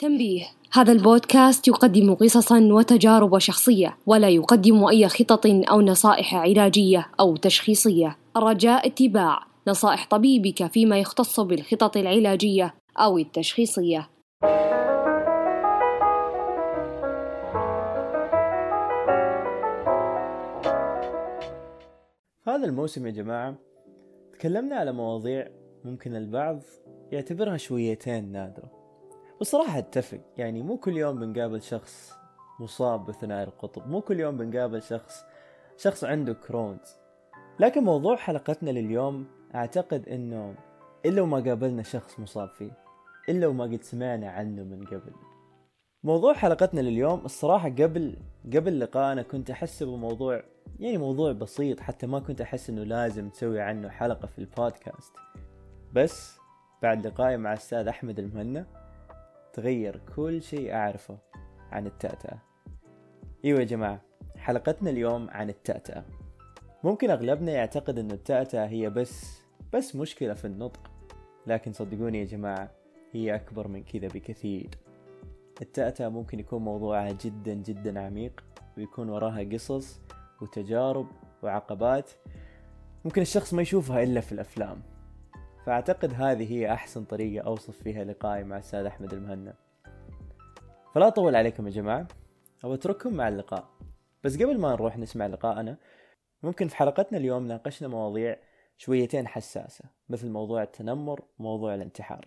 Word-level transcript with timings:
تنبيه. 0.00 0.44
هذا 0.72 0.92
البودكاست 0.92 1.68
يقدم 1.68 2.14
قصصا 2.14 2.60
وتجارب 2.60 3.38
شخصية 3.38 3.96
ولا 4.06 4.28
يقدم 4.28 4.84
أي 4.84 5.08
خطط 5.08 5.46
أو 5.46 5.80
نصائح 5.80 6.34
علاجية 6.34 7.08
أو 7.20 7.36
تشخيصية. 7.36 8.16
الرجاء 8.36 8.86
اتباع. 8.86 9.42
نصائح 9.68 10.06
طبيبك 10.10 10.66
فيما 10.66 10.98
يختص 10.98 11.40
بالخطط 11.40 11.96
العلاجية 11.96 12.74
أو 12.98 13.18
التشخيصية. 13.18 14.10
هذا 22.46 22.64
الموسم 22.64 23.06
يا 23.06 23.12
جماعة 23.12 23.54
تكلمنا 24.32 24.76
على 24.76 24.92
مواضيع 24.92 25.48
ممكن 25.84 26.16
البعض 26.16 26.62
يعتبرها 27.12 27.56
شويتين 27.56 28.32
نادرة. 28.32 28.79
وصراحة 29.40 29.78
أتفق. 29.78 30.20
يعني 30.36 30.62
مو 30.62 30.76
كل 30.76 30.96
يوم 30.96 31.20
بنقابل 31.20 31.62
شخص 31.62 32.12
مصاب 32.60 33.06
بثنائي 33.06 33.44
القطب 33.44 33.88
مو 33.88 34.00
كل 34.00 34.20
يوم 34.20 34.36
بنقابل 34.36 34.82
شخص 34.82 35.24
شخص 35.76 36.04
عنده 36.04 36.32
كرونز 36.32 36.96
لكن 37.60 37.84
موضوع 37.84 38.16
حلقتنا 38.16 38.70
لليوم 38.70 39.26
أعتقد 39.54 40.08
إنه 40.08 40.54
إلا 41.06 41.22
وما 41.22 41.38
قابلنا 41.38 41.82
شخص 41.82 42.20
مصاب 42.20 42.48
فيه 42.48 42.70
إلا 43.28 43.46
وما 43.46 43.64
قد 43.64 43.82
سمعنا 43.82 44.30
عنه 44.30 44.62
من 44.62 44.86
قبل. 44.86 45.12
موضوع 46.04 46.34
حلقتنا 46.34 46.80
لليوم 46.80 47.24
الصراحة 47.24 47.68
قبل 47.68 48.16
قبل 48.54 48.80
لقائنا 48.80 49.22
كنت 49.22 49.50
احسبه 49.50 49.96
موضوع 49.96 50.42
يعني 50.80 50.98
موضوع 50.98 51.32
بسيط 51.32 51.80
حتى 51.80 52.06
ما 52.06 52.20
كنت 52.20 52.40
أحس 52.40 52.70
إنه 52.70 52.84
لازم 52.84 53.28
تسوي 53.28 53.60
عنه 53.60 53.88
حلقة 53.88 54.26
في 54.26 54.38
البودكاست. 54.38 55.12
بس 55.92 56.38
بعد 56.82 57.06
لقائي 57.06 57.36
مع 57.36 57.52
الأستاذ 57.52 57.88
أحمد 57.88 58.18
المهنا 58.18 58.79
تغير 59.52 60.00
كل 60.16 60.42
شيء 60.42 60.74
أعرفه 60.74 61.18
عن 61.72 61.86
التأتأة. 61.86 62.38
أيوة 63.44 63.60
يا 63.60 63.64
جماعة 63.64 64.00
حلقتنا 64.36 64.90
اليوم 64.90 65.30
عن 65.30 65.48
التأتأة. 65.50 66.04
ممكن 66.84 67.10
أغلبنا 67.10 67.52
يعتقد 67.52 67.98
أن 67.98 68.10
التأتأة 68.10 68.66
هي 68.66 68.90
بس 68.90 69.40
بس 69.72 69.96
مشكلة 69.96 70.34
في 70.34 70.44
النطق. 70.44 70.90
لكن 71.46 71.72
صدقوني 71.72 72.18
يا 72.18 72.24
جماعة 72.24 72.70
هي 73.12 73.34
أكبر 73.34 73.68
من 73.68 73.84
كذا 73.84 74.08
بكثير. 74.08 74.70
التأتأة 75.62 76.08
ممكن 76.08 76.40
يكون 76.40 76.62
موضوعها 76.62 77.12
جدا 77.12 77.54
جدا 77.54 78.00
عميق 78.00 78.44
ويكون 78.76 79.08
وراها 79.08 79.42
قصص 79.52 80.00
وتجارب 80.42 81.06
وعقبات 81.42 82.10
ممكن 83.04 83.22
الشخص 83.22 83.54
ما 83.54 83.62
يشوفها 83.62 84.02
إلا 84.02 84.20
في 84.20 84.32
الأفلام. 84.32 84.82
فأعتقد 85.66 86.14
هذه 86.14 86.52
هي 86.52 86.72
أحسن 86.72 87.04
طريقة 87.04 87.46
أوصف 87.46 87.82
فيها 87.82 88.04
لقائي 88.04 88.44
مع 88.44 88.56
الأستاذ 88.56 88.84
أحمد 88.86 89.12
المهنا. 89.12 89.54
فلا 90.94 91.08
أطول 91.08 91.36
عليكم 91.36 91.66
يا 91.66 91.72
جماعة 91.72 92.08
أو 92.64 92.74
أترككم 92.74 93.14
مع 93.14 93.28
اللقاء. 93.28 93.70
بس 94.24 94.36
قبل 94.36 94.60
ما 94.60 94.72
نروح 94.72 94.98
نسمع 94.98 95.26
لقاءنا 95.26 95.76
ممكن 96.42 96.68
في 96.68 96.76
حلقتنا 96.76 97.18
اليوم 97.18 97.46
ناقشنا 97.46 97.88
مواضيع 97.88 98.36
شويتين 98.76 99.28
حساسة 99.28 99.84
مثل 100.08 100.30
موضوع 100.30 100.62
التنمر 100.62 101.24
وموضوع 101.38 101.74
الانتحار 101.74 102.24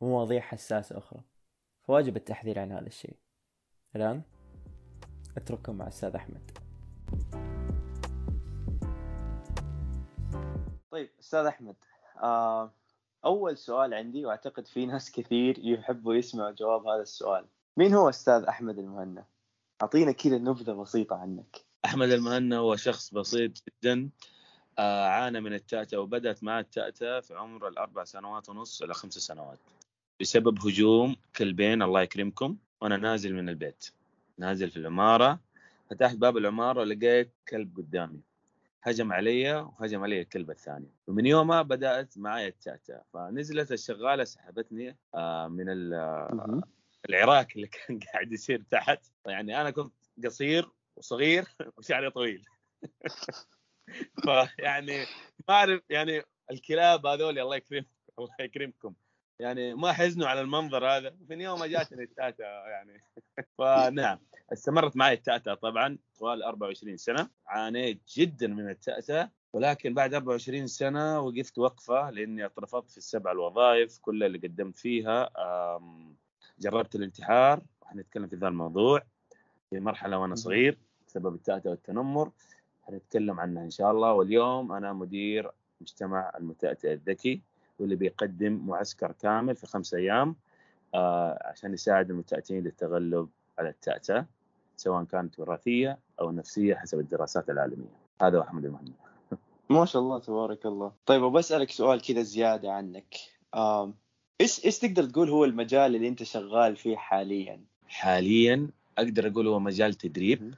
ومواضيع 0.00 0.40
حساسة 0.40 0.98
أخرى. 0.98 1.20
فواجب 1.82 2.16
التحذير 2.16 2.58
عن 2.58 2.72
هذا 2.72 2.86
الشيء. 2.86 3.16
الآن 3.96 4.22
أترككم 5.36 5.76
مع 5.76 5.84
الأستاذ 5.84 6.14
أحمد. 6.14 6.50
طيب 10.90 11.10
أستاذ 11.20 11.46
أحمد 11.46 11.76
أول 13.24 13.56
سؤال 13.56 13.94
عندي 13.94 14.26
وأعتقد 14.26 14.66
في 14.66 14.86
ناس 14.86 15.12
كثير 15.12 15.58
يحبوا 15.58 16.14
يسمعوا 16.14 16.50
جواب 16.50 16.86
هذا 16.86 17.02
السؤال. 17.02 17.44
مين 17.76 17.94
هو 17.94 18.08
أستاذ 18.08 18.42
أحمد 18.42 18.78
المهنا؟ 18.78 19.24
أعطينا 19.82 20.12
كذا 20.12 20.38
نبذة 20.38 20.72
بسيطة 20.72 21.16
عنك. 21.16 21.64
أحمد 21.84 22.10
المهنا 22.10 22.58
هو 22.58 22.76
شخص 22.76 23.14
بسيط 23.14 23.52
جدا 23.68 24.10
آه 24.78 25.06
عانى 25.06 25.40
من 25.40 25.54
التأتأة 25.54 25.98
وبدأت 25.98 26.44
معه 26.44 26.60
التأتأة 26.60 27.20
في 27.20 27.34
عمر 27.34 27.68
الأربع 27.68 28.04
سنوات 28.04 28.48
ونص 28.48 28.82
إلى 28.82 28.94
خمس 28.94 29.12
سنوات. 29.12 29.58
بسبب 30.20 30.58
هجوم 30.66 31.16
كلبين 31.36 31.82
الله 31.82 32.02
يكرمكم 32.02 32.56
وأنا 32.80 32.96
نازل 32.96 33.34
من 33.34 33.48
البيت. 33.48 33.90
نازل 34.38 34.70
في 34.70 34.76
العمارة 34.76 35.40
فتحت 35.90 36.16
باب 36.16 36.36
العمارة 36.36 36.80
ولقيت 36.80 37.32
كلب 37.48 37.76
قدامي. 37.76 38.20
هجم 38.82 39.12
علي 39.12 39.54
وهجم 39.54 40.02
علي 40.02 40.20
الكلب 40.20 40.50
الثاني 40.50 40.90
ومن 41.06 41.26
يومها 41.26 41.62
بدأت 41.62 42.18
معي 42.18 42.48
التاتا. 42.48 43.02
فنزلت 43.14 43.72
الشغالة 43.72 44.24
سحبتني 44.24 44.96
آه، 45.14 45.48
من 45.48 45.66
العراك 47.08 47.56
اللي 47.56 47.66
كان 47.66 47.98
قاعد 48.12 48.32
يصير 48.32 48.62
تحت. 48.70 49.06
يعني 49.26 49.60
أنا 49.60 49.70
كنت 49.70 49.92
قصير 50.24 50.70
وصغير 50.96 51.44
وشعري 51.78 52.10
طويل. 52.10 52.44
فيعني 54.24 54.98
ما 55.48 55.54
أعرف 55.54 55.80
يعني 55.90 56.22
الكلاب 56.50 57.06
هذول 57.06 57.38
الله 57.38 57.56
يكرم 57.56 57.84
الله 58.18 58.34
يكرمكم. 58.40 58.94
يعني 59.38 59.74
ما 59.74 59.92
حزنوا 59.92 60.28
على 60.28 60.40
المنظر 60.40 60.86
هذا. 60.86 61.16
من 61.28 61.40
يوم 61.40 61.60
ما 61.60 61.66
جاتني 61.66 62.02
التاتا 62.02 62.44
يعني. 62.68 63.00
فنعم. 63.58 64.18
استمرت 64.52 64.96
معي 64.96 65.14
التأتأة 65.14 65.54
طبعا 65.54 65.98
طوال 66.18 66.42
24 66.42 66.96
سنة. 66.96 67.28
عانيت 67.46 68.02
جدا 68.16 68.46
من 68.46 68.70
التأتأة 68.70 69.30
ولكن 69.52 69.94
بعد 69.94 70.14
24 70.14 70.66
سنة 70.66 71.20
وقفت 71.20 71.58
وقفة 71.58 72.10
لأني 72.10 72.46
اترفضت 72.46 72.90
في 72.90 72.98
السبع 72.98 73.32
الوظائف 73.32 73.98
كلها 73.98 74.26
اللي 74.26 74.38
قدمت 74.38 74.76
فيها 74.76 75.30
جربت 76.58 76.94
الانتحار. 76.94 77.62
وحنتكلم 77.82 78.26
في 78.26 78.36
ذا 78.36 78.48
الموضوع 78.48 79.02
في 79.70 79.80
مرحلة 79.80 80.18
وأنا 80.18 80.34
صغير 80.34 80.78
بسبب 81.06 81.34
التأتأة 81.34 81.70
والتنمر. 81.70 82.30
حنتكلم 82.82 83.40
عنها 83.40 83.64
إن 83.64 83.70
شاء 83.70 83.90
الله. 83.90 84.12
واليوم 84.12 84.72
أنا 84.72 84.92
مدير 84.92 85.50
مجتمع 85.80 86.32
المتأتئ 86.38 86.92
الذكي 86.92 87.42
واللي 87.78 87.96
بيقدم 87.96 88.66
معسكر 88.66 89.12
كامل 89.12 89.56
في 89.56 89.66
خمس 89.66 89.94
أيام 89.94 90.36
آه 90.94 91.38
عشان 91.48 91.74
يساعد 91.74 92.10
المتأتئين 92.10 92.64
للتغلب 92.64 93.28
على 93.58 93.68
التأتأة. 93.68 94.26
سواء 94.82 95.04
كانت 95.04 95.38
وراثية 95.38 95.98
أو 96.20 96.30
نفسية 96.30 96.74
حسب 96.74 96.98
الدراسات 96.98 97.50
العالمية. 97.50 97.96
هذا 98.22 98.38
هو 98.38 98.42
احمد 98.42 98.64
المهندس. 98.64 98.92
ما 99.70 99.84
شاء 99.84 100.02
الله 100.02 100.18
تبارك 100.18 100.66
الله. 100.66 100.92
طيب 101.06 101.22
وبسالك 101.22 101.70
سؤال 101.70 102.02
كذا 102.02 102.22
زيادة 102.22 102.72
عنك. 102.72 103.14
إيش 104.40 104.64
إيش 104.64 104.78
تقدر 104.78 105.04
تقول 105.04 105.28
هو 105.30 105.44
المجال 105.44 105.96
اللي 105.96 106.08
أنت 106.08 106.22
شغال 106.22 106.76
فيه 106.76 106.96
حاليا؟ 106.96 107.64
حاليا 107.86 108.70
أقدر 108.98 109.26
أقول 109.26 109.48
هو 109.48 109.58
مجال 109.60 109.94
تدريب. 109.94 110.54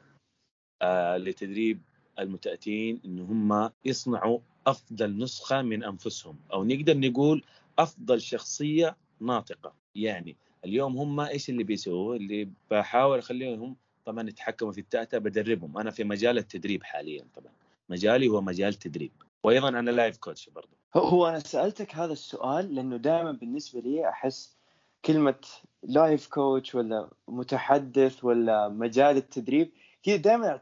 آه 0.83 1.17
لتدريب 1.17 1.83
المتأتين 2.19 3.01
إن 3.05 3.21
هم 3.21 3.71
يصنعوا 3.85 4.39
أفضل 4.67 5.19
نسخة 5.19 5.63
من 5.63 5.85
أنفسهم. 5.85 6.39
أو 6.53 6.65
نقدر 6.65 6.99
نقول 6.99 7.45
أفضل 7.79 8.21
شخصية 8.21 8.97
ناطقة. 9.21 9.75
يعني 9.95 10.37
اليوم 10.65 10.97
هم 10.97 11.21
إيش 11.21 11.51
اللي 11.51 11.65
بيسووا؟ 11.65 12.17
اللي 12.17 12.49
بحاول 12.71 13.19
أخليهم 13.19 13.77
طبعا 14.05 14.29
يتحكموا 14.29 14.73
في 14.73 14.81
التأتأ 14.81 15.19
بدربهم. 15.19 15.79
أنا 15.79 15.91
في 15.91 16.05
مجال 16.05 16.39
التدريب 16.39 16.83
حاليا 16.83 17.25
طبعا. 17.35 17.53
مجالي 17.89 18.29
هو 18.29 18.41
مجال 18.41 18.75
تدريب. 18.75 19.13
وأيضا 19.43 19.69
أنا 19.69 19.91
لايف 19.91 20.17
كوتش 20.17 20.49
برضه 20.49 20.69
هو 20.97 21.29
أنا 21.29 21.39
سألتك 21.39 21.95
هذا 21.95 22.13
السؤال 22.13 22.75
لأنه 22.75 22.97
دائما 22.97 23.33
بالنسبة 23.33 23.81
لي 23.81 24.09
أحس 24.09 24.57
كلمة 25.05 25.41
life 25.83 26.27
coach 26.27 26.75
ولا 26.75 27.11
متحدث 27.29 28.25
ولا 28.25 28.69
مجال 28.69 29.17
التدريب 29.17 29.73
كذا 30.03 30.17
دائما 30.17 30.61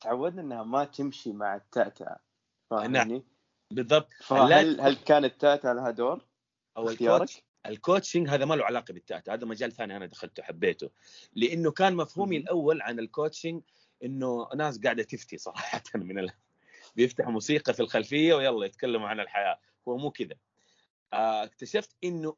تعودنا 0.00 0.42
إنها 0.42 0.62
ما 0.62 0.84
تمشي 0.84 1.32
مع 1.32 1.56
التأتأة 1.56 2.16
فاهمني؟ 2.70 2.98
نعم. 2.98 3.22
بالضبط. 3.70 4.08
فهل 4.20 4.80
هل 4.80 4.94
كان 4.94 5.24
التأتأة 5.24 5.72
لها 5.72 5.90
دور؟ 5.90 6.24
أو 6.76 6.88
ال 6.88 6.97
coach 6.97 7.42
ال 7.66 7.73
coaching 7.73 8.28
هذا 8.28 8.44
ما 8.44 8.54
له 8.54 8.64
علاقة 8.64 8.94
بالتأتأة 8.94 9.34
هذا 9.34 9.46
مجال 9.46 9.72
ثاني 9.72 9.96
أنا 9.96 10.06
دخلته 10.06 10.42
حبيته. 10.42 10.90
لأنه 11.34 11.70
كان 11.70 11.96
مفهومي 11.96 12.36
الأول 12.36 12.82
عن 12.82 12.98
ال 12.98 13.05
coaching 13.05 13.62
إنه 14.04 14.48
ناس 14.56 14.78
قاعدة 14.78 15.02
تفتي 15.02 15.38
صراحة 15.38 15.82
من 15.94 16.18
ال... 16.18 16.30
بيفتحوا 16.96 17.32
موسيقى 17.32 17.74
في 17.74 17.80
الخلفية 17.80 18.34
ويلا 18.34 18.66
يتكلموا 18.66 19.08
عن 19.08 19.20
الحياة. 19.20 19.58
هو 19.88 19.96
مو 19.96 20.10
كذا. 20.10 20.34
آه، 21.12 21.44
اكتشفت 21.44 21.90
إنه 22.04 22.36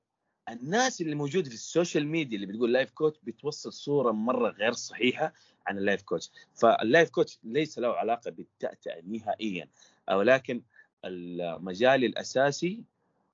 الناس 0.49 1.01
اللي 1.01 1.15
موجوده 1.15 1.49
في 1.49 1.55
ال 1.55 1.62
social 1.62 2.07
media 2.07 2.37
اللي 2.37 2.47
بتقول 2.47 2.73
life 2.73 2.91
coach 2.91 3.19
بتوصل 3.23 3.73
صورة 3.73 4.13
مرة 4.13 4.51
غير 4.51 4.73
صحيحة 4.73 5.33
عن 5.67 5.79
ال 5.79 5.84
life 5.84 6.03
coach 6.03 6.31
فال 6.55 6.73
life 6.73 7.11
coach 7.11 7.39
ليس 7.45 7.79
له 7.79 7.89
علاقة 7.89 8.31
بالتأتأة 8.31 9.03
نهائيا 9.07 9.69
ولكن 10.11 10.63
المجال 11.05 12.05
الأساسي 12.05 12.85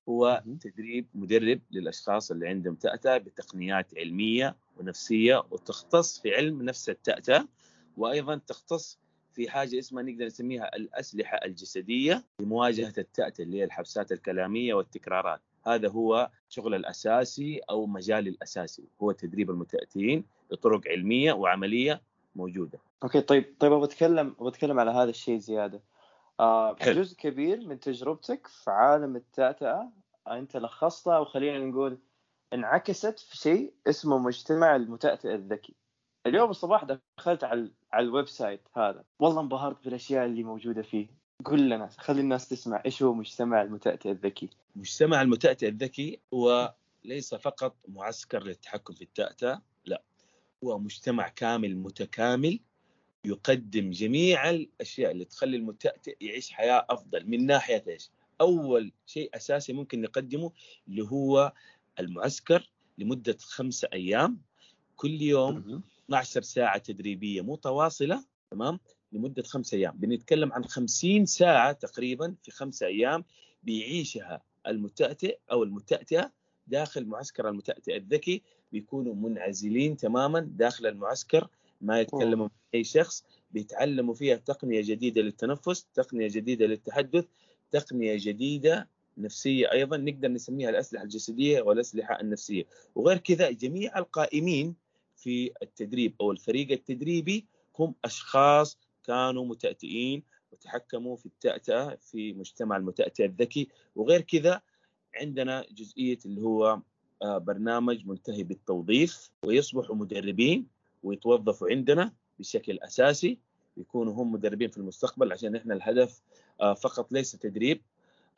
هو 0.09 0.43
تدريب 0.61 1.07
مدرب 1.15 1.61
للأشخاص 1.71 2.31
اللي 2.31 2.49
عندهم 2.49 2.75
تأتأة 2.75 3.19
بتقنيات 3.19 3.99
علمية 3.99 4.57
ونفسية 4.77 5.43
وتختص 5.51 6.21
في 6.21 6.35
علم 6.35 6.63
نفس 6.63 6.89
التأتأة 6.89 7.49
وأيضا 7.97 8.41
تختص 8.47 8.99
في 9.35 9.51
حاجة 9.51 9.79
اسمها 9.79 10.03
نقدر 10.03 10.27
نسميها 10.27 10.77
الأسلحة 10.77 11.37
الجسدية 11.45 12.25
لمواجهة 12.41 12.93
التأتأة 12.99 13.45
اللي 13.45 13.59
هي 13.59 13.65
الحبسات 13.65 14.13
الكلامية 14.13 14.75
والتكرارات 14.75 15.41
هذا 15.67 15.89
هو 15.89 16.31
شغل 16.49 16.75
الأساسي 16.75 17.61
أو 17.71 17.87
مجالي 17.87 18.31
الأساسي 18.31 18.85
هو 19.03 19.13
تدريب 19.13 19.51
المتأتين 19.51 20.25
بطرق 20.51 20.89
علمية 20.89 21.33
وعملية 21.33 22.03
موجودة. 22.37 22.79
أوكي 23.03 23.21
طيب 23.21 23.45
طيب 23.61 23.73
أبغى 23.73 23.89
أتكلم 24.41 24.81
على 24.81 24.91
هذا 24.91 25.11
الشيء 25.11 25.39
زيادة. 25.39 25.81
آه 26.43 26.77
حلو. 26.81 27.03
جزء 27.03 27.17
كبير 27.17 27.67
من 27.67 27.81
تجربتك 27.81 28.47
في 28.47 28.71
عالم 28.71 29.17
التأتأة 29.17 29.93
انت 30.29 30.57
لخصتها 30.57 31.19
وخلينا 31.19 31.59
نقول 31.59 31.99
انعكست 32.53 33.19
في 33.19 33.37
شيء 33.37 33.75
اسمه 33.87 34.19
مجتمع 34.19 34.77
المتأتئ 34.77 35.35
الذكي. 35.35 35.75
اليوم 36.27 36.51
الصباح 36.51 36.85
دخلت 36.85 37.45
على 37.45 37.71
على 37.93 38.07
ال 38.07 38.29
website 38.29 38.61
هذا. 38.77 39.05
والله 39.19 39.41
انبهرت 39.41 39.85
بالأشياء 39.85 40.27
اللي 40.27 40.43
موجودة 40.43 40.83
فيه. 40.83 41.09
قل 41.45 41.69
لنا 41.69 41.89
خلي 41.99 42.21
الناس 42.21 42.49
تسمع 42.49 42.83
إيش 42.87 43.03
هو 43.03 43.15
مجتمع 43.15 43.63
المتأتئ 43.63 44.11
الذكي. 44.11 44.51
مجتمع 44.77 45.23
المتأتئ 45.23 45.69
الذكي 45.69 46.21
هو 46.35 46.75
ليس 47.05 47.35
فقط 47.35 47.77
معسكر 47.89 48.43
للتحكم 48.43 48.95
في 48.95 49.03
التأتأة 49.03 49.63
لا. 49.85 50.03
هو 50.65 50.79
مجتمع 50.79 51.29
كامل 51.29 51.77
متكامل 51.77 52.61
يقدم 53.25 53.91
جميع 53.91 54.51
الأشياء 54.51 55.11
اللي 55.11 55.25
تخلي 55.25 55.57
المتأتئ 55.57 56.17
يعيش 56.21 56.51
حياة 56.51 56.87
أفضل. 56.91 57.31
من 57.31 57.47
ناحية 57.47 57.85
إيش؟ 57.89 58.11
أول 58.41 58.93
شيء 59.07 59.31
أساسي 59.37 59.73
ممكن 59.73 60.01
نقدمه 60.03 60.53
اللي 60.89 61.03
هو 61.03 61.53
المعسكر 62.01 62.71
لمدة 62.99 63.37
خمسة 63.41 63.89
أيام. 63.93 64.39
كل 64.97 65.23
يوم 65.23 65.83
12 66.05 66.43
ساعة 66.43 66.79
تدريبية 66.79 67.41
متواصلة 67.41 68.25
تمام؟ 68.51 68.79
لمدة 69.13 69.43
خمسة 69.43 69.77
أيام. 69.77 69.97
بنتكلم 69.97 70.53
عن 70.53 70.65
50 70.65 71.27
ساعة 71.27 71.73
تقريبا 71.73 72.35
في 72.43 72.51
خمسة 72.51 72.87
أيام 72.87 73.25
بيعيشها 73.63 74.43
المتأتئ 74.67 75.39
أو 75.53 75.63
المتأتئة 75.63 76.33
داخل 76.67 77.07
معسكر 77.07 77.49
المتأتئ. 77.49 77.97
الذكي 77.97 78.43
بيكونوا 78.73 79.15
منعزلين 79.15 79.97
تماما 79.97 80.41
داخل 80.41 80.87
المعسكر 80.87 81.49
ما 81.83 82.01
يتكلموا 82.01 82.47
مع 82.47 82.51
أي 82.75 82.85
شخص 82.85 83.25
بيتعلموا 83.51 84.15
فيها 84.15 84.37
تقنية 84.37 84.83
جديدة 84.85 85.23
للتنفس، 85.23 85.87
تقنية 85.95 86.29
جديدة 86.29 86.67
للتحدث، 86.67 87.25
تقنية 87.71 88.17
جديدة 88.21 88.89
نفسية 89.19 89.73
أيضا 89.73 89.97
نقدر 89.97 90.29
نسميها 90.29 90.71
الأسلحة 90.71 91.05
الجسدية 91.05 91.63
والأسلحة 91.63 92.21
النفسية، 92.21 92.67
وغير 92.95 93.19
كذا 93.19 93.51
جميع 93.51 93.99
القائمين 93.99 94.75
في 95.17 95.53
التدريب 95.63 96.15
أو 96.21 96.33
الفريق 96.33 96.71
التدريبي 96.71 97.47
هم 97.79 97.95
أشخاص 98.05 98.79
كانوا 99.05 99.45
متأتئين 99.45 100.23
وتحكموا 100.53 101.17
في 101.17 101.27
التأتأة 101.27 101.99
في 102.01 102.33
مجتمع 102.33 102.77
المتأتئ 102.77 103.25
الذكي. 103.25 103.69
وغير 103.97 104.21
كذا 104.21 104.61
عندنا 105.15 105.67
جزئية 105.73 106.19
اللي 106.27 106.43
هو 106.43 106.81
آه، 107.23 107.39
برنامج 107.39 108.07
منتهي 108.07 108.43
بالتوظيف 108.43 109.31
ويصبحوا 109.45 109.97
مدربين 109.97 110.67
ويتوظفوا 111.03 111.69
عندنا 111.71 112.13
بشكل 112.39 112.79
أساسي 112.79 113.39
يكونوا 113.77 114.13
هم 114.13 114.33
مدربين 114.33 114.69
في 114.69 114.79
المستقبل 114.79 115.33
عشان 115.33 115.57
إحنا 115.57 115.75
الهدف 115.75 116.23
آه، 116.61 116.75
فقط 116.75 117.13
ليس 117.13 117.33
تدريب. 117.33 117.83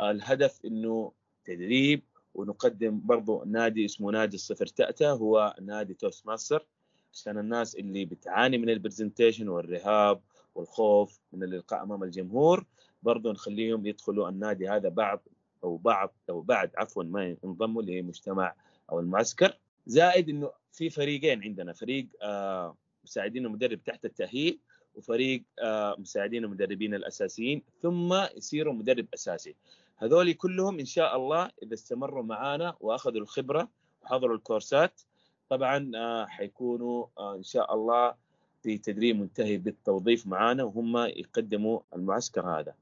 آه، 0.00 0.10
الهدف 0.10 0.60
إنه 0.64 1.12
تدريب 1.44 2.02
ونقدم 2.34 3.00
برضو 3.04 3.44
نادي 3.46 3.84
اسمه 3.84 4.10
نادي 4.10 4.36
الصفر 4.36 4.66
تأتأ 4.66 5.10
هو 5.10 5.56
نادي 5.62 5.94
Toastmaster 5.94 6.66
عشان 7.12 7.38
الناس 7.38 7.74
اللي 7.74 8.04
بتعاني 8.04 8.58
من 8.58 8.70
ال 8.70 8.76
presentation 8.76 9.48
والرهاب 9.48 10.20
والخوف 10.54 11.20
من 11.32 11.42
اللقاء 11.42 11.82
أمام 11.82 12.02
الجمهور 12.02 12.64
برضو 13.02 13.32
نخليهم 13.32 13.86
يدخلوا 13.86 14.28
النادي 14.28 14.68
هذا 14.68 14.88
بعض 14.88 15.22
أو 15.64 15.76
بعض 15.76 16.14
أو 16.30 16.40
بعد 16.40 16.70
عفوا 16.76 17.04
ما 17.04 17.36
ينضموا 17.44 17.82
لمجتمع 17.82 18.54
أو 18.92 19.00
المعسكر. 19.00 19.58
زائد 19.86 20.28
إنه 20.28 20.50
في 20.74 20.90
فريقين 20.90 21.42
عندنا 21.42 21.72
فريق 21.72 22.06
آه 22.22 22.76
مساعدين 23.04 23.46
المدرب 23.46 23.84
تحت 23.84 24.04
التأهيل 24.04 24.58
وفريق 24.94 25.42
آه 25.58 25.96
مساعدين 25.98 26.44
المدربين 26.44 26.94
الأساسيين 26.94 27.62
ثم 27.82 28.14
يصيروا 28.36 28.72
مدرب 28.74 29.06
أساسي. 29.14 29.54
هذول 29.96 30.32
كلهم 30.32 30.78
إن 30.78 30.84
شاء 30.84 31.16
الله 31.16 31.50
إذا 31.62 31.74
استمروا 31.74 32.22
معانا 32.22 32.76
وأخذوا 32.80 33.20
الخبرة 33.20 33.68
وحضروا 34.02 34.36
الكورسات 34.36 35.00
طبعا 35.48 35.92
آه 35.96 36.26
حيكونوا 36.26 37.06
إن 37.36 37.42
شاء 37.42 37.74
الله 37.74 38.14
في 38.62 38.78
تدريب 38.78 39.16
منتهي 39.16 39.56
بالتوظيف 39.56 40.26
معانا 40.26 40.64
وهم 40.64 40.96
يقدموا 40.96 41.80
المعسكر 41.96 42.46
هذا. 42.60 42.74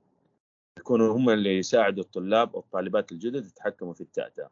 يكونوا 0.78 1.16
هم 1.16 1.30
اللي 1.30 1.58
يساعدوا 1.58 2.04
الطلاب 2.04 2.54
والطالبات 2.54 3.12
الجدد 3.12 3.46
يتحكموا 3.46 3.92
في 3.92 4.00
التأتأة. 4.00 4.50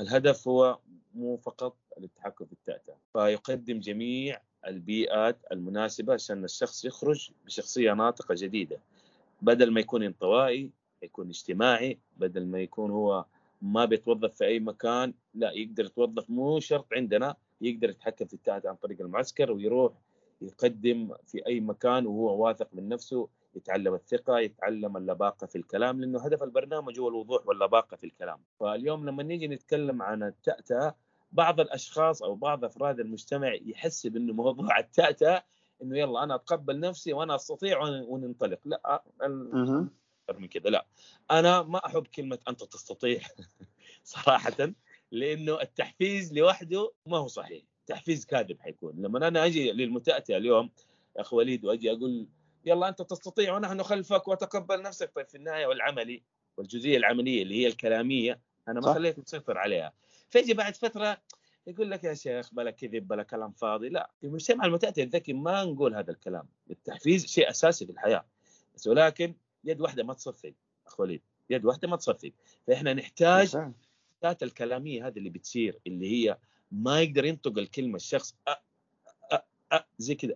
الهدف 0.00 0.48
هو 0.48 0.78
مو 1.14 1.36
فقط 1.36 1.76
التحكم 1.98 2.44
في 2.44 2.52
التأتأة 2.52 2.96
فيقدم 3.12 3.80
جميع 3.80 4.40
البيئات 4.66 5.38
المناسبة 5.52 6.14
عشان 6.14 6.44
الشخص 6.44 6.84
يخرج 6.84 7.30
بشخصية 7.46 7.92
ناطقة 7.92 8.34
جديدة. 8.38 8.78
بدل 9.42 9.70
ما 9.70 9.80
يكون 9.80 10.02
انطوائي 10.02 10.70
يكون 11.02 11.28
اجتماعي 11.28 11.98
بدل 12.16 12.46
ما 12.46 12.60
يكون 12.60 12.90
هو 12.90 13.24
ما 13.62 13.84
بيتوظف 13.84 14.34
في 14.34 14.44
أي 14.44 14.60
مكان 14.60 15.14
لا 15.34 15.52
يقدر 15.52 15.84
يتوظف 15.84 16.30
مو 16.30 16.60
شرط 16.60 16.86
عندنا 16.92 17.36
يقدر 17.60 17.90
يتحكم 17.90 18.24
في 18.26 18.34
التأتأة 18.34 18.70
عن 18.70 18.76
طريق 18.76 19.00
المعسكر 19.00 19.52
ويروح 19.52 19.92
يقدم 20.42 21.14
في 21.26 21.46
أي 21.46 21.60
مكان 21.60 22.06
وهو 22.06 22.46
واثق 22.46 22.68
من 22.72 22.88
نفسه. 22.88 23.28
يتعلم 23.54 23.94
الثقة 23.94 24.38
يتعلم 24.38 24.96
اللباقة 24.96 25.46
في 25.46 25.56
الكلام 25.56 26.00
لأنه 26.00 26.24
هدف 26.24 26.42
البرنامج 26.42 27.00
هو 27.00 27.08
الوضوح 27.08 27.46
واللباقة 27.46 27.96
في 27.96 28.04
الكلام. 28.04 28.38
فاليوم 28.60 29.08
لما 29.08 29.22
نيجي 29.22 29.48
نتكلم 29.48 30.02
عن 30.02 30.22
التأتأة 30.22 30.94
بعض 31.32 31.60
الأشخاص 31.60 32.22
أو 32.22 32.34
بعض 32.34 32.64
أفراد 32.64 33.00
المجتمع 33.00 33.54
يحسب 33.54 34.16
أنه 34.16 34.32
موضوع 34.32 34.78
التأتأة 34.78 35.42
أنه 35.82 35.98
يلا 35.98 36.24
أنا 36.24 36.34
أتقبل 36.34 36.80
نفسي 36.80 37.12
وأنا 37.12 37.34
أستطيع 37.34 37.82
وننطلق 37.82 38.58
لا 38.64 39.02
أكثر 39.20 40.38
من 40.38 40.48
كذا 40.48 40.70
لا. 40.70 40.86
أنا 41.30 41.62
ما 41.62 41.86
أحب 41.86 42.06
كلمة 42.06 42.38
أنت 42.48 42.64
تستطيع 42.64 43.20
صراحة 44.04 44.74
لأنه 45.10 45.60
التحفيز 45.60 46.34
لوحده 46.34 46.92
ما 47.06 47.16
هو 47.18 47.26
صحيح. 47.26 47.62
تحفيز 47.86 48.26
كاذب 48.26 48.60
حيكون. 48.60 49.02
لما 49.02 49.28
أنا 49.28 49.46
أجي 49.46 49.72
للمتأتئ 49.72 50.36
اليوم 50.36 50.70
يا 51.16 51.20
أخ 51.20 51.32
وليد 51.32 51.64
وأجي 51.64 51.92
أقول 51.92 52.28
يلا 52.64 52.88
أنت 52.88 53.02
تستطيع 53.02 53.56
ونحن 53.56 53.82
خلفك 53.82 54.28
وتقبل 54.28 54.82
نفسك. 54.82 55.12
طيب 55.14 55.28
في 55.28 55.36
النهاية 55.36 55.66
والعملي 55.66 56.22
والجزئية 56.56 56.96
العملية 56.96 57.42
اللي 57.42 57.54
هي 57.54 57.66
الكلامية 57.66 58.40
أنا 58.68 58.80
ما 58.80 58.94
خليت 58.94 59.18
مسيطر 59.18 59.58
عليها. 59.58 59.92
فيجي 60.30 60.54
بعد 60.54 60.76
فترة 60.76 61.18
يقول 61.66 61.90
لك 61.90 62.04
يا 62.04 62.14
شيخ 62.14 62.54
بلا 62.54 62.70
كذب 62.70 63.08
بلا 63.08 63.22
كلام 63.22 63.52
فاضي. 63.52 63.88
لا 63.88 64.10
في 64.20 64.26
المجتمع 64.26 64.64
المتأتئ 64.64 65.02
الذكي 65.02 65.32
ما 65.32 65.64
نقول 65.64 65.94
هذا 65.94 66.10
الكلام. 66.10 66.48
التحفيز 66.70 67.26
شيء 67.26 67.50
أساسي 67.50 67.86
في 67.86 67.92
الحياة. 67.92 68.24
بس 68.74 68.86
ولكن 68.86 69.34
يد 69.64 69.80
واحدة 69.80 70.02
ما 70.02 70.14
تصفق 70.14 70.52
أخ 70.86 71.00
وليد 71.00 71.22
يد 71.50 71.64
واحدة 71.64 71.88
ما 71.88 71.96
تصفق 71.96 72.32
فإحنا 72.66 72.94
نحتاج 72.94 73.56
الذات 74.22 74.42
الكلامية 74.42 75.06
هذه 75.06 75.18
اللي 75.18 75.30
بتصير 75.30 75.78
اللي 75.86 76.10
هي 76.10 76.38
ما 76.72 77.00
يقدر 77.00 77.24
ينطق 77.24 77.58
الكلمة 77.58 77.96
الشخص 77.96 78.36
أ 78.48 78.54
أ 79.32 79.42
أ 79.72 79.84
زي 79.98 80.14
كذا 80.14 80.34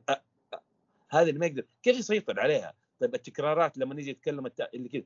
أ 1.12 1.16
هذه 1.16 1.28
اللي 1.28 1.40
ما 1.40 1.46
يقدر 1.46 1.64
كيف 1.82 1.98
يسيطر 1.98 2.40
عليها 2.40 2.74
طيب 3.00 3.14
التكرارات 3.14 3.78
لما 3.78 3.94
نيجي 3.94 4.12
نتكلم 4.12 4.46
التا... 4.46 4.68
اللي 4.74 4.88
كذا 4.88 5.04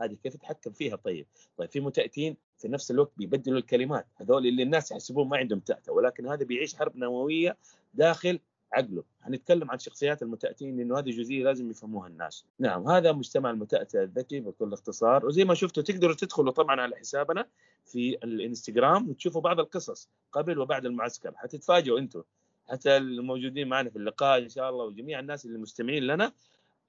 هذه 0.00 0.16
كيف 0.22 0.34
يتحكم 0.34 0.72
فيها 0.72 0.96
طيب 0.96 1.26
طيب 1.56 1.70
في 1.70 1.80
متأتين 1.80 2.36
في 2.58 2.68
نفس 2.68 2.90
الوقت 2.90 3.12
بيبدلوا 3.16 3.58
الكلمات 3.58 4.06
هذول 4.16 4.46
اللي 4.46 4.62
الناس 4.62 4.92
يحسبون 4.92 5.28
ما 5.28 5.36
عندهم 5.36 5.60
تأتة 5.60 5.92
ولكن 5.92 6.26
هذا 6.26 6.44
بيعيش 6.44 6.74
حرب 6.74 6.96
نووية 6.96 7.56
داخل 7.94 8.40
عقله 8.72 9.04
حنتكلم 9.20 9.70
عن 9.70 9.78
شخصيات 9.78 10.22
المتأتين 10.22 10.76
لأنه 10.76 10.98
هذه 10.98 11.10
جزئيه 11.10 11.44
لازم 11.44 11.70
يفهموها 11.70 12.08
الناس 12.08 12.44
نعم 12.58 12.88
هذا 12.88 13.12
مجتمع 13.12 13.50
المتأتئ 13.50 14.02
الذكي 14.02 14.40
بكل 14.40 14.72
اختصار 14.72 15.26
وزي 15.26 15.44
ما 15.44 15.54
شفتوا 15.54 15.82
تقدروا 15.82 16.14
تدخلوا 16.14 16.52
طبعا 16.52 16.80
على 16.80 16.96
حسابنا 16.96 17.46
في 17.84 18.18
الانستغرام 18.24 19.10
وتشوفوا 19.10 19.40
بعض 19.40 19.60
القصص 19.60 20.08
قبل 20.32 20.58
وبعد 20.58 20.86
المعسكر 20.86 21.32
حتتفاجئوا 21.36 21.98
أنتم 21.98 22.22
حتى 22.68 22.96
الموجودين 22.96 23.68
معنا 23.68 23.90
في 23.90 23.96
اللقاء 23.96 24.38
إن 24.42 24.48
شاء 24.48 24.70
الله 24.70 24.84
وجميع 24.84 25.20
الناس 25.20 25.46
اللي 25.46 25.58
مستمعين 25.58 26.02
لنا 26.02 26.32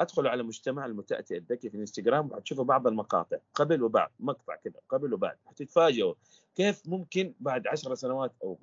أدخلوا 0.01 0.29
على 0.29 0.43
مجتمع 0.43 0.85
المتأتئ 0.85 1.37
الذكي 1.37 1.69
في 1.69 1.75
الإنستغرام 1.75 2.31
وحتشوفوا 2.31 2.63
بعض 2.63 2.87
المقاطع 2.87 3.37
قبل 3.53 3.83
وبعد 3.83 4.09
مقطع 4.19 4.55
كذا 4.55 4.79
قبل 4.89 5.13
وبعد 5.13 5.37
حتتفاجئوا 5.45 6.13
كيف 6.55 6.87
ممكن 6.87 7.33
بعد 7.39 7.67
10 7.67 7.95
سنوات 7.95 8.33
أو 8.43 8.59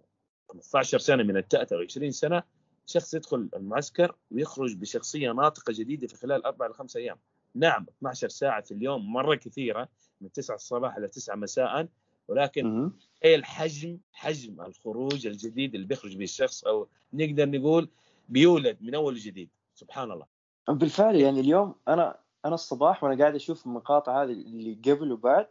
15 0.49 0.99
سنة 0.99 1.23
من 1.23 1.37
التأتأة 1.37 1.76
أو 1.76 1.83
20 1.83 2.11
سنة 2.11 2.42
شخص 2.87 3.14
يدخل 3.14 3.49
المعسكر 3.57 4.16
ويخرج 4.31 4.76
بشخصية 4.76 5.33
ناطقة 5.33 5.73
جديدة 5.73 6.07
في 6.07 6.16
خلال 6.16 6.45
أربع 6.45 6.66
إلى 6.66 6.75
خمس 6.75 6.97
أيام. 6.97 7.19
نعم 7.54 7.87
12 7.99 8.28
ساعة 8.28 8.62
في 8.62 8.75
اليوم 8.75 9.12
مرة 9.12 9.35
كثيرة 9.35 9.88
من 10.21 10.33
9 10.33 10.54
الصباح 10.54 10.97
إلى 10.97 11.09
9 11.09 11.37
مساء 11.37 11.88
ولكن 12.33 12.91
إيه 13.25 13.37
الحجم 13.37 13.99
حجم 14.12 14.61
الخروج 14.61 15.27
الجديد 15.27 15.75
اللي 15.75 15.87
بيخرج 15.87 16.17
به 16.17 16.25
الشخص 16.25 16.65
أو 16.65 16.89
نقدر 17.12 17.49
نقول 17.49 17.89
بيولد 18.29 18.79
من 18.81 18.95
أول 18.95 19.15
وجديد. 19.15 19.51
سبحان 19.75 20.11
الله. 20.11 20.27
بالفعل 20.69 21.17
يعني 21.17 21.41
اليوم 21.41 21.75
أنا 21.89 22.19
أنا 22.45 22.55
الصباح 22.55 23.05
وأنا 23.05 23.19
قاعد 23.19 23.35
أشوف 23.35 23.67
المقاطع 23.67 24.23
هذه 24.23 24.33
اللي 24.33 24.75
قبل 24.75 25.12
وبعد 25.12 25.49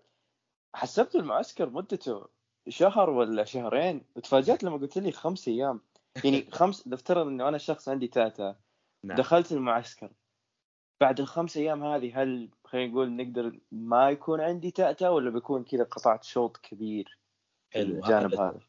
حسبت 0.75 1.15
المعسكر 1.15 1.69
مدته 1.69 2.27
شهر 2.69 3.09
ولا 3.09 3.43
شهرين 3.43 4.05
وتفاجأت 4.15 4.63
لما 4.63 4.77
قلت 4.77 4.97
لي 4.97 5.11
خمس 5.11 5.47
أيام. 5.47 5.81
يعني 6.23 6.47
خمس 6.59 6.87
نفترض 6.87 7.27
إنه 7.27 7.47
أنا 7.47 7.57
شخص 7.57 7.89
عندي 7.89 8.07
تاتا 8.07 8.55
نعم. 9.03 9.17
دخلت 9.17 9.51
المعسكر. 9.51 10.11
بعد 11.01 11.19
الخمس 11.19 11.57
أيام 11.57 11.83
هذه 11.83 12.21
هل 12.21 12.49
خلينا 12.71 12.91
نقول 12.91 13.15
نقدر 13.15 13.59
ما 13.71 14.09
يكون 14.09 14.41
عندي 14.41 14.71
تأتأة 14.71 15.11
ولا 15.11 15.29
بيكون 15.29 15.63
كذا 15.63 15.83
قطعت 15.83 16.23
شوط 16.23 16.57
كبير 16.57 17.17
حلو، 17.71 17.95
الجانب 17.95 18.33
هذا- 18.33 18.59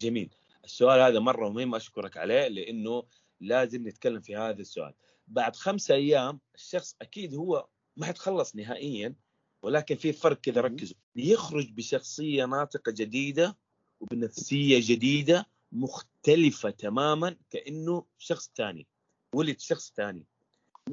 جميل. 0.00 0.30
السؤال 0.64 1.00
هذا 1.00 1.18
مرة 1.20 1.48
مهم 1.48 1.74
أشكرك 1.74 2.16
عليه 2.16 2.48
لأنه 2.48 3.02
لازم 3.40 3.88
نتكلم 3.88 4.20
في 4.20 4.36
هذا 4.36 4.60
السؤال. 4.60 4.94
بعد 5.28 5.56
خمسة 5.56 5.94
أيام 5.94 6.40
الشخص 6.54 6.96
أكيد 7.02 7.34
هو 7.34 7.66
ما 7.96 8.06
حيتخلص 8.06 8.56
نهائيا 8.56 9.14
ولكن 9.62 9.96
في 9.96 10.12
فرق 10.12 10.40
كذا. 10.40 10.60
ركزوا 10.60 10.96
يخرج 11.16 11.72
بشخصية 11.72 12.44
ناطقة 12.44 12.92
جديدة 12.92 13.56
وبنفسية 14.00 14.78
جديدة 14.82 15.46
مختلفة 15.72 16.70
تماما 16.70 17.36
كأنه 17.50 18.04
شخص 18.18 18.50
ثاني 18.56 18.86
ولد 19.34 19.60
شخص 19.60 19.92
ثاني. 19.96 20.24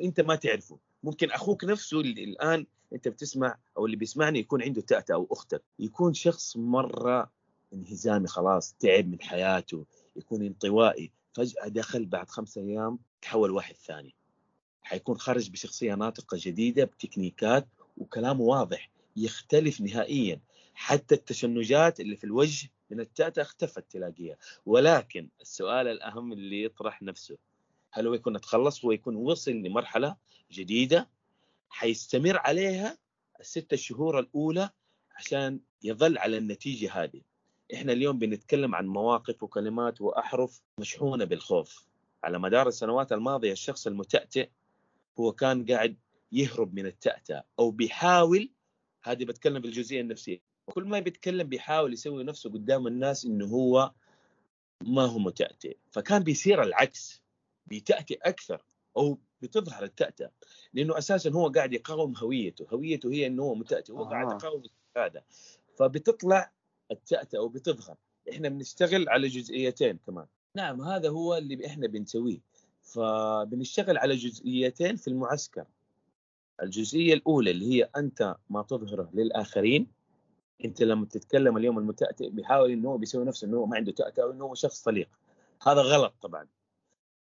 أنت 0.03 0.21
ما 0.21 0.35
تعرفه. 0.35 0.79
ممكن 1.03 1.31
أخوك 1.31 1.63
نفسه 1.63 2.01
اللي 2.01 2.23
الآن 2.23 2.65
أنت 2.93 3.07
بتسمع 3.07 3.57
أو 3.77 3.85
اللي 3.85 3.97
بيسمعني 3.97 4.39
يكون 4.39 4.63
عنده 4.63 4.81
تأتأة 4.81 5.15
أو 5.15 5.27
أختك 5.31 5.63
يكون 5.79 6.13
شخص 6.13 6.57
مرة 6.57 7.31
انهزامي 7.73 8.27
خلاص 8.27 8.75
تعب 8.79 9.07
من 9.07 9.21
حياته 9.21 9.85
يكون 10.15 10.45
انطوائي. 10.45 11.11
فجأة 11.33 11.67
دخل 11.67 12.05
بعد 12.05 12.29
خمسة 12.29 12.61
أيام 12.61 12.99
تحول 13.21 13.51
واحد 13.51 13.75
ثاني. 13.75 14.15
حيكون 14.81 15.17
خرج 15.17 15.49
بشخصية 15.49 15.95
ناطقة 15.95 16.37
جديدة 16.41 16.83
بتكنيكات 16.83 17.67
وكلامه 17.97 18.41
واضح 18.41 18.89
يختلف 19.15 19.81
نهائيا. 19.81 20.41
حتى 20.73 21.15
التشنجات 21.15 21.99
اللي 21.99 22.15
في 22.15 22.23
الوجه 22.23 22.69
من 22.89 22.99
التأتأة 22.99 23.41
اختفت 23.41 23.91
تلاقيها. 23.91 24.37
ولكن 24.65 25.29
السؤال 25.41 25.87
الأهم 25.87 26.33
اللي 26.33 26.63
يطرح 26.63 27.01
نفسه 27.01 27.37
هل 27.91 28.07
هو 28.07 28.13
يكون 28.13 28.41
تخلص 28.41 28.85
هو 28.85 28.91
يكون 28.91 29.15
وصل 29.15 29.51
لمرحلة 29.51 30.15
جديدة 30.53 31.09
حيستمر 31.69 32.37
عليها 32.37 32.97
الستة 33.39 33.77
شهور 33.77 34.19
الأولى 34.19 34.69
عشان 35.15 35.59
يظل 35.83 36.17
على 36.17 36.37
النتيجة 36.37 37.03
هذه. 37.03 37.21
إحنا 37.73 37.93
اليوم 37.93 38.19
بنتكلم 38.19 38.75
عن 38.75 38.87
مواقف 38.87 39.43
وكلمات 39.43 40.01
وأحرف 40.01 40.61
مشحونة 40.79 41.25
بالخوف. 41.25 41.87
على 42.23 42.39
مدار 42.39 42.67
السنوات 42.67 43.11
الماضية 43.11 43.51
الشخص 43.51 43.87
المتأتئ 43.87 44.49
هو 45.19 45.31
كان 45.31 45.65
قاعد 45.65 45.97
يهرب 46.31 46.73
من 46.73 46.85
التأتأة 46.85 47.43
أو 47.59 47.71
بيحاول 47.71 48.51
هذه 49.03 49.25
بتكلم 49.25 49.61
بالجزئية 49.61 50.01
النفسية 50.01 50.41
كل 50.65 50.83
ما 50.83 50.99
بيتكلم 50.99 51.47
بيحاول 51.49 51.93
يسوي 51.93 52.23
نفسه 52.23 52.49
قدام 52.49 52.87
الناس 52.87 53.25
إنه 53.25 53.45
هو 53.45 53.91
ما 54.81 55.05
هو 55.05 55.19
متأتئ. 55.19 55.77
فكان 55.91 56.23
بيصير 56.23 56.63
العكس 56.63 57.23
بيتأتئ 57.67 58.19
أكثر. 58.21 58.61
أو 58.97 59.19
بتظهر 59.41 59.83
التأتأة 59.83 60.31
لأنه 60.73 60.97
أساسا 60.97 61.29
هو 61.29 61.47
قاعد 61.47 61.73
يقاوم 61.73 62.13
هويته 62.17 62.67
هويته 62.73 63.11
هي 63.11 63.27
إنه 63.27 63.43
هو 63.43 63.55
متأتئ 63.55 63.93
هو 63.93 64.03
قاعد 64.03 64.31
آه. 64.31 64.35
يقاوم 64.35 64.63
هذا 64.97 65.23
فبتطلع 65.77 66.51
التأتأة 66.91 67.39
أو 67.39 67.47
بتظهر 67.47 67.97
إحنا 68.29 68.49
بنشتغل 68.49 69.09
على 69.09 69.27
جزئيتين 69.27 69.97
كمان. 69.97 70.25
نعم 70.55 70.81
هذا 70.81 71.09
هو 71.09 71.37
اللي 71.37 71.65
إحنا 71.65 71.87
بنسويه. 71.87 72.39
فبنشتغل 72.81 73.97
على 73.97 74.15
جزئيتين 74.15 74.95
في 74.95 75.07
المعسكر. 75.07 75.65
الجزئية 76.61 77.13
الأولى 77.13 77.51
اللي 77.51 77.65
هي 77.65 77.89
أنت 77.97 78.35
ما 78.49 78.63
تظهره 78.63 79.09
للآخرين. 79.13 79.87
أنت 80.65 80.81
لما 80.81 81.05
تتكلم 81.05 81.57
اليوم 81.57 81.79
المتأتئ 81.79 82.29
بيحاول 82.29 82.85
هو 82.85 82.97
بيسوي 82.97 83.25
نفسه 83.25 83.47
هو 83.47 83.65
ما 83.65 83.77
عنده 83.77 83.91
تأتأة 83.91 84.25
وإنه 84.25 84.45
هو 84.45 84.53
شخص 84.53 84.81
طليق 84.81 85.09
هذا 85.61 85.81
غلط 85.81 86.13
طبعا. 86.21 86.47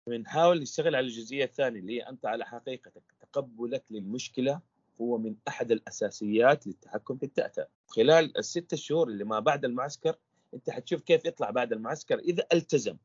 بنحاول 0.10 0.62
نشتغل 0.62 0.96
على 0.96 1.06
الجزئية 1.06 1.44
الثانية 1.44 1.80
اللي 1.80 1.98
هي 1.98 2.02
أنت 2.02 2.26
على 2.26 2.46
حقيقتك. 2.46 3.04
تقبلك 3.34 3.84
للمشكلة 3.92 4.62
هو 5.02 5.18
من 5.18 5.36
أحد 5.48 5.72
الأساسيات 5.72 6.68
للتحكم 6.68 7.18
في 7.18 7.26
التأتأة 7.26 7.68
خلال 7.88 8.38
الستة 8.38 8.78
شهور 8.78 9.08
اللي 9.08 9.24
ما 9.24 9.40
بعد 9.40 9.66
المعسكر 9.66 10.16
أنت 10.54 10.70
حتشوف 10.70 11.02
كيف 11.02 11.26
يطلع 11.26 11.50
بعد 11.50 11.74
المعسكر. 11.74 12.20
إذا 12.20 12.46
التزم. 12.54 12.98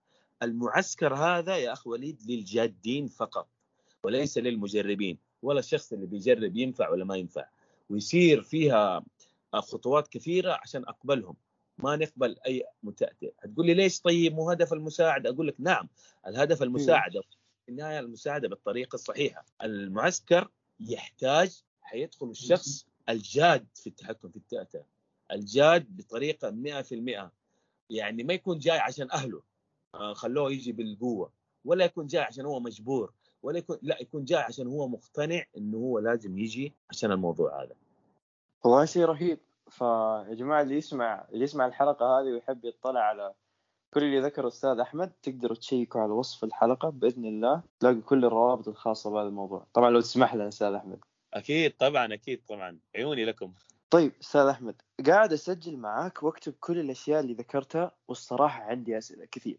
المعسكر 0.43 1.15
هذا 1.15 1.57
يا 1.57 1.73
أخ 1.73 1.87
وليد 1.87 2.23
للجادين 2.27 3.07
فقط 3.07 3.49
وليس 4.03 4.39
للمجربين. 4.39 5.19
ولا 5.43 5.59
الشخص 5.59 5.93
اللي 5.93 6.07
بيجرب 6.07 6.57
ينفع 6.57 6.89
ولا 6.91 7.05
ما 7.05 7.17
ينفع. 7.17 7.49
ويصير 7.91 8.43
فيها 8.43 9.05
خطوات 9.55 10.09
كثيرة 10.09 10.59
عشان 10.63 10.83
أقبلهم. 10.83 11.35
ما 11.79 11.97
نقبل 11.97 12.37
أي 12.47 12.65
متأتئ. 12.83 13.33
هتقول 13.41 13.67
لي 13.67 13.75
ليش 13.75 14.01
طيب 14.01 14.35
مو 14.35 14.51
هدف 14.51 14.73
المساعدة؟ 14.73 15.31
أقول 15.31 15.49
لك 15.49 15.55
نعم 15.59 15.89
الهدف 16.27 16.63
المساعدة 16.63 17.21
في 17.67 17.69
النهاية 17.69 18.01
المساعدة 18.01 18.49
بالطريقة 18.49 18.95
الصحيحة. 18.95 19.45
المعسكر 19.63 20.51
يحتاج 20.81 21.63
حيدخل 21.83 22.31
الشخص 22.31 22.87
الجاد 23.09 23.67
في 23.75 23.87
التحكم 23.87 24.29
في 24.29 24.37
التأتأة 24.37 24.87
الجاد 25.33 25.97
بطريقة 25.97 26.51
100% 26.51 27.31
يعني 27.91 28.23
ما 28.23 28.35
يكون 28.35 28.59
جاي 28.59 28.79
عشان 28.79 29.11
أهله 29.11 29.43
آه، 29.95 30.15
خلوه 30.15 30.53
يجي 30.53 30.73
بالقوة 30.73 31.33
ولا 31.65 31.85
يكون 31.85 32.07
جاي 32.07 32.23
عشان 32.23 32.45
هو 32.45 32.61
مجبور 32.61 33.13
ولا 33.43 33.59
يكون 33.59 33.79
لا 33.83 34.03
يكون 34.03 34.25
جاي 34.25 34.43
عشان 34.43 34.67
هو 34.67 34.89
مقتنع 34.89 35.45
إنه 35.57 35.77
هو 35.77 35.99
لازم 35.99 36.39
يجي 36.39 36.73
عشان 36.91 37.13
الموضوع 37.13 37.63
هذا. 37.63 37.75
والله 38.65 38.85
شيء 38.85 39.05
رهيب. 39.05 39.39
فيا 39.71 40.35
جماعة 40.35 40.63
اللي 40.63 40.77
يسمع 40.77 41.25
اللي 41.33 41.45
يسمع 41.45 41.67
الحلقة 41.67 42.07
هذه 42.07 42.33
ويحب 42.33 42.65
يطلع 42.65 43.01
على 43.01 43.35
كل 43.95 44.05
اللي 44.05 44.21
ذكره 44.21 44.49
أستاذ 44.49 44.79
أحمد 44.79 45.13
تقدروا 45.23 45.57
تشيكوا 45.57 46.01
على 46.01 46.13
وصف 46.13 46.45
الحلقة 46.45 46.91
بإذن 46.91 47.25
الله 47.25 47.63
تلاقوا 47.81 48.01
كل 48.01 48.25
الروابط 48.25 48.69
الخاصة 48.69 49.11
بهذا 49.11 49.29
الموضوع. 49.29 49.67
طبعا 49.75 49.91
لو 49.91 50.01
تسمح 50.01 50.35
لنا 50.35 50.49
أستاذ 50.49 50.73
أحمد. 50.75 50.99
أكيد 51.35 51.77
طبعا 51.79 52.15
أكيد 52.15 52.43
طبعا. 52.49 52.79
عيوني 52.97 53.25
لكم. 53.25 53.53
طيب 53.91 54.13
أستاذ 54.21 54.47
أحمد 54.47 54.83
قاعد 55.07 55.33
أسجل 55.33 55.77
معاك 55.77 56.23
وأكتب 56.23 56.55
كل 56.61 56.79
الأشياء 56.79 57.21
اللي 57.21 57.33
ذكرتها 57.33 57.93
والصراحة 58.09 58.63
عندي 58.63 58.99
أسئلة 58.99 59.25
كثير. 59.33 59.57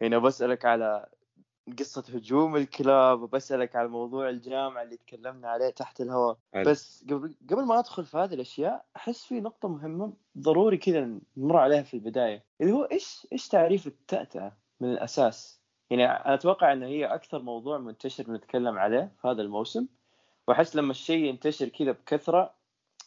يعني 0.00 0.18
بسألك 0.20 0.64
على 0.64 1.08
قصة 1.78 2.04
هجوم 2.14 2.56
الكلاب 2.56 3.22
وبسألك 3.22 3.76
على 3.76 3.88
موضوع 3.88 4.28
الجامعة 4.28 4.82
اللي 4.82 4.96
تكلمنا 4.96 5.48
عليه 5.48 5.70
تحت 5.70 6.00
الهواء. 6.00 6.36
بس 6.66 7.04
قبل 7.10 7.34
قبل 7.50 7.64
ما 7.64 7.78
أدخل 7.78 8.04
في 8.04 8.16
هذه 8.16 8.34
الأشياء 8.34 8.84
أحس 8.96 9.24
في 9.24 9.40
نقطة 9.40 9.68
مهمة 9.68 10.12
ضروري 10.38 10.76
كذا 10.76 11.18
نمر 11.36 11.56
عليها 11.56 11.82
في 11.82 11.94
البداية. 11.94 12.44
اللي 12.60 12.72
هو 12.72 12.84
إيش 12.84 13.26
إيش 13.32 13.48
تعريف 13.48 13.86
التأتأة 13.86 14.52
من 14.80 14.92
الأساس؟ 14.92 15.60
يعني 15.90 16.04
أنا 16.06 16.34
أتوقع 16.34 16.72
أن 16.72 16.82
هي 16.82 17.04
أكثر 17.06 17.42
موضوع 17.42 17.78
منتشر 17.78 18.24
بنتكلم 18.24 18.78
عليه 18.78 19.12
في 19.22 19.28
هذا 19.28 19.42
الموسم. 19.42 19.86
وأحس 20.48 20.76
لما 20.76 20.90
الشيء 20.90 21.24
ينتشر 21.24 21.68
كذا 21.68 21.92
بكثرة 21.92 22.54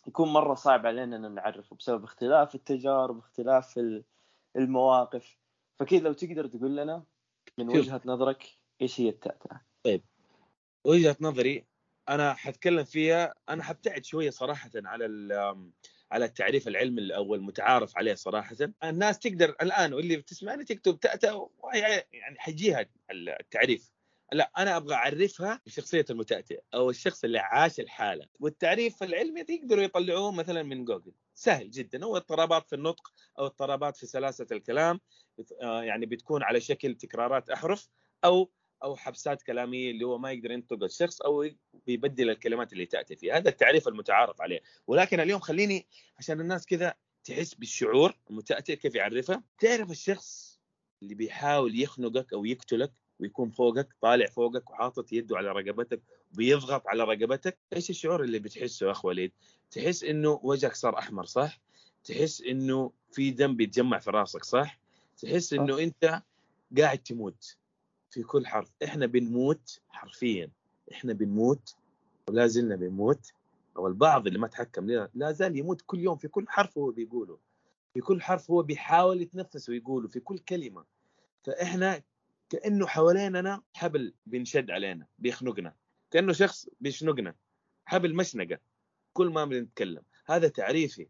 يكون 0.07 0.33
مرة 0.33 0.53
صعب 0.53 0.85
علينا 0.85 1.15
أن 1.15 1.31
نعرفه 1.35 1.75
بسبب 1.75 2.03
اختلاف 2.03 2.55
التجارب 2.55 3.17
اختلاف 3.17 3.77
ال- 3.77 4.03
المواقف. 4.55 5.37
فكذا 5.79 5.99
لو 5.99 6.13
تقدر 6.13 6.47
تقول 6.47 6.75
لنا 6.77 7.03
من. 7.63 7.77
وجهة 7.77 8.01
نظرك 8.05 8.57
إيش 8.81 9.01
هي 9.01 9.09
التأتأة؟ 9.09 9.61
وجهة 10.85 11.17
نظري 11.21 11.65
أنا 12.09 12.33
حتكلم 12.33 12.83
فيها 12.83 13.33
أنا 13.49 13.63
حبتعد 13.63 14.05
شوية 14.05 14.29
صراحة 14.29 14.71
على 14.75 15.05
ال- 15.05 15.71
على 16.11 16.25
التعريف 16.25 16.67
العلمي 16.67 17.15
أو 17.15 17.35
المتعارف 17.35 17.97
عليه 17.97 18.13
صراحة. 18.13 18.55
الناس 18.83 19.19
تقدر 19.19 19.49
الآن 19.49 19.93
واللي 19.93 20.17
بتسمعني 20.17 20.63
تكتب 20.63 20.99
تأتأة 20.99 21.49
يعني 22.13 22.39
حيجيها 22.39 22.85
التعريف. 23.11 23.91
لا 24.33 24.51
أنا 24.57 24.77
أبغى 24.77 24.95
أعرفها 24.95 25.61
بشخصيه 25.65 26.05
المتأتئ 26.09 26.59
أو 26.73 26.89
الشخص 26.89 27.23
اللي 27.23 27.39
عاش 27.39 27.79
الحالة. 27.79 28.25
والتعريف 28.39 29.03
العلمي 29.03 29.45
يقدروا 29.49 29.83
يطلعوه 29.83 30.31
مثلا 30.31 30.63
من 30.63 30.85
جوجل. 30.85 31.11
سهل 31.39 31.71
جدا. 31.71 32.05
هو 32.05 32.17
اضطرابات 32.17 32.67
في 32.67 32.75
النطق 32.75 33.13
أو 33.39 33.45
اضطرابات 33.45 33.97
في 33.97 34.05
سلاسة 34.05 34.47
الكلام 34.51 34.99
آه، 35.61 35.83
يعني 35.83 36.05
بتكون 36.05 36.43
على 36.43 36.61
شكل 36.61 36.95
تكرارات 36.95 37.49
أحرف 37.49 37.89
أو 38.25 38.51
أو 38.83 38.95
حبسات 38.95 39.41
كلامية 39.41 39.91
اللي 39.91 40.05
هو 40.05 40.17
ما 40.17 40.31
يقدر 40.31 40.51
ينطق 40.51 40.83
الشخص 40.83 41.21
أو 41.21 41.49
بيبدل 41.85 42.29
الكلمات 42.29 42.73
اللي 42.73 42.85
تأتي 42.85 43.15
فيه 43.15 43.37
هذا 43.37 43.49
التعريف 43.49 43.87
المتعارف 43.87 44.41
عليه. 44.41 44.61
ولكن 44.87 45.19
اليوم 45.19 45.39
خليني 45.39 45.87
عشان 46.17 46.41
الناس 46.41 46.65
كذا 46.65 46.93
تحس 47.23 47.53
بالشعور 47.53 48.13
المتأتئ 48.29 48.75
كيف 48.75 48.95
يعرفها 48.95 49.43
تعرف 49.59 49.91
الشخص 49.91 50.59
اللي 51.03 51.15
بيحاول 51.15 51.81
يخنقك 51.81 52.33
أو 52.33 52.45
يقتلك؟ 52.45 52.93
ويكون 53.19 53.49
فوقك 53.49 53.95
طالع 54.01 54.25
فوقك 54.25 54.71
وحاطط 54.71 55.13
يده 55.13 55.37
على 55.37 55.51
رقبتك 55.51 56.01
وبيضغط 56.33 56.87
على 56.87 57.03
رقبتك. 57.03 57.57
إيش 57.75 57.89
الشعور 57.89 58.23
اللي 58.23 58.39
بتحسه 58.39 58.91
أخ 58.91 59.05
وليد؟ 59.05 59.31
تحس 59.71 60.03
إنه 60.03 60.39
وجهك 60.43 60.75
صار 60.75 60.97
أحمر 60.97 61.25
صح؟ 61.25 61.59
تحس 62.03 62.41
إنه 62.41 62.91
في 63.11 63.31
دم 63.31 63.55
بيتجمع 63.55 63.99
في 63.99 64.11
راسك 64.11 64.43
صح؟ 64.43 64.79
تحس 65.17 65.53
إنه 65.53 65.79
أنت 65.79 66.21
قاعد 66.77 66.97
تموت 66.97 67.57
في 68.09 68.23
كل 68.23 68.47
حرف. 68.47 68.71
إحنا 68.83 69.05
بنموت 69.05 69.79
حرفيا. 69.89 70.49
إحنا 70.91 71.13
بنموت 71.13 71.75
ولا 72.29 72.47
زلنا 72.47 72.75
بنموت. 72.75 73.31
أو 73.77 73.87
البعض 73.87 74.27
اللي 74.27 74.39
ما 74.39 74.47
تحكم 74.47 74.89
لا, 74.89 75.09
لا 75.13 75.31
زال 75.31 75.57
يموت 75.57 75.81
كل 75.85 75.99
يوم 75.99 76.17
في 76.17 76.27
كل 76.27 76.45
حرف 76.47 76.77
هو 76.77 76.91
بيقوله. 76.91 77.37
في 77.93 78.01
كل 78.01 78.21
حرف 78.21 78.51
هو 78.51 78.63
بيحاول 78.63 79.21
يتنفس 79.21 79.69
ويقوله 79.69 80.07
في 80.07 80.19
كل 80.19 80.39
كلمة. 80.39 80.85
فإحنا 81.43 82.01
كأنه 82.49 82.87
حواليننا 82.87 83.61
حبل 83.73 84.13
بينشد 84.25 84.71
علينا 84.71 85.07
بيخنقنا. 85.19 85.75
كأنه 86.11 86.33
شخص 86.33 86.69
بيشنقنا 86.81 87.35
حبل 87.85 88.15
مشنقة 88.15 88.59
كل 89.13 89.27
ما 89.27 89.45
بنتكلم. 89.45 90.01
هذا 90.25 90.47
تعريفي 90.47 91.07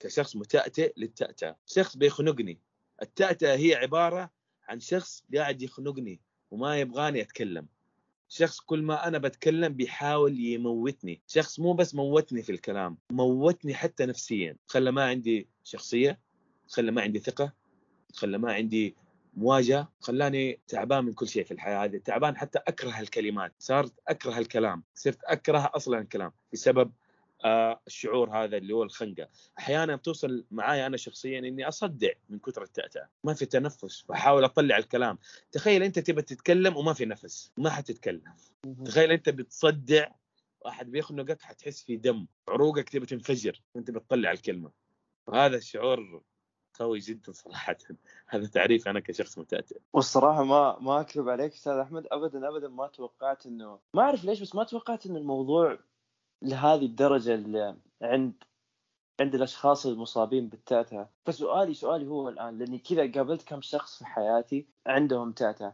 كشخص 0.00 0.36
متأتئ 0.36 0.92
للتأتأة. 0.96 1.56
شخص 1.66 1.96
بيخنقني. 1.96 2.58
التأتأة 3.02 3.56
هي 3.56 3.74
عبارة 3.74 4.30
عن 4.68 4.80
شخص 4.80 5.24
قاعد 5.34 5.62
يخنقني 5.62 6.20
وما 6.50 6.80
يبغاني 6.80 7.20
أتكلم 7.20 7.66
شخص 8.28 8.60
كل 8.60 8.82
ما 8.82 9.08
أنا 9.08 9.18
بتكلم 9.18 9.72
بيحاول 9.72 10.40
يموتني. 10.40 11.20
شخص 11.26 11.60
مو 11.60 11.72
بس 11.72 11.94
موتني 11.94 12.42
في 12.42 12.52
الكلام 12.52 12.98
موتني 13.10 13.74
حتى 13.74 14.06
نفسيا. 14.06 14.56
خلى 14.66 14.90
ما 14.90 15.04
عندي 15.04 15.48
شخصية 15.64 16.18
خلى 16.68 16.90
ما 16.90 17.02
عندي 17.02 17.18
ثقة 17.18 17.52
خلى 18.14 18.38
ما 18.38 18.52
عندي 18.52 18.96
مواجهة 19.34 19.92
خلاني 20.00 20.60
تعبان 20.68 21.04
من 21.04 21.12
كل 21.12 21.28
شيء 21.28 21.44
في 21.44 21.50
الحياة 21.50 21.84
هذه 21.84 21.96
تعبان 21.96 22.36
حتى 22.36 22.58
أكره 22.58 23.00
الكلمات 23.00 23.52
صارت 23.58 23.92
أكره 24.08 24.38
الكلام 24.38 24.82
صرت 24.94 25.18
أكره 25.24 25.70
أصلا 25.74 25.98
الكلام 25.98 26.32
بسبب 26.52 26.92
آه 27.44 27.80
الشعور 27.86 28.30
هذا 28.30 28.56
اللي 28.56 28.74
هو 28.74 28.82
الخنقة. 28.82 29.28
أحيانا 29.58 29.96
توصل 29.96 30.44
معايا 30.50 30.86
أنا 30.86 30.96
شخصيا 30.96 31.38
إني 31.38 31.68
أصدع 31.68 32.08
من 32.28 32.38
كثر 32.38 32.62
التأتأة 32.62 33.08
ما 33.24 33.34
في 33.34 33.46
تنفس 33.46 34.04
فاحاول 34.08 34.44
أطلع 34.44 34.78
الكلام. 34.78 35.18
تخيل 35.52 35.82
أنت 35.82 35.98
تبى 35.98 36.22
تتكلم 36.22 36.76
وما 36.76 36.92
في 36.92 37.04
نفس 37.04 37.52
ما 37.56 37.70
حتتكلم. 37.70 38.22
تخيل 38.84 39.10
أنت 39.12 39.28
بتصدع 39.28 40.08
واحد 40.60 40.90
بيخنقك 40.90 41.42
حتحس 41.42 41.82
في 41.82 41.96
دم 41.96 42.26
عروقك 42.48 42.88
تبى 42.88 43.06
تنفجر 43.06 43.62
وانت 43.74 43.90
بتطلع 43.90 44.32
الكلمة. 44.32 44.70
وهذا 45.26 45.56
الشعور 45.56 46.22
قوي 46.74 46.98
جدا 46.98 47.32
صراحة. 47.32 47.76
هذا 48.28 48.46
تعريف 48.46 48.88
أنا 48.88 49.00
كشخص 49.00 49.38
متأتئ. 49.38 49.78
والصراحة 49.92 50.44
ما 50.44 50.78
ما 50.80 51.00
أكذب 51.00 51.28
عليك 51.28 51.52
أستاذ 51.52 51.72
أحمد 51.72 52.06
ابدا 52.12 52.48
ابدا 52.48 52.68
ما 52.68 52.86
توقعت 52.86 53.46
إنه 53.46 53.78
ما 53.94 54.02
أعرف 54.02 54.24
ليش 54.24 54.40
بس 54.42 54.54
ما 54.54 54.64
توقعت 54.64 55.06
انه 55.06 55.18
الموضوع 55.18 55.78
لهذه 56.42 56.84
الدرجة 56.84 57.34
اللي 57.34 57.76
عند 58.02 58.44
عند 59.20 59.34
الأشخاص 59.34 59.86
المصابين 59.86 60.48
بالتاتا. 60.48 61.08
فسؤالي 61.26 61.74
سؤالي 61.74 62.06
هو 62.06 62.28
الآن 62.28 62.58
لأني 62.58 62.78
كذا 62.78 63.12
قابلت 63.12 63.42
كم 63.42 63.60
شخص 63.60 63.98
في 63.98 64.06
حياتي 64.06 64.66
عندهم 64.86 65.32
تاتا. 65.32 65.72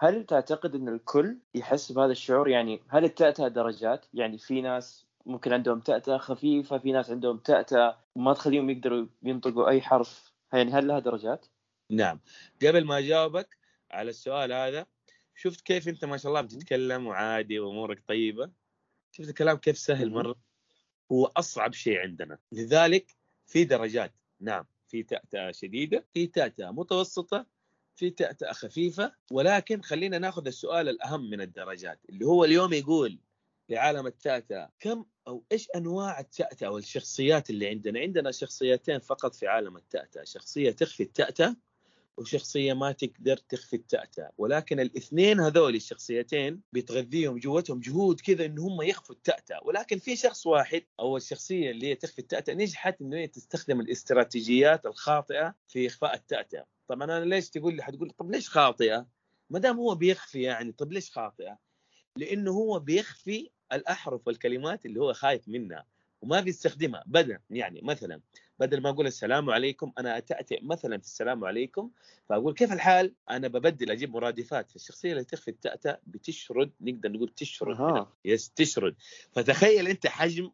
هل 0.00 0.26
تعتقد 0.26 0.74
إن 0.74 0.88
الكل 0.88 1.38
يحس 1.54 1.92
بهذا 1.92 2.12
الشعور؟ 2.12 2.48
يعني 2.48 2.80
هل 2.88 3.04
التاتا 3.04 3.48
درجات؟ 3.48 4.06
يعني 4.14 4.38
في 4.38 4.60
ناس 4.60 5.06
ممكن 5.26 5.52
عندهم 5.52 5.80
تأتأة 5.80 6.18
خفيفة 6.18 6.78
في 6.78 6.92
ناس 6.92 7.10
عندهم 7.10 7.38
تأتأة 7.38 7.98
ما 8.16 8.32
تخليهم 8.32 8.70
يقدروا 8.70 9.06
ينطقوا 9.22 9.68
أي 9.68 9.80
حرف 9.80 10.29
يعني 10.52 10.72
هل 10.72 10.86
لها 10.88 10.98
درجات؟ 10.98 11.46
نعم. 11.90 12.20
قبل 12.62 12.84
ما 12.84 12.98
أجاوبك 12.98 13.56
على 13.90 14.10
السؤال 14.10 14.52
هذا 14.52 14.86
شفت 15.34 15.60
كيف 15.60 15.88
أنت 15.88 16.04
ما 16.04 16.16
شاء 16.16 16.28
الله 16.30 16.40
بتتكلم 16.40 17.06
وعادي 17.06 17.58
وأمورك 17.58 18.02
طيبة؟ 18.08 18.50
شفت 19.12 19.28
الكلام 19.28 19.56
كيف 19.56 19.78
سهل 19.78 20.10
مرة؟ 20.10 20.36
هو 21.12 21.26
أصعب 21.26 21.72
شيء 21.72 21.98
عندنا. 21.98 22.38
لذلك 22.52 23.16
في 23.46 23.64
درجات 23.64 24.14
نعم 24.40 24.64
في 24.88 25.02
تأتأة 25.02 25.50
شديدة 25.50 26.06
في 26.14 26.26
تأتأة 26.26 26.70
متوسطة 26.70 27.46
في 27.96 28.10
تأتأة 28.10 28.52
خفيفة 28.52 29.12
ولكن 29.30 29.82
خلينا 29.82 30.18
ناخذ 30.18 30.46
السؤال 30.46 30.88
الأهم 30.88 31.30
من 31.30 31.40
الدرجات 31.40 32.00
اللي 32.08 32.26
هو 32.26 32.44
اليوم 32.44 32.72
يقول 32.72 33.18
لعالم 33.70 34.06
التأتأة 34.06 34.70
كم 34.80 35.04
أو 35.28 35.44
إيش 35.52 35.68
أنواع 35.76 36.20
التأتأة 36.20 36.70
والشخصيات 36.70 37.50
اللي 37.50 37.68
عندنا؟ 37.68 38.00
عندنا 38.00 38.30
شخصيتين 38.30 38.98
فقط 38.98 39.34
في 39.34 39.46
عالم 39.46 39.76
التأتأة 39.76 40.24
شخصية 40.24 40.70
تخفي 40.70 41.02
التأتأة 41.02 41.56
وشخصية 42.16 42.72
ما 42.72 42.92
تقدر 42.92 43.36
تخفي 43.36 43.76
التأتأة 43.76 44.30
ولكن 44.38 44.80
الاثنين 44.80 45.40
هذول 45.40 45.74
الشخصيتين 45.74 46.62
بتغذيهم 46.72 47.38
جوتهم 47.38 47.80
جهود 47.80 48.20
كذا 48.20 48.44
إن 48.44 48.58
هم 48.58 48.82
يخفوا 48.82 49.14
التأتأة 49.14 49.60
ولكن 49.64 49.98
في 49.98 50.16
شخص 50.16 50.46
واحد 50.46 50.82
أو 51.00 51.16
الشخصية 51.16 51.70
اللي 51.70 51.86
هي 51.86 51.94
تخفي 51.94 52.18
التأتأة 52.18 52.54
نجحت 52.54 53.00
إنه 53.00 53.16
هي 53.16 53.26
تستخدم 53.26 53.80
الاستراتيجيات 53.80 54.86
الخاطئة 54.86 55.54
في 55.68 55.86
إخفاء 55.86 56.14
التأتأة 56.14 56.66
طبعا 56.88 57.04
أنا 57.04 57.24
ليش 57.24 57.50
تقول 57.50 57.76
لي 57.76 57.82
حتقول 57.82 58.10
طب 58.10 58.30
ليش 58.30 58.48
خاطئة؟ 58.48 59.06
ما 59.50 59.58
دام 59.58 59.76
هو 59.76 59.94
بيخفي 59.94 60.42
يعني 60.42 60.72
طب 60.72 60.92
ليش 60.92 61.10
خاطئة؟ 61.10 61.58
لأنه 62.16 62.50
هو 62.50 62.78
بيخفي 62.78 63.50
الأحرف 63.72 64.26
والكلمات 64.26 64.86
اللي 64.86 65.00
هو 65.00 65.12
خايف 65.12 65.48
منها 65.48 65.86
وما 66.22 66.40
بيستخدمها 66.40 67.04
بدل 67.06 67.38
يعني 67.50 67.80
مثلا 67.82 68.20
بدل 68.58 68.82
ما 68.82 68.90
أقول 68.90 69.06
السلام 69.06 69.50
عليكم 69.50 69.92
أنا 69.98 70.18
أتأتئ 70.18 70.64
مثلا 70.64 70.98
في 70.98 71.04
السلام 71.04 71.44
عليكم 71.44 71.90
فأقول 72.28 72.54
كيف 72.54 72.72
الحال؟ 72.72 73.14
أنا 73.30 73.48
ببدل 73.48 73.90
أجيب 73.90 74.10
مرادفات 74.10 74.70
فالشخصية 74.70 75.12
اللي 75.12 75.24
تخفي 75.24 75.50
التأتأ 75.50 75.98
بتشرد 76.06 76.70
نقدر 76.80 77.12
نقول 77.12 77.28
تشرد 77.28 77.80
أها. 77.80 78.12
يس 78.24 78.50
تشرد. 78.50 78.96
فتخيل 79.32 79.88
أنت 79.88 80.06
حجم 80.06 80.50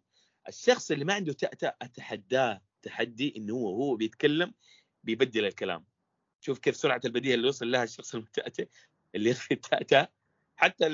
الشخص 0.49 0.91
اللي 0.91 1.05
ما 1.05 1.15
عنده 1.15 1.33
تأتأ 1.33 1.75
أتحداه 1.83 2.61
تحدي 2.83 3.35
إنه 3.37 3.55
هو 3.55 3.69
هو 3.69 3.97
بيتكلم 3.97 4.55
بيبدل 5.05 5.45
الكلام. 5.45 5.85
شوف 6.41 6.59
كيف 6.59 6.77
سرعة 6.77 7.01
البديهة 7.05 7.35
اللي 7.35 7.49
وصل 7.49 7.71
لها 7.71 7.85
الشخص 7.85 8.15
المتأتئ 8.15 8.69
اللي 9.15 9.31
يخفي 9.31 9.55
التأتأ 9.55 10.09
حتى 10.57 10.87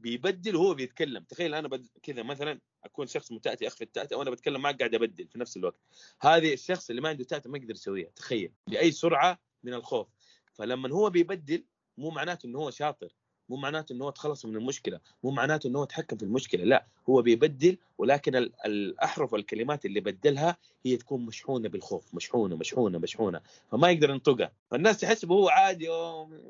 بيبدل 0.00 0.56
وهو 0.56 0.74
بيتكلم. 0.74 1.24
تخيل 1.24 1.54
أنا 1.54 1.68
بد... 1.68 1.86
كذا 2.02 2.22
مثلا 2.22 2.60
أكون 2.84 3.06
شخص 3.06 3.32
متأتئ 3.32 3.66
أخفي 3.66 3.84
التأتأ 3.84 4.16
وأنا 4.16 4.30
بتكلم 4.30 4.60
معك 4.60 4.78
قاعد 4.78 4.94
أبدل 4.94 5.28
في 5.28 5.38
نفس 5.38 5.56
الوقت. 5.56 5.80
هذه 6.20 6.52
الشخص 6.52 6.90
اللي 6.90 7.02
ما 7.02 7.08
عنده 7.08 7.24
تأتأ 7.24 7.50
ما 7.50 7.58
يقدر 7.58 7.74
يسويها. 7.74 8.10
تخيل 8.16 8.52
بأي 8.70 8.90
سرعة 8.92 9.38
من 9.64 9.74
الخوف. 9.74 10.08
فلما 10.54 10.90
هو 10.90 11.10
بيبدل 11.10 11.64
مو 11.98 12.10
معناته 12.10 12.46
إنه 12.46 12.58
هو 12.58 12.70
شاطر 12.70 13.14
مو 13.48 13.56
معناته 13.56 13.92
إنه 13.92 14.04
هو 14.04 14.10
تخلص 14.10 14.46
من 14.46 14.56
المشكلة 14.56 15.00
مو 15.22 15.30
معناته 15.30 15.68
إنه 15.68 15.78
هو 15.78 15.84
تحكم 15.84 16.16
في 16.16 16.22
المشكلة. 16.22 16.64
لا 16.64 16.86
هو 17.08 17.22
بيبدل 17.22 17.78
ولكن 17.98 18.36
ال- 18.36 18.52
الأحرف 18.66 19.32
والكلمات 19.32 19.86
اللي 19.86 20.00
بدلها 20.00 20.56
هي 20.86 20.96
تكون 20.96 21.26
مشحونة 21.26 21.68
بالخوف. 21.68 22.14
مشحونة 22.14 22.56
مشحونة 22.56 22.98
مشحونة. 22.98 23.40
فما 23.70 23.90
يقدر 23.90 24.10
ينطقها. 24.10 24.52
فالناس 24.70 24.98
تحسبه 24.98 25.34
هو 25.34 25.48
عادي 25.48 25.84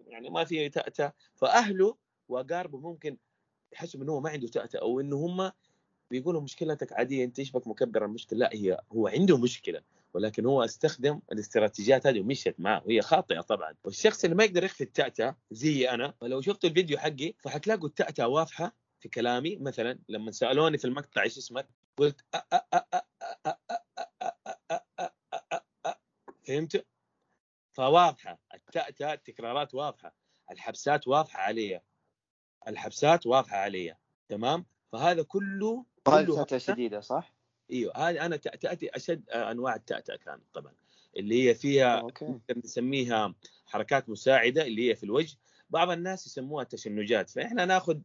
يعني 0.07 0.31
ما 0.31 0.45
في 0.45 0.69
تأتأ. 0.69 1.13
فأهله 1.35 1.97
وأقاربه 2.29 2.79
ممكن 2.79 3.17
يحسب 3.73 4.03
انه 4.03 4.13
هو 4.13 4.21
ما 4.21 4.31
عنده 4.31 4.49
تأتأة 4.49 4.81
أو 4.81 5.01
انه 5.01 5.17
هم 5.17 5.53
بيقولوا 6.11 6.41
مشكلتك 6.41 6.93
عاديه 6.93 7.25
انت 7.25 7.39
إيش 7.39 7.53
بك 7.53 7.67
مكبر 7.67 8.05
المشكلة 8.05 8.39
لا 8.39 8.51
هي 8.53 8.81
هو 8.93 9.09
عنده 9.09 9.39
مشكله 9.39 9.83
ولكن 10.15 10.47
هو 10.47 10.65
استخدم 10.65 11.21
الاستراتيجيات 11.33 12.07
هذه 12.07 12.21
ومشيت 12.21 12.61
معه 12.61 12.83
وهي 12.87 13.03
خاطئه 13.03 13.41
طبعا 13.41 13.75
والشخص 13.85 14.25
اللي 14.25 14.37
ما 14.37 14.45
يقدر 14.45 14.65
يخفي 14.65 14.85
التأتأة 14.85 15.37
زي 15.51 15.91
أنا 15.91 16.15
فلو 16.21 16.41
شفت 16.41 16.65
الفيديو 16.65 16.99
حقي 16.99 17.35
فحتلاقوا 17.39 17.89
التأتأة 17.89 18.29
واضحه 18.29 18.77
في 19.01 19.09
كلامي 19.09 19.57
مثلا 19.57 19.99
لما 20.09 20.31
سالوني 20.31 20.79
في 20.79 20.85
المقطع 20.85 21.23
إيش 21.23 21.39
اسمك 21.39 21.69
قلت 21.99 22.25
فهمت؟ 26.47 26.87
فواضحه 27.73 28.39
التأتأة 28.55 29.13
التكرارات 29.13 29.75
واضحه 29.75 30.15
الحبسات 30.51 31.09
واضحه 31.09 31.41
علي 31.41 31.81
الحبسات 32.69 33.27
واضحة 33.27 33.57
علي 33.57 33.97
تمام؟ 34.29 34.65
فهذا 34.93 35.23
كله 35.23 35.85
كله 36.27 36.37
شديدة 36.59 37.01
صح؟ 37.01 37.33
أيوه 37.73 37.93
هذه 37.97 38.27
أنا 38.27 38.37
تأتي 38.37 38.97
أشد 38.97 39.31
أنواع 39.31 39.75
التأتأة 39.75 40.17
كانت 40.17 40.43
طبعا 40.55 40.73
اللي 41.17 41.49
هي 41.49 41.55
فيها 41.55 42.03
نقدر 42.03 42.59
نسميها 42.65 43.35
حركات 43.67 44.09
مساعدة 44.09 44.63
اللي 44.67 44.91
هي 44.91 44.95
في 44.95 45.05
الوجه. 45.05 45.37
بعض 45.71 45.91
الناس 45.91 46.27
يسموها 46.27 46.65
تشنجات. 46.65 47.31
فإحنا 47.31 47.65
ناخذ 47.65 47.99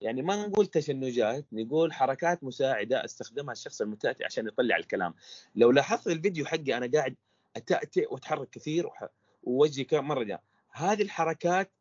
يعني 0.00 0.22
ما 0.22 0.46
نقول 0.46 0.66
تشنجات 0.66 1.46
نقول 1.52 1.92
حركات 1.92 2.44
مساعدة 2.44 3.04
أستخدمها 3.04 3.52
الشخص 3.52 3.80
المتأتئ 3.80 4.24
عشان 4.24 4.46
يطلع 4.46 4.76
الكلام. 4.76 5.14
لو 5.54 5.70
لاحظت 5.70 6.06
الفيديو 6.06 6.46
حقي 6.46 6.76
أنا 6.76 6.90
قاعد 6.94 7.16
أتأتئ 7.56 8.12
وأتحرك 8.12 8.50
كثير 8.50 8.86
وح- 8.86 9.08
ووجهي 9.42 9.84
كم 9.84 10.04
مرة 10.08 10.22
جاء. 10.22 10.42
هذه 10.70 11.02
الحركات 11.02 11.72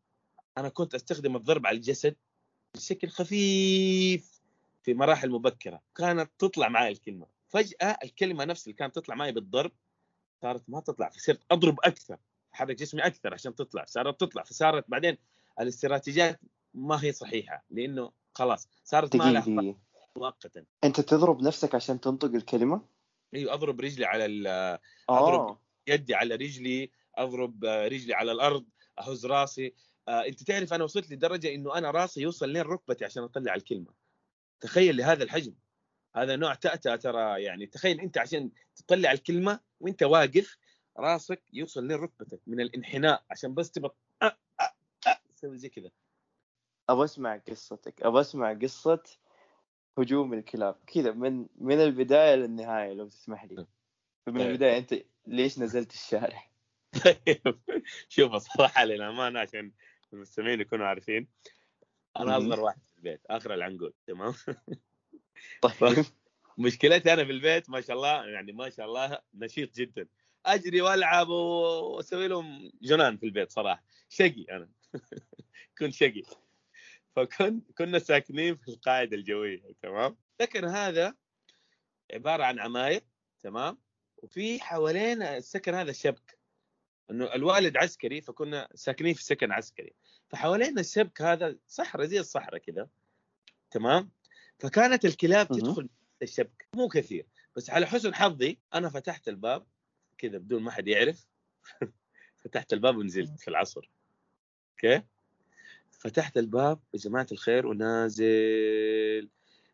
أنا 0.59 0.69
كنت 0.69 0.95
أستخدم 0.95 1.35
الضرب 1.35 1.67
على 1.67 1.77
الجسد 1.77 2.15
بشكل 2.75 3.09
خفيف 3.09 4.41
في 4.83 4.93
مراحل 4.93 5.29
مبكرة. 5.31 5.81
كانت 5.95 6.31
تطلع 6.39 6.69
معي 6.69 6.91
الكلمة. 6.91 7.27
فجأة 7.47 7.97
الكلمة 8.03 8.45
نفس 8.45 8.63
اللي 8.63 8.73
كانت 8.73 8.95
تطلع 8.95 9.15
معي 9.15 9.31
بالضرب 9.31 9.71
صارت 10.41 10.63
ما 10.67 10.79
تطلع 10.79 11.09
فصرت 11.09 11.39
أضرب 11.51 11.79
أكثر 11.83 12.17
أحرك 12.53 12.75
جسمي 12.75 13.01
أكثر 13.05 13.33
عشان 13.33 13.55
تطلع 13.55 13.85
صارت 13.85 14.19
تطلع 14.19 14.43
فصارت 14.43 14.85
بعدين 14.87 15.17
الاستراتيجيات 15.59 16.39
ما 16.73 17.03
هي 17.03 17.11
صحيحة 17.11 17.65
لأنه 17.69 18.11
خلاص 18.33 18.67
صارت 18.83 19.15
ما 19.15 19.75
مؤقتا. 20.15 20.65
أنت 20.83 21.01
تضرب 21.01 21.41
نفسك 21.41 21.75
عشان 21.75 22.01
تنطق 22.01 22.33
الكلمة؟ 22.33 22.81
أيوه 23.35 23.53
أضرب 23.53 23.81
رجلي 23.81 24.05
على 24.05 24.25
ال- 24.25 24.47
آه. 24.47 24.79
أضرب. 25.09 25.57
يدي 25.87 26.15
على 26.15 26.35
رجلي 26.35 26.91
أضرب 27.15 27.65
آه، 27.65 27.87
رجلي 27.87 28.13
على 28.13 28.31
الأرض 28.31 28.65
أهز 28.99 29.25
راسي. 29.25 29.73
آه، 30.09 30.25
انت 30.27 30.43
تعرف 30.43 30.73
أنا 30.73 30.83
وصلت 30.83 31.11
لدرجة 31.11 31.55
انه 31.55 31.77
أنا 31.77 31.91
راسي 31.91 32.21
يوصل 32.21 32.49
لين 32.49 32.61
ركبتي 32.61 33.05
عشان 33.05 33.23
اطلع 33.23 33.55
الكلمة. 33.55 33.93
تخيل 34.59 34.97
لهذا 34.97 35.23
الحجم. 35.23 35.53
هذا 36.15 36.35
نوع 36.35 36.53
تأتأة 36.53 36.95
ترى 36.95 37.43
يعني 37.43 37.65
تخيل 37.65 37.99
انت 37.99 38.17
عشان 38.17 38.51
تطلع 38.75 39.11
الكلمة 39.11 39.59
وانت 39.79 40.03
واقف 40.03 40.57
راسك 40.97 41.41
يوصل 41.53 41.87
لركبتك 41.87 42.41
من 42.47 42.61
الانحناء 42.61 43.23
عشان 43.31 43.53
بس 43.53 43.71
تبغى 43.71 43.91
تسوي 45.35 45.57
زي 45.57 45.69
كذا. 45.69 45.91
أبغى 46.89 47.05
أسمع 47.05 47.37
قصتك. 47.37 48.01
أبغى 48.01 48.21
أسمع 48.21 48.53
قصة 48.53 49.03
هجوم 49.97 50.33
الكلاب. 50.33 50.75
كذا 50.87 51.11
من 51.11 51.47
من 51.55 51.81
البداية 51.81 52.35
للنهاية 52.35 52.93
لو 52.93 53.07
تسمح 53.07 53.43
لي. 53.43 53.55
من 54.27 54.37
طيب. 54.37 54.47
البداية 54.47 54.77
أنت 54.77 54.95
ليش 55.27 55.59
نزلت 55.59 55.93
الشارع؟ 55.93 56.49
طيب. 57.03 57.59
شوف 58.09 58.33
الصراحة 58.33 58.85
للأمانة 58.85 59.39
عشان 59.39 59.71
المستمعين 60.13 60.61
يكونوا 60.61 60.85
عارفين. 60.85 61.27
أنا. 62.17 62.37
أصغر 62.37 62.59
واحد 62.59 62.81
في 62.85 62.97
البيت 62.97 63.21
آخر 63.29 63.53
العنقود 63.53 63.93
تمام؟ 64.07 64.33
طيب. 65.79 66.05
مشكلتي 66.57 67.13
أنا 67.13 67.25
في 67.25 67.31
البيت 67.31 67.69
ما 67.69 67.81
شاء 67.81 67.95
الله 67.95 68.25
يعني 68.25 68.51
ما 68.51 68.69
شاء 68.69 68.85
الله 68.85 69.19
نشيط 69.33 69.75
جدا. 69.75 70.07
أجري 70.45 70.81
وألعب 70.81 71.29
وأسوي 71.29 72.27
لهم 72.27 72.71
جنان 72.81 73.17
في 73.17 73.25
البيت 73.25 73.51
صراحة. 73.51 73.83
شقي 74.09 74.45
أنا. 74.51 74.69
كنت 75.77 75.93
شقي. 75.93 76.23
فكن 77.15 77.61
كنا 77.77 77.99
ساكنين 77.99 78.55
في 78.57 78.67
القاعدة 78.67 79.17
الجوية 79.17 79.61
تمام؟ 79.81 80.17
السكن 80.39 80.65
هذا 80.65 81.15
عبارة 82.13 82.43
عن 82.43 82.59
عماير 82.59 83.01
تمام؟ 83.39 83.77
وفي 84.17 84.59
حوالين 84.59 85.21
السكن 85.21 85.73
هذا 85.73 85.91
شبك. 85.91 86.38
إنه 87.11 87.35
الوالد 87.35 87.77
عسكري 87.77 88.21
فكنا 88.21 88.69
ساكنين 88.75 89.13
في 89.13 89.23
سكن 89.23 89.51
عسكري. 89.51 89.93
فحوالينا 90.29 90.81
الشبك 90.81 91.21
هذا 91.21 91.55
صحراء 91.67 92.05
زي 92.05 92.19
الصحراء 92.19 92.57
كذا 92.57 92.87
تمام؟ 93.71 94.09
فكانت 94.59 95.05
الكلاب. 95.05 95.47
تدخل 95.47 95.89
الشبك 96.21 96.67
مو 96.75 96.87
كثير. 96.87 97.25
بس 97.55 97.69
على 97.69 97.85
حسن 97.87 98.15
حظي 98.15 98.57
أنا 98.73 98.89
فتحت 98.89 99.27
الباب. 99.27 99.65
كذا 100.17 100.37
بدون 100.37 100.63
ما 100.63 100.71
حد 100.71 100.87
يعرف. 100.87 101.27
فتحت 102.43 102.73
الباب 102.73 102.97
ونزلت 102.97 103.39
في 103.39 103.47
العصر. 103.47 103.89
أوكي؟ 104.71 105.03
فتحت 105.91 106.37
الباب 106.37 106.79
يا 106.93 106.99
جماعة 106.99 107.27
الخير 107.31 107.67
ونازل. 107.67 109.29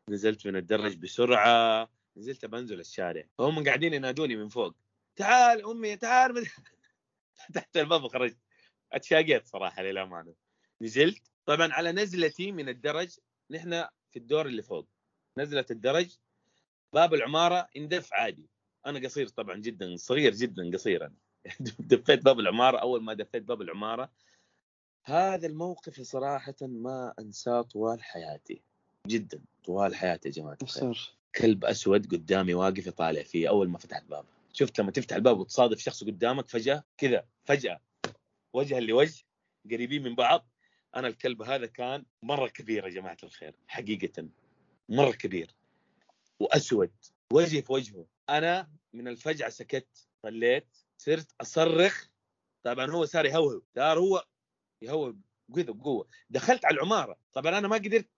نزلت 0.09 0.47
من 0.47 0.55
الدرج 0.55 0.95
بسرعة. 0.95 1.89
نزلت 2.17 2.45
بنزل 2.45 2.79
الشارع. 2.79 3.23
فهم 3.37 3.63
قاعدين 3.63 3.93
ينادوني 3.93 4.35
من 4.35 4.49
فوق. 4.49 4.75
تعال 5.15 5.65
أمي 5.65 5.95
تعال. 5.97 6.47
فتحت 7.49 7.77
الباب 7.77 8.03
وخرجت. 8.03 8.37
اتشاقيت 8.91 9.47
صراحة 9.47 9.83
للأمانة. 9.83 10.33
نزلت. 10.81 11.21
طبعا 11.45 11.73
على 11.73 11.91
نزلتي 11.91 12.51
من 12.51 12.69
الدرج 12.69 13.09
نحن 13.51 13.85
في 14.11 14.19
الدور 14.19 14.45
اللي 14.45 14.61
فوق. 14.61 14.87
نزلت 15.37 15.71
الدرج. 15.71 16.15
باب 16.93 17.13
العمارة 17.13 17.67
اندف 17.77 18.13
عادي. 18.13 18.49
أنا 18.85 18.99
قصير 18.99 19.27
طبعا 19.27 19.55
جدا 19.55 19.95
صغير 19.95 20.33
جدا 20.33 20.71
قصير 20.73 21.05
أنا. 21.05 21.15
دفيت 21.79 22.23
باب 22.25 22.39
العمارة. 22.39 22.77
أول 22.77 23.03
ما 23.03 23.13
دفيت 23.13 23.43
باب 23.43 23.61
العمارة 23.61 24.11
هذا 25.03 25.47
الموقف 25.47 26.01
صراحة 26.01 26.55
ما 26.61 27.13
أنساه 27.19 27.61
طوال 27.61 28.03
حياتي. 28.03 28.61
جدا 29.07 29.41
طوال 29.63 29.95
حياتي 29.95 30.29
يا 30.29 30.33
جماعة 30.33 30.57
الخير. 30.61 31.15
كلب 31.35 31.65
أسود 31.65 32.11
قدامي 32.11 32.53
واقف 32.53 32.87
يطالع 32.87 33.23
فيه 33.23 33.49
أول 33.49 33.69
ما 33.69 33.77
فتحت 33.77 34.03
الباب 34.03 34.25
شفت 34.55 34.79
لما 34.79 34.91
تفتح 34.91 35.15
الباب 35.15 35.39
وتصادف 35.39 35.79
شخص 35.79 36.03
قدامك 36.03 36.49
فجأة 36.49 36.83
كذا 36.97 37.27
فجأة 37.45 37.81
وجها 38.53 38.79
لوجه 38.79 39.23
قريبين 39.71 40.03
من 40.03 40.15
بعض 40.15 40.47
أنا 40.95 41.07
الكلب 41.07 41.41
هذا 41.41 41.65
كان 41.65 42.05
مرة 42.21 42.47
كبير 42.47 42.85
يا 42.85 42.89
جماعة 42.89 43.17
الخير 43.23 43.55
حقيقة 43.67 44.29
مرة 44.89 45.11
كبير 45.11 45.55
وأسود 46.39 46.91
وجهي 47.33 47.61
في 47.61 47.73
وجهه. 47.73 48.05
أنا 48.29 48.71
من 48.93 49.07
الفجعة 49.07 49.49
سكت 49.49 50.07
طليت 50.21 50.67
صرت 50.97 51.35
أصرخ 51.41 52.07
طبعا 52.63 52.91
هو 52.91 53.05
صار 53.05 53.25
يهوهو 53.25 53.61
صار 53.75 53.99
هو 53.99 54.25
يهوهو 54.81 55.13
كذا 55.55 55.71
بقوة. 55.71 56.07
دخلت 56.29 56.65
على 56.65 56.75
العمارة 56.75 57.17
طبعا 57.33 57.57
أنا 57.57 57.67
ما 57.67 57.75
قدرت 57.75 58.09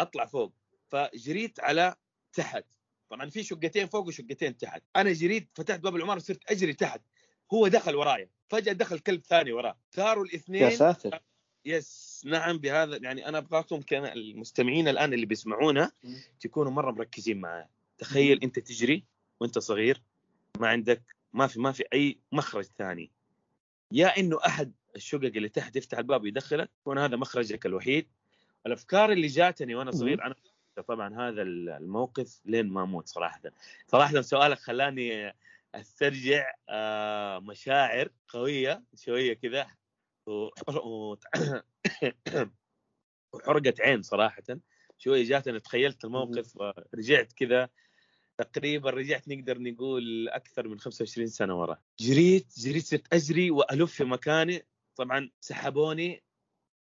أطلع 0.00 0.26
فوق 0.26 0.54
فجريت 0.88 1.60
على 1.60 1.96
تحت. 2.32 2.64
طبعا 3.10 3.30
في 3.30 3.42
شقتين 3.42 3.86
فوق 3.86 4.06
وشقتين 4.06 4.56
تحت. 4.56 4.82
أنا 4.96 5.12
جريت 5.12 5.48
فتحت 5.54 5.80
باب 5.80 5.96
العمارة 5.96 6.18
صرت 6.18 6.50
أجري 6.50 6.72
تحت. 6.72 7.00
هو 7.52 7.68
دخل 7.68 7.96
ورايا. 7.96 8.28
فجأة 8.48 8.72
دخل 8.72 8.98
كلب 8.98 9.24
ثاني 9.24 9.52
وراه. 9.52 9.78
صاروا 9.90 10.24
الاثنين 10.24 10.62
يا 10.62 10.70
ساتر. 10.70 11.20
يس 11.64 12.22
نعم 12.26 12.58
بهذا 12.58 12.96
يعني 12.96 13.28
أنا 13.28 13.38
أبغاكم 13.38 13.80
كان 13.80 14.04
المستمعين 14.04 14.88
الآن 14.88 15.14
اللي 15.14 15.26
بيسمعونا. 15.26 15.92
تكونوا 16.40 16.72
مرة 16.72 16.90
مركزين 16.90 17.40
معايا. 17.40 17.68
تخيل 17.98 18.42
أنت 18.42 18.58
تجري 18.58 19.04
وأنت 19.40 19.58
صغير 19.58 20.02
ما 20.58 20.68
عندك 20.68 21.02
ما 21.32 21.46
في 21.46 21.60
ما 21.60 21.72
في 21.72 21.84
أي 21.92 22.18
مخرج 22.32 22.64
ثاني. 22.78 23.10
يا 23.92 24.18
إنه 24.18 24.38
أحد 24.46 24.72
الشقق 24.96 25.24
اللي 25.24 25.48
تحت 25.48 25.76
يفتح 25.76 25.98
الباب 25.98 26.22
ويدخلك 26.22 26.70
يكون 26.80 26.98
هذا 26.98 27.16
مخرجك 27.16 27.66
الوحيد. 27.66 28.06
الأفكار 28.66 29.12
اللي 29.12 29.26
جاتني 29.26 29.74
وأنا 29.74 29.90
صغير 29.90 30.26
أنا 30.26 30.34
طبعا 30.80 31.28
هذا 31.28 31.42
الموقف 31.42 32.40
لين 32.44 32.68
ما 32.68 32.82
أموت 32.82 33.08
صراحة. 33.08 33.40
صراحة 33.86 34.20
سؤالك 34.20 34.58
خلاني 34.58 35.34
أسترجع 35.74 36.52
آه، 36.68 37.38
مشاعر 37.38 38.08
قوية 38.28 38.82
شوية 38.96 39.32
كذا 39.34 39.66
و- 40.26 40.48
و- 40.78 41.16
وحرقة 43.34 43.74
عين 43.80 44.02
صراحة. 44.02 44.42
شوية 44.98 45.24
جاتني 45.24 45.60
تخيلت 45.60 46.04
الموقف 46.04 46.58
رجعت 46.94 47.32
كذا 47.32 47.68
تقريبا 48.38 48.90
رجعت 48.90 49.28
نقدر 49.28 49.58
نقول 49.58 50.28
أكثر 50.28 50.68
من 50.68 50.78
25 50.78 51.26
سنة 51.26 51.60
ورا. 51.60 51.78
جريت 51.98 52.46
جريت 52.58 52.84
صرت 52.84 53.12
أجري 53.14 53.50
وألف 53.50 53.92
في 53.92 54.04
مكاني. 54.04 54.66
طبعا 54.96 55.30
سحبوني 55.40 56.22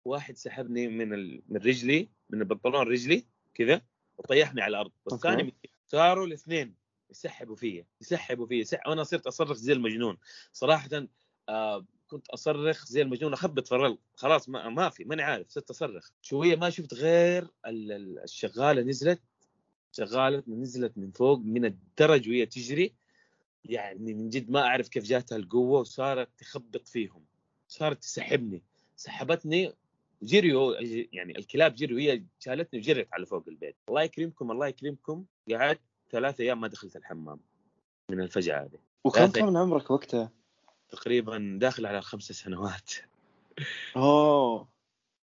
واحد 0.06 0.38
سحبني 0.38 0.88
من 0.88 1.14
ال... 1.14 1.42
من 1.50 1.58
رجلي 1.62 2.10
من 2.30 2.42
البنطلون 2.42 2.88
رجلي. 2.88 3.26
كذا 3.54 3.82
وطيحني 4.18 4.62
على 4.62 4.72
الأرض. 4.72 4.92
والثاني 5.06 5.54
صاروا 5.88 6.26
الاثنين 6.26 6.76
يسحبوا 7.10 7.56
فيا 7.56 7.86
يسحبوا 8.02 8.48
فيا 8.48 8.58
يسح... 8.58 8.88
وأنا 8.88 9.04
صرت 9.04 9.28
أصرخ 9.28 9.58
زي 9.58 9.74
المجنون. 9.74 10.18
صراحة 10.54 11.08
آه 11.50 11.86
كنت 12.08 12.30
أصرخ 12.30 12.86
زي 12.86 13.02
المجنون 13.02 13.34
أخبط 13.34 13.68
في 13.68 13.98
خلاص 14.16 14.50
ما, 14.50 14.70
ما 14.70 14.90
في 14.90 15.04
ماني 15.04 15.22
عارف 15.22 15.50
صرت 15.50 15.70
أصرخ. 15.70 16.10
شوية 16.22 16.56
ما 16.56 16.70
شفت 16.70 16.94
غير 16.94 17.44
ال- 17.66 17.92
ال- 17.92 18.20
الشغالة 18.20 18.82
نزلت 18.82 19.22
شغالة 19.92 20.44
نزلت 20.48 20.98
من 20.98 21.12
فوق 21.12 21.40
من 21.40 21.66
الدرج 21.66 22.30
وهي 22.30 22.46
تجري. 22.46 22.94
يعني 23.66 24.14
من 24.14 24.30
جد 24.30 24.52
ما 24.52 24.62
أعرف 24.62 24.88
كيف 24.88 25.04
جاتها 25.04 25.36
القوة 25.36 25.80
وصارت 25.80 26.30
تخبط 26.38 26.88
فيهم 26.88 27.26
صارت 27.68 28.02
تسحبني. 28.02 28.64
سحبتني 28.96 29.74
جريوا 30.22 30.76
يعني 31.14 31.38
الكلاب 31.38 31.76
جريوا 31.76 32.00
هي 32.00 32.24
شالتني 32.40 32.80
وجرت 32.80 33.08
على 33.14 33.26
فوق 33.26 33.44
البيت 33.48 33.76
الله 33.90 34.02
يكرمكم 34.02 34.52
الله 34.52 34.68
يكرمكم 34.68 35.26
قعدت 35.52 35.80
ثلاثة 36.12 36.44
أيام 36.44 36.62
ما 36.62 36.68
دخلت 36.68 36.96
الحمام 36.96 37.40
من 38.12 38.22
الفجعة 38.22 38.64
هذه 38.64 38.80
وكم. 39.04 39.28
كان 39.28 39.58
عمرك 39.58 39.92
وقتها؟ 39.92 40.32
تقريبا 40.90 41.58
داخل 41.62 41.86
على 41.86 41.98
الخمس 41.98 42.32
سنوات 42.32 42.92
أوه 43.96 44.70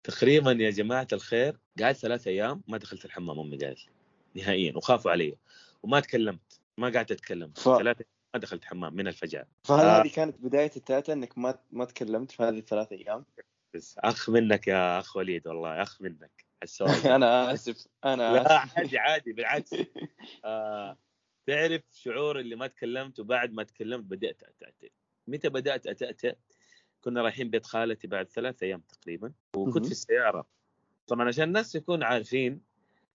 تقريبا 0.02 0.52
يا 0.52 0.70
جماعة 0.70 1.08
الخير 1.12 1.58
قعدت 1.80 1.98
ثلاثة 1.98 2.30
أيام 2.30 2.62
ما 2.68 2.78
دخلت 2.78 3.04
الحمام 3.04 3.38
أمي 3.40 3.56
قالت 3.56 3.78
لي 3.86 4.42
نهائيا 4.42 4.76
وخافوا 4.76 5.10
علي 5.10 5.36
وما 5.82 6.00
تكلمت 6.00 6.60
ما 6.78 6.88
قعدت 6.88 7.10
أتكلم 7.12 7.52
ف- 7.56 7.60
ثلاثة 7.78 8.04
ما 8.34 8.40
دخلت 8.40 8.64
حمام 8.64 8.94
من 8.94 9.08
الفجعة 9.08 9.46
فهل 9.64 9.86
آه. 9.86 10.02
هذه 10.02 10.08
كانت 10.14 10.36
بداية 10.40 10.70
التاتا 10.76 11.12
إنك 11.12 11.38
ما 11.38 11.58
ما 11.72 11.84
تكلمت 11.84 12.30
في 12.30 12.42
هذه 12.42 12.58
الثلاث 12.58 12.92
أيام؟ 12.92 13.24
بس 13.74 13.98
أخ 13.98 14.30
منك 14.30 14.68
يا 14.68 14.98
أخ 14.98 15.16
وليد 15.16 15.46
والله 15.48 15.82
أخ 15.82 16.02
منك. 16.02 16.44
السؤال 16.62 16.90
أنا 17.16 17.52
آسف 17.52 17.86
أنا 18.04 18.32
لا. 18.32 18.58
عادي 18.76 18.98
عادي 18.98 19.32
بالعكس. 19.32 19.74
آه 20.44 20.96
تعرف 21.46 21.82
شعور 21.92 22.38
اللي 22.40 22.56
ما 22.56 22.66
تكلمت 22.66 23.20
وبعد 23.20 23.52
ما 23.52 23.62
تكلمت 23.62 24.04
بدأت 24.04 24.42
اتاتئ 24.42 24.90
متى 25.26 25.48
بدأت 25.48 25.86
اتاتئ 25.86 26.34
كنا 27.00 27.22
رايحين 27.22 27.50
بيت 27.50 27.66
خالتي 27.66 28.06
بعد 28.06 28.28
ثلاثة 28.28 28.64
أيام 28.66 28.80
تقريبا 28.80 29.32
وكنت. 29.56 29.86
في 29.86 29.92
السيارة. 29.92 30.46
طبعا 31.06 31.28
عشان 31.28 31.44
الناس 31.44 31.74
يكونوا 31.74 32.06
عارفين 32.06 32.60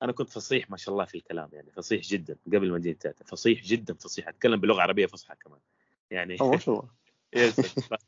أنا 0.04 0.12
كنت 0.12 0.30
فصيح 0.30 0.70
ما 0.70 0.78
شاء 0.78 0.93
الله 0.93 1.06
في 1.06 1.15
الكلام 1.15 1.50
يعني 1.54 1.72
فصيح 1.72 2.02
جدا 2.02 2.38
قبل 2.48 2.72
ما 2.72 2.78
أجي 2.78 2.98
فصيح 3.26 3.63
جدا 3.63 3.93
فصيح 3.93 4.28
أتكلم 4.28 4.60
بلغه 4.60 4.82
عربيه 4.82 5.06
فصحى 5.06 5.36
كمان. 5.36 5.60
يعني 6.12 6.38
ما 6.41 6.58
شاء 6.58 6.76
الله. 6.76 6.89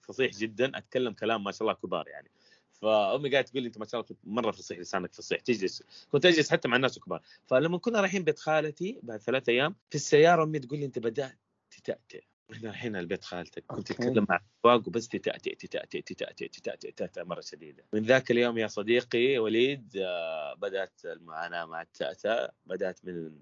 فصيح 0.00 0.32
جدا. 0.32 0.78
أتكلم 0.78 1.12
كلام 1.12 1.44
ما 1.44 1.52
شاء 1.52 1.62
الله 1.62 1.74
كبار 1.74 2.08
يعني. 2.08 2.30
فأمي 2.72 3.30
قاعدة 3.30 3.46
تقول 3.46 3.62
لي 3.62 3.66
أنت 3.66 3.78
ما 3.78 3.84
شاء 3.84 4.00
الله 4.00 4.16
مرة 4.24 4.50
فصيح 4.50 4.78
لسانك 4.78 5.14
فصيح. 5.14 5.40
تجلس. 5.40 5.82
كنت 6.12 6.26
أجلس 6.26 6.50
حتى 6.50 6.68
مع 6.68 6.76
الناس 6.76 6.96
الكبار. 6.96 7.22
فلما 7.46 7.78
كنا 7.78 8.00
رايحين 8.00 8.24
بيت 8.24 8.38
خالتي 8.38 9.00
بعد 9.02 9.20
ثلاثة 9.20 9.52
أيام 9.52 9.76
في 9.90 9.94
السيارة 9.94 10.42
أمي 10.44 10.58
تقول 10.58 10.78
لي 10.78 10.86
أنت 10.86 10.98
بدأت 10.98 11.38
تتأتئ. 11.70 12.22
إحنا 12.52 12.70
رايحين 12.70 12.96
على 12.96 13.06
بيت 13.06 13.24
خالتك. 13.24 13.64
كنت. 13.66 13.92
تتكلم 13.92 14.26
مع 14.28 14.40
السواق 14.56 14.88
وبس 14.88 15.08
تتأتئ 15.08 15.54
تتأتئ 15.54 16.02
تتأتئ 16.02 16.48
تتأتئ 16.48 16.90
تتأتئ 16.90 17.24
مرة 17.24 17.40
شديدة. 17.40 17.84
من 17.92 18.02
ذاك 18.02 18.30
اليوم 18.30 18.58
يا 18.58 18.66
صديقي 18.66 19.38
وليد 19.38 19.96
آه، 19.96 20.54
بدأت 20.54 21.00
المعاناة 21.04 21.64
مع 21.64 21.82
التأتأة 21.82 22.52
بدأت 22.66 23.04
من 23.04 23.32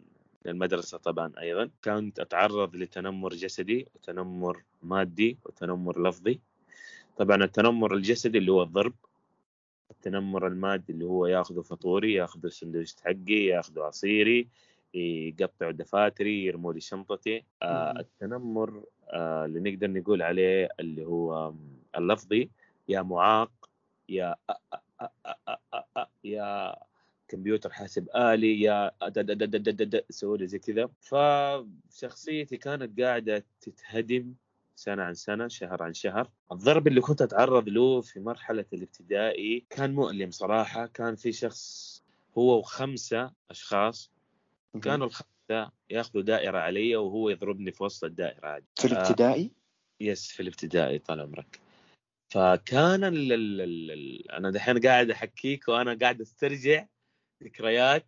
المدرسة 0.51 0.99
طبعا 0.99 1.33
أيضا. 1.39 1.71
كنت 1.85 2.21
أتعرض 2.21 2.77
لتنمر 2.77 3.35
جسدي 3.35 3.87
وتنمر 3.95 4.63
مادي 4.83 5.39
وتنمر 5.45 6.09
لفظي. 6.09 6.41
طبعا 7.17 7.45
التنمر 7.45 7.95
الجسدي 7.95 8.39
اللي 8.39 8.53
هو 8.53 8.63
الضرب 8.63 8.95
التنمر 9.91 10.47
المادي 10.47 10.93
اللي 10.93 11.05
هو 11.05 11.27
ياخذوا 11.27 11.63
فطوري 11.63 12.15
ياخذوا 12.15 12.47
السندويشت 12.47 13.01
حقي 13.01 13.45
ياخذوا 13.47 13.85
عصيري 13.85 14.49
يقطعوا 14.95 15.73
دفاتري 15.73 16.45
يرموا 16.45 16.73
لي 16.73 16.81
شنطتي 16.81 17.45
آه. 17.63 18.01
التنمر 18.01 18.85
آه 19.09 19.45
اللي 19.45 19.71
نقدر 19.71 19.91
نقول 19.91 20.23
عليه 20.23 20.69
اللي 20.81 21.05
هو 21.05 21.53
اللفظي 21.97 22.51
يا 22.89 23.03
معاق 23.03 23.71
يا 24.09 24.37
أ 24.51 24.53
أ 24.73 24.79
أ 25.01 25.09
أ 25.27 25.59
أ 25.75 25.85
أ 25.97 26.07
يا 26.25 26.77
كمبيوتر 27.35 27.71
حاسب 27.71 28.09
آلي 28.17 28.61
يا 28.61 28.91
لي 30.23 30.47
زي 30.47 30.59
كذا. 30.59 30.89
فشخصيتي 31.01 32.57
كانت 32.57 33.01
قاعدة 33.01 33.45
تتهدم 33.61 34.35
سنة 34.77 35.03
عن 35.03 35.15
سنة 35.15 35.49
شهر 35.49 35.83
عن 35.83 35.95
شهر. 35.95 36.31
الضرب 36.53 36.87
اللي 36.87 37.01
كنت 37.01 37.23
أتعرض 37.23 37.69
له 37.69 38.01
في 38.01 38.21
مرحلة 38.21 38.65
الابتدائي 38.73 39.67
كان 39.71 39.95
مؤلم 39.95 40.31
صراحة. 40.31 40.87
كان 40.87 41.17
في 41.17 41.33
شخص 41.33 42.03
هو 42.39 42.59
وخمسة 42.59 43.33
أشخاص. 43.51 44.11
كانوا 44.83 45.07
الخمسة 45.07 45.71
ياخذوا 45.91 46.23
دائرة 46.23 46.59
علي 46.59 46.97
وهو 46.97 47.31
يضربني 47.31 47.73
في 47.73 47.85
وسط 47.85 48.05
الدائرة 48.05 48.47
عادي. 48.47 48.67
في 48.77 48.85
الابتدائي؟ 48.85 49.51
يس 50.01 50.29
في 50.29 50.41
الابتدائي 50.41 50.99
طال 50.99 51.21
عمرك. 51.21 51.61
فكان 52.29 53.05
ال 53.05 53.33
ال 53.33 53.61
ال 53.61 53.91
ال 53.91 54.31
أنا 54.31 54.51
دحين 54.51 54.79
قاعد 54.79 55.11
أحكيك 55.11 55.69
وأنا 55.69 55.99
قاعد 56.01 56.21
أسترجع 56.21 56.87
ذكريات 57.45 58.07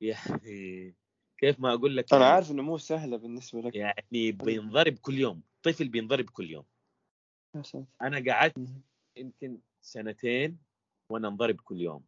يعني 0.00 0.94
كيف 1.38 1.60
ما 1.60 1.74
أقول 1.74 1.96
لك 1.96 2.12
أنا 2.12 2.22
يعني- 2.22 2.34
عارف 2.34 2.50
إنه 2.50 2.62
مو 2.62 2.78
سهلة 2.78 3.16
بالنسبة 3.16 3.60
لك. 3.60 3.74
يعني 3.76 4.32
بينضرب 4.32 4.98
كل 4.98 5.18
يوم 5.18 5.42
طفل 5.62 5.88
بينضرب 5.88 6.30
كل 6.30 6.50
يوم. 6.50 6.64
أنا 8.02 8.32
قعدت. 8.32 8.68
يمكن 9.16 9.58
سنتين 9.82 10.58
وأنا 11.08 11.28
انضرب 11.28 11.60
كل 11.60 11.80
يوم. 11.80 12.04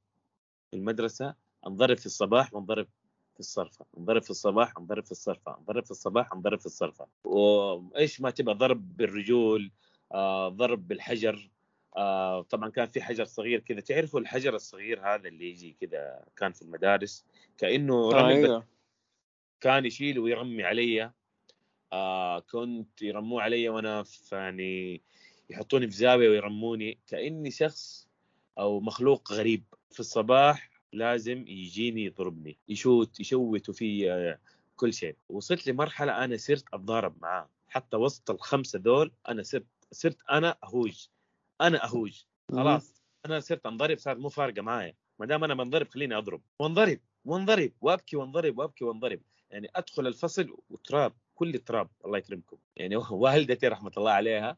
في 0.70 0.76
المدرسة 0.76 1.34
انضرب 1.66 1.96
في 1.96 2.06
الصباح 2.06 2.54
وانضرب 2.54 2.88
في 3.34 3.40
الصرفة. 3.40 3.86
انضرب 3.98 4.22
في 4.22 4.30
الصباح 4.30 4.72
انضرب 4.78 5.04
في 5.04 5.10
الصرفة. 5.12 5.58
انضرب 5.58 5.84
في 5.84 5.90
الصباح 5.90 6.32
انضرب 6.32 6.60
في 6.60 6.66
الصرفة. 6.66 7.06
وإيش 7.24 8.20
ما 8.20 8.30
تبغى 8.30 8.54
ضرب 8.54 8.96
بالرجول 8.96 9.72
آه 10.12 10.48
ضرب 10.48 10.88
بالحجر. 10.88 11.50
آه 11.96 12.42
طبعا 12.42 12.68
كان 12.68 12.87
في 12.87 13.02
حجر 13.02 13.24
صغير 13.24 13.61
كذا. 13.61 13.80
تعرفوا 13.80 14.20
الحجر 14.20 14.54
الصغير 14.54 15.00
هذا 15.00 15.28
اللي 15.28 15.50
يجي 15.50 15.76
كذا 15.80 16.24
كان 16.37 16.52
في 16.52 16.62
المدارس؟ 16.62 17.24
كأنه 17.59 17.94
آه 17.94 18.28
بس 18.28 18.37
أيوه 18.37 18.66
كان 19.61 19.85
يشيل 19.85 20.18
ويرمي 20.18 20.64
علي. 20.64 21.12
آه 21.92 22.38
كنت 22.40 23.02
يرموه 23.02 23.42
علي 23.42 23.68
وأنا 23.68 24.04
يعني 24.33 25.02
يحطوني 25.50 25.87
في 25.90 25.96
زاوية 25.96 26.28
ويرموني. 26.28 26.98
كأني 27.07 27.50
شخص 27.50 28.09
أو 28.59 28.80
مخلوق 28.80 29.33
غريب. 29.33 29.64
في 29.90 30.00
الصباح 30.00 30.70
لازم 30.92 31.44
يجيني 31.48 32.04
يضربني 32.04 32.59
يشوت 32.68 33.20
يشوت 33.20 33.70
في 33.70 34.12
آه، 34.12 34.38
كل 34.76 34.92
شيء. 34.92 35.16
وصلت 35.28 35.66
لمرحلة 35.66 36.24
أنا 36.24 36.37
صرت 36.37 36.64
أتضارب 36.72 37.14
معاه. 37.22 37.48
حتى 37.68 37.96
وسط 37.96 38.30
الخمسة 38.30 38.78
دول 38.78 39.12
أنا 39.28 39.42
صرت 39.42 39.66
صرت 39.92 40.18
أنا 40.30 40.57
اهوج 40.64 41.07
أنا 41.60 41.84
أهوج. 41.84 42.22
خلاص. 42.52 43.02
أنا 43.26 43.40
صرت 43.40 43.66
أنضرب 43.66 43.98
صارت 43.98 44.18
مو 44.18 44.28
فارقة 44.28 44.62
معايا. 44.62 44.94
ما 45.18 45.26
دام 45.26 45.44
أنا 45.44 45.54
بنضرب 45.54 45.88
خليني 45.88 46.18
أضرب. 46.18 46.42
وانضرب 46.58 46.98
وانضرب 47.24 47.72
وأبكي 47.80 48.16
وانضرب 48.16 48.58
وأبكي 48.58 48.84
وانضرب. 48.84 49.20
يعني 49.50 49.68
أدخل 49.76 50.06
الفصل 50.06 50.56
وتراب 50.70 51.12
كل 51.34 51.58
تراب 51.58 51.88
الله 52.04 52.18
يكرمكم. 52.18 52.56
يعني 52.76 52.96
والدتي 52.96 53.68
رحمة 53.68 53.92
الله 53.96 54.10
عليها 54.10 54.56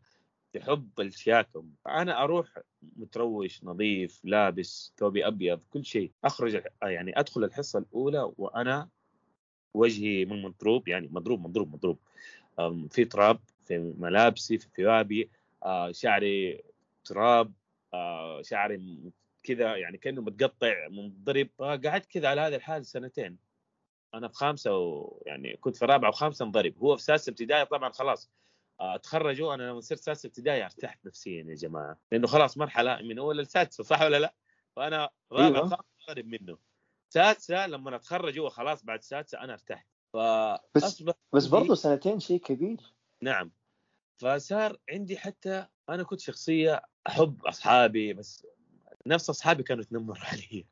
تحب 0.53 1.01
الشياكه 1.01 1.65
أنا 1.87 2.23
أروح 2.23 2.59
متروش 2.97 3.65
نظيف 3.65 4.21
لابس 4.25 4.93
ثوبي 4.99 5.27
أبيض 5.27 5.61
كل 5.71 5.85
شيء. 5.85 6.13
أخرج 6.25 6.63
يعني 6.83 7.19
أدخل 7.19 7.45
الحصة 7.45 7.79
الأولى 7.79 8.33
وأنا 8.39 8.89
وجهي 9.75 10.25
من 10.25 10.43
مضروب 10.43 10.89
يعني 10.89 11.09
مضروب 11.13 11.41
مضروب 11.41 11.73
مضروب. 11.73 11.99
في 12.91 13.05
تراب 13.05 13.41
في 13.65 13.95
ملابسي 13.99 14.59
في 14.59 14.69
ثيابي 14.77 15.31
آه، 15.63 15.93
شعري 15.93 16.63
تراب 17.07 17.53
آه، 17.95 18.43
شعري 18.43 19.13
كذا 19.43 19.77
يعني 19.77 19.99
كأنه 19.99 20.23
متقطع 20.23 20.89
منضرب 20.91 21.49
آه، 21.61 21.77
قعدت 21.77 22.07
كذا 22.07 22.29
على 22.29 22.41
هذا 22.41 22.57
الحال 22.57 22.87
سنتين. 22.87 23.39
أنا 24.15 24.29
في 24.29 24.35
خامسة 24.35 24.77
ويعني 24.79 25.57
كنت 25.57 25.77
في 25.77 25.85
رابعة 25.85 26.09
وخامسة 26.09 26.45
انضرب. 26.45 26.79
هو 26.79 26.97
في 26.97 27.03
سادسة 27.03 27.31
ابتدائي 27.31 27.65
طبعا 27.67 27.93
خلاص 27.93 28.31
آه، 28.81 28.97
تخرجوا 28.97 29.55
أنا 29.55 29.63
لما 29.63 29.81
صرت 29.81 29.99
سادسة 29.99 30.27
ابتدائي 30.27 30.65
ارتحت 30.65 31.07
نفسيا 31.07 31.45
يا 31.49 31.55
جماعة. 31.55 31.99
لأنه 32.13 32.27
خلاص 32.27 32.59
مرحلة 32.59 33.03
من 33.03 33.19
أول 33.19 33.39
لسادسه 33.39 33.85
صح 33.85 34.03
ولا 34.03 34.19
لا؟ 34.19 34.35
فأنا 34.77 35.11
رابعة 35.33 35.47
أيوة. 35.63 35.79
انضرب 36.09 36.27
منه. 36.27 36.59
سادسة 37.09 37.67
لما 37.67 37.97
اتخرج 37.97 38.39
هو 38.39 38.49
خلاص 38.49 38.85
بعد 38.85 39.03
سادسة 39.03 39.41
أنا 39.41 39.53
ارتحت. 39.53 39.87
بس 40.15 40.83
فأصبح 40.83 41.15
بس 41.33 41.45
عندي- 41.45 41.57
برضه 41.57 41.75
سنتين 41.75 42.21
شيء 42.21 42.41
كبير. 42.41 42.81
نعم. 43.23 43.53
فصار 44.17 44.79
عندي 44.91 45.17
حتى 45.19 45.67
أنا 45.89 46.03
كنت 46.03 46.21
شخصية 46.21 46.83
أحب 47.09 47.45
أصحابي 47.45 48.13
بس 48.13 48.47
نفس 49.07 49.31
أصحابي 49.31 49.63
كانوا 49.63 49.83
يتنمروا 49.83 50.25
علي. 50.33 50.67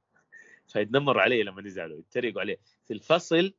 فيتنمروا 0.69 1.23
علي 1.23 1.43
لما 1.43 1.63
يزعلوا 1.67 1.99
يتريقوا 1.99 2.41
علي. 2.41 2.59
في 2.85 2.93
الفصل 2.93 3.55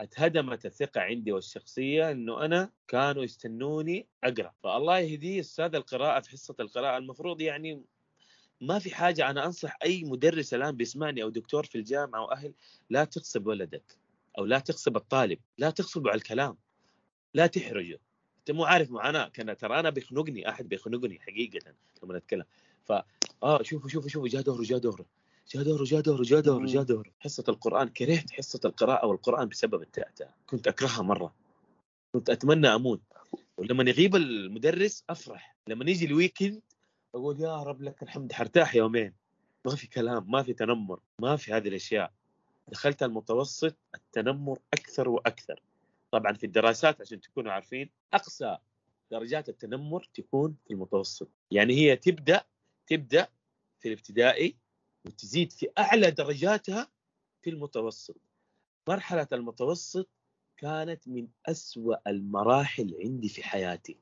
اتهدمت 0.00 0.66
الثقة 0.66 1.00
عندي 1.00 1.32
والشخصية 1.32 2.10
إنه 2.10 2.44
أنا 2.44 2.70
كانوا 2.88 3.24
يستنوني 3.24 4.06
أقرأ. 4.24 4.54
فالله 4.62 4.98
يهديه 4.98 5.40
أستاذ 5.40 5.74
القراءة 5.74 6.20
في 6.20 6.30
حصة 6.30 6.54
القراءة. 6.60 6.98
المفروض 6.98 7.40
يعني 7.40 7.84
ما 8.60 8.78
في 8.78 8.94
حاجة 8.94 9.30
أنا 9.30 9.46
أنصح 9.46 9.76
أي 9.84 10.04
مدرس 10.04 10.54
الآن 10.54 10.76
بيسمعني 10.76 11.22
أو 11.22 11.28
دكتور 11.28 11.64
في 11.64 11.78
الجامعة 11.78 12.18
أو 12.20 12.32
أهل 12.32 12.54
لا 12.90 13.04
تغصب 13.04 13.46
ولدك 13.46 13.98
أو 14.38 14.44
لا 14.44 14.58
تغصب 14.58 14.96
الطالب 14.96 15.38
لا 15.58 15.70
تغصبه 15.70 16.10
على 16.10 16.18
الكلام 16.18 16.56
لا 17.34 17.46
تحرجه. 17.46 18.00
أنت 18.48 18.56
مو 18.56 18.64
عارف 18.64 18.90
معاناة 18.90 19.28
كان 19.28 19.56
ترى 19.56 19.80
أنا 19.80 19.90
بيخنقني 19.90 20.48
أحد 20.48 20.68
بيخنقني 20.68 21.20
حقيقة 21.20 21.74
لما 22.02 22.18
نتكلم. 22.18 22.44
ف 22.84 22.92
آه 23.42 23.62
شوفوا 23.62 23.88
شوفوا 23.88 24.08
شوفوا 24.08 24.28
جاء 24.28 24.42
دوره 24.42 24.62
جاء 24.62 24.78
دوره 24.78 25.06
جاء 25.48 25.62
دوره 25.62 25.84
جاء 25.84 26.00
دوره 26.00 26.22
جاء 26.22 26.40
دوره 26.40 26.66
جاء 26.66 26.82
دوره. 26.82 27.10
حصة 27.20 27.44
القرآن 27.48 27.88
كرهت 27.88 28.30
حصة 28.30 28.60
القراءة 28.64 29.06
والقرآن 29.06 29.48
بسبب 29.48 29.82
التأتأة 29.82 30.34
كنت 30.46 30.68
أكرهها 30.68 31.02
مرة. 31.02 31.34
كنت 32.12 32.30
أتمنى 32.30 32.68
أموت. 32.68 33.00
ولما 33.56 33.90
يغيب 33.90 34.16
المدرس 34.16 35.04
أفرح. 35.10 35.56
لما 35.68 35.90
يجي 35.90 36.06
الويكند 36.06 36.60
أقول 37.14 37.40
يا 37.40 37.62
رب 37.62 37.82
لك 37.82 38.02
الحمد 38.02 38.32
حرتاح 38.32 38.74
يومين. 38.74 39.12
ما 39.64 39.74
في 39.74 39.86
كلام 39.86 40.30
ما 40.30 40.42
في 40.42 40.52
تنمر 40.52 41.00
ما 41.18 41.36
في 41.36 41.52
هذه 41.52 41.68
الأشياء. 41.68 42.12
دخلت 42.68 43.02
المتوسط 43.02 43.76
التنمر 43.94 44.58
أكثر 44.72 45.08
وأكثر. 45.08 45.60
طبعا 46.14 46.32
في 46.32 46.46
الدراسات 46.46 47.00
عشان 47.00 47.20
تكونوا 47.20 47.52
عارفين 47.52 47.90
أقصى 48.12 48.58
درجات 49.10 49.48
التنمر 49.48 50.04
تكون 50.14 50.56
في 50.66 50.74
المتوسط. 50.74 51.28
يعني 51.50 51.74
هي 51.74 51.96
تبدأ 51.96 52.44
تبدأ 52.86 53.28
في 53.80 53.88
الابتدائي 53.88 54.56
وتزيد 55.06 55.52
في 55.52 55.68
أعلى 55.78 56.10
درجاتها 56.10 56.90
في 57.42 57.50
المتوسط. 57.50 58.16
مرحلة 58.88 59.28
المتوسط 59.32 60.08
كانت 60.56 61.08
من 61.08 61.28
أسوأ 61.46 62.10
المراحل 62.10 62.96
عندي 63.04 63.28
في 63.28 63.42
حياتي. 63.42 63.98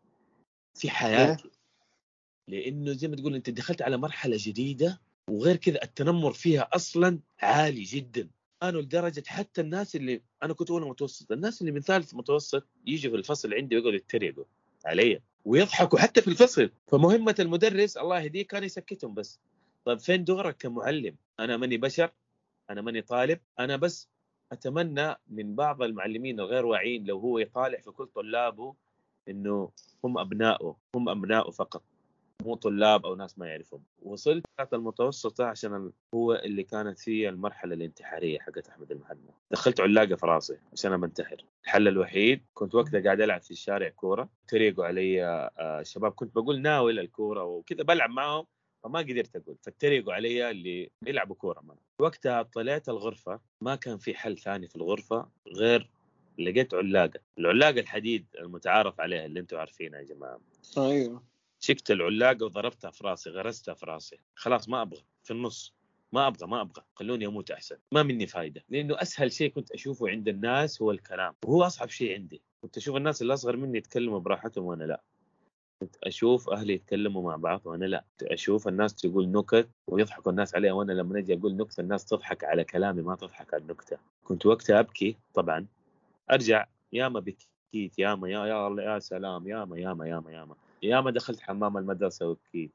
في 0.75 0.91
حياتي. 0.91 1.51
لأنه 2.49 2.93
زي 2.93 3.09
ما 3.09 3.17
تقول 3.17 3.35
أنت 3.35 3.51
دخلت 3.51 3.83
على 3.83 3.97
مرحلة 3.97 4.37
جديدة 4.41 5.01
وغير 5.31 5.57
كذا 5.57 5.83
التنمر 5.83 6.33
فيها 6.33 6.69
أصلا 6.73 7.21
عالي 7.43 7.83
جدا. 7.83 8.31
كانوا 8.63 8.81
لدرجة 8.83 9.23
حتى 9.27 9.61
الناس 9.61 9.97
اللي 9.97 10.23
أنا 10.43 10.55
كنت 10.55 10.71
اولى 10.71 10.87
متوسط 10.87 11.33
الناس 11.33 11.61
اللي 11.61 11.73
من 11.73 11.81
ثالث 11.81 12.15
متوسط 12.15 12.67
يجوا 12.87 13.11
في 13.11 13.17
الفصل 13.17 13.55
عندي 13.55 13.77
ويقعدوا 13.77 13.97
يتريقوا 13.97 14.45
علي. 14.87 15.21
ويضحكوا 15.45 15.99
حتى 15.99 16.23
في 16.23 16.29
الفصل. 16.29 16.71
فمهمة 16.89 17.35
المدرس 17.39 17.97
الله 17.97 18.21
يهديه 18.21 18.47
كان 18.47 18.65
يسكتهم 18.65 19.15
بس. 19.15 19.41
طيب 19.85 19.99
فين 19.99 20.25
دورك 20.25 20.57
كمعلم؟ 20.57 21.17
أنا 21.41 21.57
ماني 21.57 21.77
بشر 21.77 22.11
أنا 22.71 22.83
ماني 22.83 23.03
طالب 23.03 23.41
أنا 23.59 23.77
بس 23.77 24.09
أتمنى 24.53 25.17
من 25.29 25.55
بعض 25.55 25.83
المعلمين 25.83 26.41
الغير 26.41 26.67
واعيين 26.67 27.05
لو 27.05 27.19
هو 27.19 27.39
يطالع 27.39 27.81
في 27.81 27.91
كل 27.91 28.07
طلابه 28.07 28.75
إنه 29.29 29.71
هم 30.05 30.19
ابنائه 30.19 30.77
هم 30.95 31.09
ابنائه 31.09 31.51
فقط. 31.51 31.83
مو 32.43 32.55
طلاب 32.55 33.07
أو 33.07 33.15
ناس 33.15 33.39
ما 33.39 33.47
يعرفهم. 33.47 33.83
وصلت 34.03 34.45
المتوسطه 34.73 35.45
عشان 35.45 35.93
هو 36.15 36.35
اللي 36.35 36.63
كانت 36.63 36.99
فيه 36.99 37.29
المرحلة 37.29 37.75
الانتحارية 37.75 38.39
حقت 38.39 38.69
أحمد 38.69 38.93
المحنى 38.93 39.31
دخلت 39.51 39.81
علاقة 39.81 40.17
في 40.17 40.27
راسي 40.27 40.59
عشان 40.73 41.01
بنتحر 41.01 41.45
الحل 41.65 41.89
الوحيد 41.89 42.41
كنت 42.55 42.75
وقتها 42.75 43.01
قاعد 43.01 43.21
ألعب 43.21 43.43
في 43.43 43.51
الشارع 43.51 43.89
كورة. 43.89 44.29
تريقوا 44.49 44.85
علي 44.85 45.25
آه، 45.25 45.83
شباب 45.83 46.13
كنت 46.13 46.35
بقول 46.35 46.61
ناول 46.61 46.99
الكورة 46.99 47.45
وكذا 47.45 47.83
بلعب 47.83 48.11
معهم 48.11 48.47
فما 48.85 48.99
قدرت 48.99 49.37
أقول. 49.37 49.57
فاتريقوا 49.63 50.13
علي 50.13 50.51
اللي 50.51 50.91
يلعبوا 51.07 51.37
كورة 51.37 51.61
معنا. 51.61 51.81
وقتها 51.99 52.43
طلعت 52.43 52.89
الغرفة 52.89 53.41
ما 53.61 53.75
كان 53.75 53.99
في 53.99 54.15
حل 54.15 54.39
ثاني 54.39 54.69
في 54.69 54.77
الغرفة 54.77 55.29
غير 55.57 55.91
لقيت 56.39 56.75
علاقة. 56.75 57.21
العلاقة 57.39 57.81
الحديد 57.81 58.27
المتعارف 58.39 59.01
عليها 59.01 59.27
اللي 59.27 59.41
أنتم 59.41 59.57
عارفينها 59.57 60.01
يا 60.01 60.05
جماعة. 60.05 60.41
أيوه. 60.79 61.32
شكت 61.65 61.91
العلاقه 61.91 62.45
وضربتها 62.45 62.91
في 62.91 63.05
راسي 63.05 63.31
غرستها 63.31 63.75
في 63.75 63.87
راسي. 63.87 64.19
خلاص 64.35 64.69
ما 64.69 64.83
أبغى 64.83 65.03
في 65.23 65.31
النص. 65.31 65.75
ما 66.13 66.27
أبغى 66.27 66.47
ما 66.47 66.61
أبغى. 66.61 66.85
خلوني 66.95 67.27
أموت 67.27 67.51
أحسن. 67.51 67.77
ما 67.93 68.03
مني 68.03 68.27
فايدة. 68.27 68.65
لأنه 68.69 69.03
أسهل 69.03 69.33
شيء 69.33 69.51
كنت 69.51 69.71
أشوفه 69.71 70.09
عند 70.09 70.29
الناس 70.29 70.83
هو 70.83 70.91
الكلام. 70.91 71.35
وهو 71.45 71.63
أصعب 71.63 71.89
شيء 71.89 72.15
عندي. 72.15 72.43
كنت 72.63 72.77
أشوف 72.77 72.97
الناس 72.97 73.23
اللي 73.23 73.35
أصغر 73.35 73.57
مني 73.57 73.79
يتكلموا 73.79 74.19
براحتهم 74.19 74.65
وأنا 74.65 74.85
لا. 74.85 75.03
كنت 75.83 75.97
أشوف 76.05 76.51
أهلي 76.51 76.75
يتكلموا 76.75 77.23
مع 77.23 77.37
بعض 77.37 77.61
وأنا 77.65 77.85
لا. 77.85 78.05
كنت 78.21 78.23
أشوف 78.23 78.69
الناس 78.69 78.95
تقول 78.95 79.29
نكت 79.29 79.69
ويضحكوا 79.87 80.33
الناس 80.33 80.55
عليها 80.55 80.73
وأنا 80.73 80.93
لما 80.93 81.19
أجي 81.19 81.35
أقول 81.35 81.57
نكتة 81.57 81.81
الناس 81.81 82.05
تضحك 82.05 82.45
على 82.45 82.65
كلامي 82.65 83.03
ما 83.03 83.17
تضحك 83.17 83.55
على 83.55 83.63
النكتة. 83.63 83.99
كنت 84.25 84.47
وقتها 84.47 84.81
أبكي 84.81 85.17
طبعا. 85.35 85.67
أرجع 86.33 86.67
ياما 86.93 87.21
بكيت 87.21 87.99
ياما 87.99 88.29
يا 88.29 88.47
يا 88.47 88.77
يا 88.79 88.99
سلام 88.99 89.49
ياما 89.49 89.79
ياما 89.79 90.09
ياما 90.09 90.33
ياما. 90.33 90.55
ياما 90.83 91.11
دخلت 91.11 91.41
حمام 91.41 91.77
المدرسة 91.79 92.29
وبكيت 92.29 92.71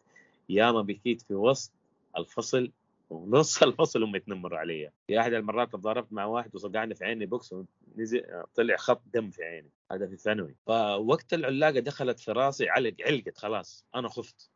ياما 0.49 0.81
بكيت 0.81 1.21
في 1.21 1.33
وسط 1.33 1.71
الفصل 2.17 2.71
ونص 3.09 3.57
الفصل 3.63 4.03
هم 4.03 4.15
يتنمروا 4.15 4.59
علي. 4.59 4.91
في 5.07 5.19
أحد 5.19 5.33
المرات 5.33 5.71
تضاربت 5.71 6.13
مع 6.13 6.25
واحد 6.25 6.55
وصقعني 6.55 6.95
في 6.95 7.05
عيني 7.05 7.25
بوكس 7.25 7.53
ونزل 7.97 8.23
طلع 8.55 8.75
خط 8.77 9.01
دم 9.13 9.29
في 9.29 9.43
عيني. 9.43 9.69
هذا 9.91 10.07
في 10.07 10.17
ثانوي. 10.17 10.55
فوقت 10.65 11.33
العلاقة 11.33 11.79
دخلت 11.79 12.19
في 12.19 12.31
راسي 12.31 12.69
علق 12.69 12.93
علقت 13.01 13.37
خلاص 13.37 13.85
أنا 13.95 14.09
خفت. 14.09 14.49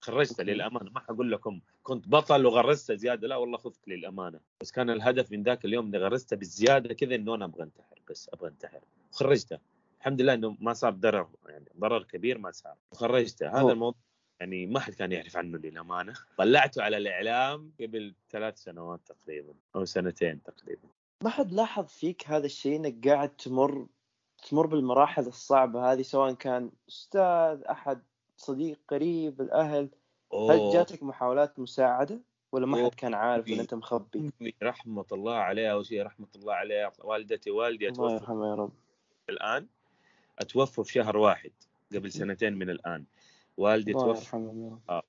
خرجت 0.00 0.40
للأمانة. 0.40 0.90
ما 0.90 1.00
حقول 1.00 1.32
لكم 1.32 1.60
كنت 1.82 2.08
بطل 2.08 2.46
وغرست 2.46 2.92
زيادة. 2.92 3.28
لا 3.28 3.36
والله 3.36 3.58
خفت 3.58 3.88
للأمانة. 3.88 4.40
بس 4.60 4.72
كان 4.72 4.90
الهدف 4.90 5.32
من 5.32 5.42
ذاك 5.42 5.64
اليوم 5.64 5.86
إني 5.86 5.98
غرستها 5.98 6.36
بالزياده 6.36 6.94
كذا 6.94 7.14
إنه 7.14 7.34
أنا 7.34 7.44
أبغى 7.44 7.62
انتحر 7.62 7.98
بس 8.10 8.30
أبغى 8.32 8.48
انتحر. 8.48 8.80
وخرجتها 9.12 9.60
الحمد 10.00 10.20
لله 10.20 10.34
إنه 10.34 10.56
ما 10.60 10.72
صار 10.72 10.92
ضرر 10.92 11.28
يعني 11.48 11.64
ضرر 11.78 12.02
كبير 12.02 12.38
ما 12.38 12.50
صار. 12.50 12.74
وخرجتها 12.92 13.48
هذا 13.50 13.60
هو- 13.60 13.70
الموضوع 13.70 14.00
يعني 14.40 14.66
ما 14.66 14.80
حد 14.80 14.92
كان 14.94 15.12
يعرف 15.12 15.36
عنه 15.36 15.58
للأمانة. 15.58 16.14
طلعته 16.38 16.82
على 16.82 16.96
الإعلام 16.96 17.72
قبل 17.80 18.14
ثلاث 18.30 18.58
سنوات 18.58 19.00
تقريبا 19.06 19.54
أو 19.76 19.84
سنتين 19.84 20.42
تقريبا. 20.42 20.88
ما 21.24 21.30
حد 21.30 21.52
لاحظ 21.52 21.86
فيك 21.86 22.26
هذا 22.28 22.46
الشيء 22.46 22.76
إنك 22.76 23.08
قاعد 23.08 23.28
تمر 23.28 23.86
تمر 24.50 24.66
بالمراحل 24.66 25.26
الصعبة 25.26 25.92
هذه 25.92 26.02
سواء 26.02 26.32
كان 26.32 26.70
أستاذ 26.88 27.62
أحد 27.70 28.02
صديق 28.36 28.78
قريب 28.88 29.40
الأهل؟ 29.40 29.82
هل 29.82 29.90
أوه. 30.32 30.72
جاتك 30.72 31.02
محاولات 31.02 31.58
مساعدة؟ 31.58 32.20
ولا 32.52 32.66
ما 32.66 32.78
أوه. 32.80 32.90
حد 32.90 32.94
كان 32.94 33.14
عارف 33.14 33.48
إن. 33.48 33.60
أنت 33.60 33.74
مخبي؟ 33.74 34.32
رحمة 34.62 35.06
الله 35.12 35.34
عليها 35.34 35.72
أول 35.72 35.86
شيء 35.86 36.02
رحمة 36.02 36.26
الله 36.36 36.54
عليها 36.54 36.92
والدتي 36.98 37.50
والدي 37.50 37.88
الله 37.88 38.14
يرحمه 38.14 38.48
يا 38.50 38.54
رب. 38.54 38.72
الآن. 39.28 39.66
أتوفوا 40.40 40.84
في 40.84 40.92
شهر 40.92 41.16
واحد 41.16 41.50
قبل 41.94 42.12
سنتين 42.12 42.54
من 42.54 42.70
الآن. 42.70 43.04
والدي 43.56 43.92
توفى 43.92 44.36
آه، 44.88 45.02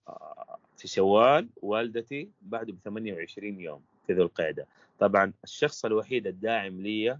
في 0.78 0.88
شوال 0.88 1.50
والدتي 1.62 2.30
بعده 2.42 2.74
ب 2.74 2.78
28 2.84 3.60
يوم 3.60 3.82
في 4.08 4.14
ذو 4.14 4.24
القعدة. 4.24 4.68
طبعا 5.00 5.34
الشخص 5.44 5.86
الوحيد 5.86 6.28
الداعم 6.28 6.82
لي 6.82 7.20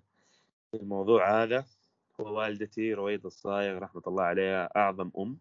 في 0.72 0.78
الموضوع 0.78 1.44
هذا 1.44 1.66
هو 2.22 2.40
والدتي 2.40 2.94
رويد 2.94 3.26
الصايغ 3.26 3.78
رحمة 3.78 4.02
الله 4.08 4.24
عليها 4.24 4.70
أعظم 4.76 5.12
أم. 5.18 5.38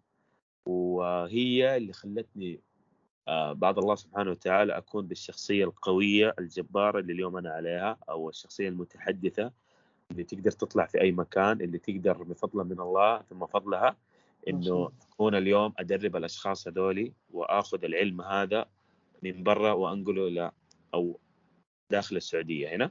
وهي 0.66 1.76
اللي 1.76 1.92
خلتني 1.92 2.60
آه، 3.28 3.52
بعد 3.52 3.78
الله 3.78 3.94
سبحانه 3.94 4.30
وتعالى 4.30 4.76
أكون 4.78 5.06
بالشخصية 5.06 5.64
القوية 5.64 6.34
الجبارة 6.38 6.98
اللي 6.98 7.12
اليوم 7.12 7.36
أنا 7.36 7.50
عليها 7.50 7.98
أو 8.08 8.28
الشخصية 8.28 8.68
المتحدثة. 8.68 9.52
اللي 10.10 10.24
تقدر 10.24 10.50
تطلع 10.50 10.86
في 10.86 11.00
أي 11.00 11.12
مكان 11.12 11.60
اللي 11.60 11.78
تقدر 11.78 12.22
بفضل 12.22 12.64
من 12.64 12.80
الله 12.80 13.22
ثم 13.22 13.46
فضلها 13.46 13.96
إنه 14.48 14.92
أكون 15.12 15.34
اليوم 15.34 15.72
أدرب 15.78 16.16
الأشخاص 16.16 16.68
هذولي 16.68 17.12
وآخذ 17.30 17.84
العلم 17.84 18.20
هذا 18.20 18.66
من 19.22 19.42
برا 19.42 19.72
وأنقله 19.72 20.28
إلى 20.28 20.50
أو 20.94 21.18
داخل 21.90 22.16
السعودية 22.16 22.76
هنا. 22.76 22.90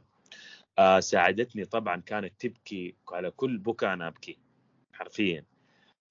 آه 0.79 0.99
ساعدتني 0.99 1.65
طبعا 1.65 2.01
كانت 2.01 2.34
تبكي 2.39 2.95
على 3.12 3.32
كل 3.32 3.58
بكاء 3.58 3.93
أنا 3.93 4.08
أبكي 4.08 4.38
حرفيا. 4.93 5.45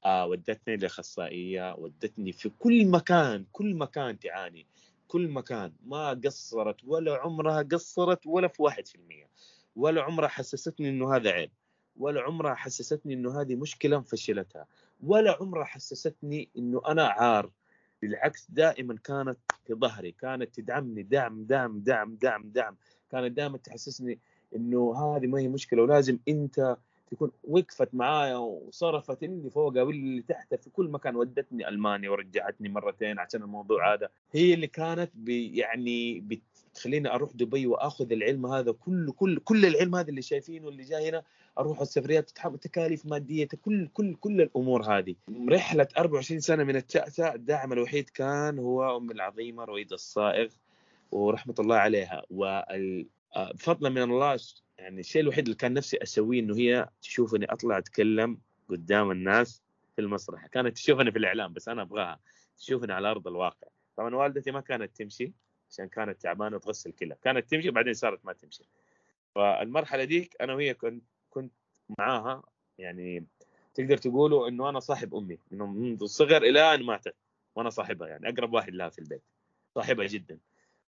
آه 0.05 0.27
ودتني 0.27 0.77
لأخصائية 0.77 1.75
ودتني 1.75 2.33
في 2.33 2.49
كل 2.49 2.87
مكان 2.87 3.47
كل 3.53 3.75
مكان 3.75 4.19
تعاني 4.19 4.67
كل 5.09 5.29
مكان. 5.29 5.73
ما 5.85 6.21
قصرت 6.25 6.85
ولا 6.85 7.17
عمرها 7.17 7.63
قصرت 7.63 8.27
ولا 8.27 8.49
في 8.49 8.63
واحد 8.63 8.87
في 8.87 8.95
المية. 8.95 9.29
ولا 9.77 10.03
عمرها 10.03 10.29
حسستني 10.29 10.89
إنه 10.89 11.17
هذا 11.17 11.31
عيب. 11.31 11.51
ولا 11.97 12.21
عمرها 12.21 12.55
حسستني 12.55 13.15
إنه 13.15 13.41
هذه 13.41 13.55
مشكلة 13.55 13.99
مفشلتها 13.99 14.67
ولا 15.01 15.37
عمرها 15.41 15.65
حسستني 15.65 16.49
إنه 16.59 16.83
أنا 16.89 17.07
عار. 17.07 17.51
بالعكس 18.03 18.47
دائما 18.51 18.99
كانت 19.05 19.39
في 19.67 19.75
ظهري 19.75 20.13
كانت 20.13 20.55
تدعمني 20.55 21.03
دعم 21.03 21.45
دعم 21.45 21.79
دعم 21.79 22.15
دعم 22.15 22.43
دعم. 22.49 22.77
كانت 23.11 23.37
دائما 23.37 23.59
تحسسني 23.59 24.19
إنه 24.57 24.95
هذه 24.97 25.27
ما 25.27 25.39
هي 25.39 25.49
مشكلة 25.49 25.83
ولازم 25.83 26.19
أنت 26.29 26.77
تكون 27.11 27.31
وقفت 27.45 27.95
معايا 27.95 28.37
وصرفت 28.37 29.23
اللي 29.23 29.51
فوق 29.51 29.83
واللي 29.83 30.23
تحت 30.23 30.55
في 30.55 30.71
كل 30.71 30.89
مكان. 30.89 31.17
ودتني 31.17 31.69
ألمانيا 31.69 32.11
ورجعتني 32.11 32.69
مرتين 32.69 33.19
عشان 33.19 33.43
الموضوع 33.43 33.95
هذا. 33.95 34.09
هي 34.33 34.55
اللي 34.55 34.67
كانت 34.67 35.11
بي 35.15 35.57
يعني 35.57 36.21
بتخليني 36.79 37.15
أروح 37.15 37.33
دبي 37.35 37.67
وأخذ 37.67 38.13
العلم 38.13 38.47
هذا 38.47 38.73
كله 38.73 39.13
كل 39.13 39.39
كل 39.39 39.67
العلم 39.67 39.95
هذا 39.97 40.09
اللي 40.09 40.23
شايفينه 40.23 40.69
اللي 40.69 40.83
جاي 40.85 41.09
هنا 41.09 41.23
أروح 41.59 41.81
السفريات 41.81 42.31
تكاليف 42.61 43.07
مادية 43.07 43.49
كل 43.65 43.89
كل 43.95 44.15
كل 44.15 44.41
الأمور 44.41 44.83
هذه. 44.83 45.15
رحلة 45.49 45.89
24 45.99 46.41
سنة 46.41 46.65
من 46.65 46.77
التأتأة 46.77 47.35
الداعم 47.35 47.73
الوحيد 47.73 48.11
كان 48.11 48.59
هو 48.59 48.97
أم 48.97 49.11
العظيمة 49.11 49.65
رويد 49.65 49.93
الصائغ 49.93 50.49
ورحمة 51.11 51.55
الله 51.59 51.77
عليها. 51.77 52.23
وال 52.31 53.07
آه، 53.37 53.53
من 53.81 54.03
الله 54.03 54.39
يعني 54.79 55.01
الشيء 55.01 55.23
الوحيد 55.23 55.45
اللي 55.45 55.57
كان 55.57 55.75
نفسي 55.75 55.99
أسويه 56.03 56.41
إنه 56.41 56.57
هي 56.57 56.89
تشوفني 57.03 57.53
أطلع 57.53 57.79
أتكلم 57.79 58.39
قدام 58.71 59.11
الناس 59.11 59.63
في 59.97 60.03
المسرح. 60.03 60.47
كانت 60.47 60.77
تشوفني 60.77 61.13
في 61.13 61.19
الإعلام 61.19 61.53
بس 61.53 61.69
أنا 61.69 61.83
أبغاها. 61.83 62.21
تشوفني 62.59 62.93
على 62.93 63.11
أرض 63.11 63.29
الواقع. 63.29 63.69
طبعا 63.97 64.15
والدتي 64.15 64.51
ما 64.51 64.61
كانت 64.61 64.97
تمشي. 64.97 65.33
عشان 65.71 65.89
كانت 65.89 66.23
تعبانة 66.23 66.57
وتغسل 66.57 66.93
كلى 66.93 67.17
كانت 67.23 67.51
تمشي 67.51 67.69
وبعدين 67.69 67.95
صارت 67.95 68.25
ما 68.25 68.33
تمشي. 68.33 68.65
فالمرحلة 69.35 70.05
ديك 70.05 70.37
أنا 70.41 70.55
وهي 70.55 70.75
كنت 70.75 71.05
كنت 71.31 71.53
معاها. 71.99 72.43
يعني 72.79 73.27
تقدر 73.75 73.97
تقولوا 73.97 74.49
إنه 74.49 74.69
أنا 74.69 74.81
صاحب 74.81 75.15
أمي. 75.15 75.39
إنه 75.53 75.67
منذ 75.67 76.03
الصغر 76.03 76.43
إلى 76.43 76.75
ان 76.75 76.83
ماتت 76.83 77.15
وأنا 77.55 77.71
صاحبها. 77.71 78.09
يعني 78.09 78.29
أقرب 78.29 78.53
واحد 78.53 78.75
لها 78.75 78.89
في 78.89 78.99
البيت. 78.99 79.23
صاحبها 79.75 80.07
جدا. 80.07 80.39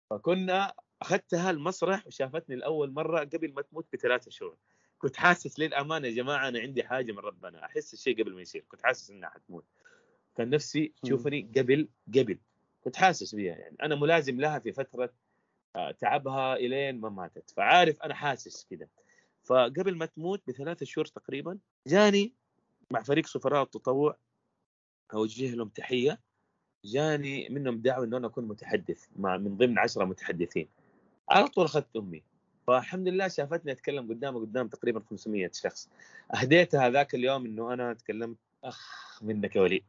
فكنا 0.10 0.74
أخذتها 1.02 1.52
المسرح 1.52 2.08
وشافتني 2.08 2.56
لأول 2.56 2.92
مرة 2.92 3.20
قبل 3.20 3.54
ما 3.54 3.62
تموت 3.62 3.88
بثلاثة 3.94 4.32
شهور. 4.32 4.58
كنت 4.98 5.16
حاسس 5.16 5.60
للأمانة 5.60 6.08
يا 6.08 6.14
جماعة 6.14 6.48
أنا 6.48 6.60
عندي 6.60 6.84
حاجة 6.84 7.12
من 7.12 7.20
ربنا. 7.20 7.66
أحس 7.66 7.94
الشيء 7.94 8.22
قبل 8.22 8.34
ما 8.34 8.42
يصير. 8.42 8.66
كنت 8.68 8.82
حاسس 8.84 9.10
إنها 9.10 9.30
حتموت. 9.30 9.66
كان 10.36 10.50
نفسي 10.50 10.94
تشوفني 11.04 11.52
قبل 11.58 11.88
قبل. 12.16 12.38
كنت 12.84 12.96
حاسس 12.96 13.36
بيها 13.36 13.56
يعني. 13.56 13.78
أنا 13.84 13.96
ملازم 13.96 14.42
لها 14.42 14.60
في 14.60 14.72
فترة 14.72 15.14
آه، 15.76 15.92
تعبها 15.92 16.56
إلين 16.56 17.00
ما 17.00 17.10
ماتت. 17.10 17.50
فعارف 17.50 18.02
أنا 18.02 18.14
حاسس 18.14 18.68
كذا 18.70 18.88
فقبل 19.44 19.98
ما 19.98 20.06
تموت 20.06 20.42
بثلاثة 20.48 20.86
شهور 20.86 21.06
تقريبا 21.06 21.58
جاني 21.88 22.34
مع 22.92 23.04
فريق 23.04 23.26
سفراء 23.26 23.64
التطوع 23.64 24.18
أوجه 25.14 25.56
لهم 25.56 25.70
تحية. 25.70 26.20
جاني 26.86 27.50
منهم 27.50 27.82
دعوة 27.82 28.06
إنه 28.06 28.18
أنا 28.18 28.28
أكون 28.28 28.48
متحدث 28.48 29.06
مع 29.16 29.38
من 29.38 29.58
ضمن 29.58 29.80
عشرة 29.80 30.06
متحدثين. 30.06 30.68
على 31.30 31.48
طول 31.48 31.66
أخذت 31.66 31.96
أمي. 31.96 32.24
فالحمد 32.68 33.08
لله 33.08 33.28
شافتني 33.28 33.72
أتكلم 33.72 34.10
قدامها 34.10 34.42
قدام 34.42 34.68
تقريبا 34.68 35.00
500 35.10 35.52
شخص. 35.54 35.90
أهديتها 36.36 36.90
ذاك 36.90 37.16
اليوم 37.16 37.46
إنه 37.46 37.74
أنا 37.74 37.94
تكلمت 37.94 38.38
أخ 38.64 39.20
منك 39.24 39.56
يا 39.56 39.62
وليد. 39.62 39.84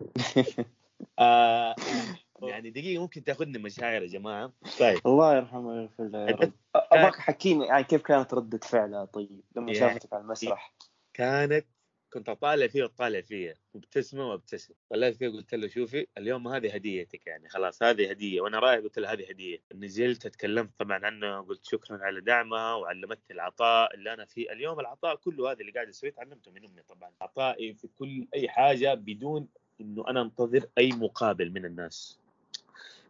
آه 1.18 1.74
يعني 2.42 2.70
دقيقة 2.70 3.02
ممكن 3.02 3.24
تاخذني 3.24 3.58
مشاعر 3.58 4.02
يا 4.02 4.06
جماعة؟ 4.06 4.52
طيب. 4.78 4.98
الله 5.06 5.36
يرحمه 5.36 5.68
ويغفر 5.68 6.04
له 6.04 6.52
أبغاك 6.74 7.16
حكيني 7.16 7.66
يعني 7.66 7.84
كيف 7.84 8.02
كانت 8.02 8.34
ردة 8.34 8.58
فعلها 8.58 9.04
طيب 9.04 9.44
لما 9.56 9.72
يعني- 9.72 9.78
شافتك 9.78 10.12
على 10.12 10.22
المسرح؟ 10.22 10.74
كانت 11.14 11.66
كنت 12.12 12.28
أطالع 12.28 12.66
فيه 12.66 12.82
وتطالع 12.84 13.20
فيا 13.20 13.54
مبتسمه 13.74 14.28
وابتسم 14.30 14.74
طلعت 14.90 15.14
فيه 15.14 15.28
قلت 15.28 15.54
له 15.54 15.68
شوفي 15.68 16.06
اليوم 16.18 16.48
هذه 16.48 16.74
هديتك 16.74 17.26
يعني 17.26 17.48
خلاص 17.48 17.82
هذه 17.82 18.10
هدية. 18.10 18.40
وأنا 18.40 18.58
رايح 18.58 18.80
قلت 18.80 18.98
له 18.98 19.12
هذه 19.12 19.30
هدية. 19.30 19.58
نزلت 19.74 20.26
اتكلمت 20.26 20.70
طبعا 20.78 21.06
عنه 21.06 21.40
قلت 21.40 21.64
شكرا 21.64 21.98
على 22.02 22.20
دعمها 22.20 22.74
وعلمتني 22.74 23.24
العطاء 23.36 23.94
اللي 23.94 24.12
أنا 24.12 24.24
فيه. 24.24 24.52
اليوم 24.52 24.80
العطاء 24.80 25.16
كله 25.16 25.50
هذا 25.50 25.60
اللي 25.60 25.72
قاعد 25.72 25.88
أسويه 25.88 26.10
تعلمته 26.10 26.50
من 26.50 26.64
أمي 26.64 26.82
طبعا. 26.82 27.12
عطائي 27.20 27.74
في 27.74 27.88
كل 27.88 28.28
أي 28.34 28.48
حاجة 28.48 28.94
بدون 28.94 29.48
إنه 29.80 30.04
أنا 30.08 30.22
أنتظر 30.22 30.66
أي 30.78 30.88
مقابل 30.92 31.50
من 31.50 31.64
الناس. 31.64 32.18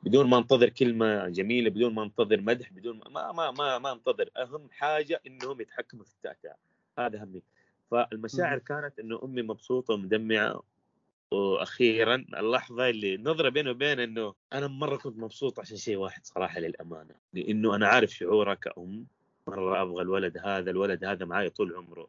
بدون 0.02 0.26
ما 0.26 0.38
أنتظر 0.38 0.68
كلمة 0.68 1.28
جميلة 1.28 1.70
بدون 1.70 1.94
ما 1.94 2.02
أنتظر 2.02 2.40
مدح 2.40 2.72
بدون 2.72 3.00
ما 3.10 3.32
ما 3.32 3.50
ما 3.50 3.78
ما 3.78 3.92
أنتظر. 3.92 4.30
أهم 4.36 4.68
حاجة 4.70 5.20
إنهم 5.26 5.60
يتحكموا 5.60 6.04
في 6.04 6.12
التأتأة. 6.12 6.56
هذا 6.98 7.24
همي 7.24 7.42
فالمشاعر 7.90 8.58
كانت 8.58 8.98
إنه 8.98 9.20
أمي 9.24 9.42
مبسوطة 9.42 9.94
ومدمعة. 9.94 10.62
وأخيرا 11.30 12.14
اللحظة 12.14 12.88
اللي 12.88 13.16
نظرة 13.16 13.48
بيني 13.48 13.70
وبين 13.70 14.00
إنه 14.00 14.34
أنا 14.52 14.66
مرة 14.66 14.96
كنت 14.96 15.18
مبسوط 15.18 15.60
عشان 15.60 15.76
شيء 15.76 15.96
واحد 15.96 16.26
صراحة 16.26 16.60
للأمانة. 16.60 17.14
لأنه 17.32 17.74
أنا 17.74 17.88
عارف 17.88 18.10
شعورها 18.10 18.54
كأم. 18.54 19.06
مرة 19.46 19.82
أبغى 19.82 20.02
الولد 20.02 20.38
هذا 20.38 20.70
الولد 20.70 21.04
هذا 21.04 21.24
معي 21.24 21.50
طول 21.50 21.74
عمره. 21.74 22.08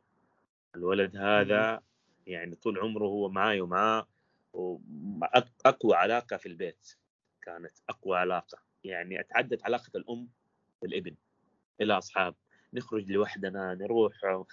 الولد 0.76 1.18
هذا 1.18 1.82
يعني 2.28 2.56
طول 2.56 2.80
عمره 2.80 3.06
هو 3.06 3.30
معي 3.30 3.62
ومعاه. 3.62 4.08
أقوى 5.66 5.96
علاقة 5.96 6.38
في 6.38 6.46
البيت 6.46 6.88
كانت 7.42 7.72
أقوى 7.90 8.18
علاقة. 8.18 8.58
يعني 8.84 9.20
أتعدت 9.20 9.64
علاقة 9.64 9.92
الأم 9.96 10.30
بالابن 10.82 11.16
إلى 11.82 11.98
أصحاب. 11.98 12.36
نخرج 12.74 13.12
لوحدنا 13.12 13.74
نروح 13.74 14.46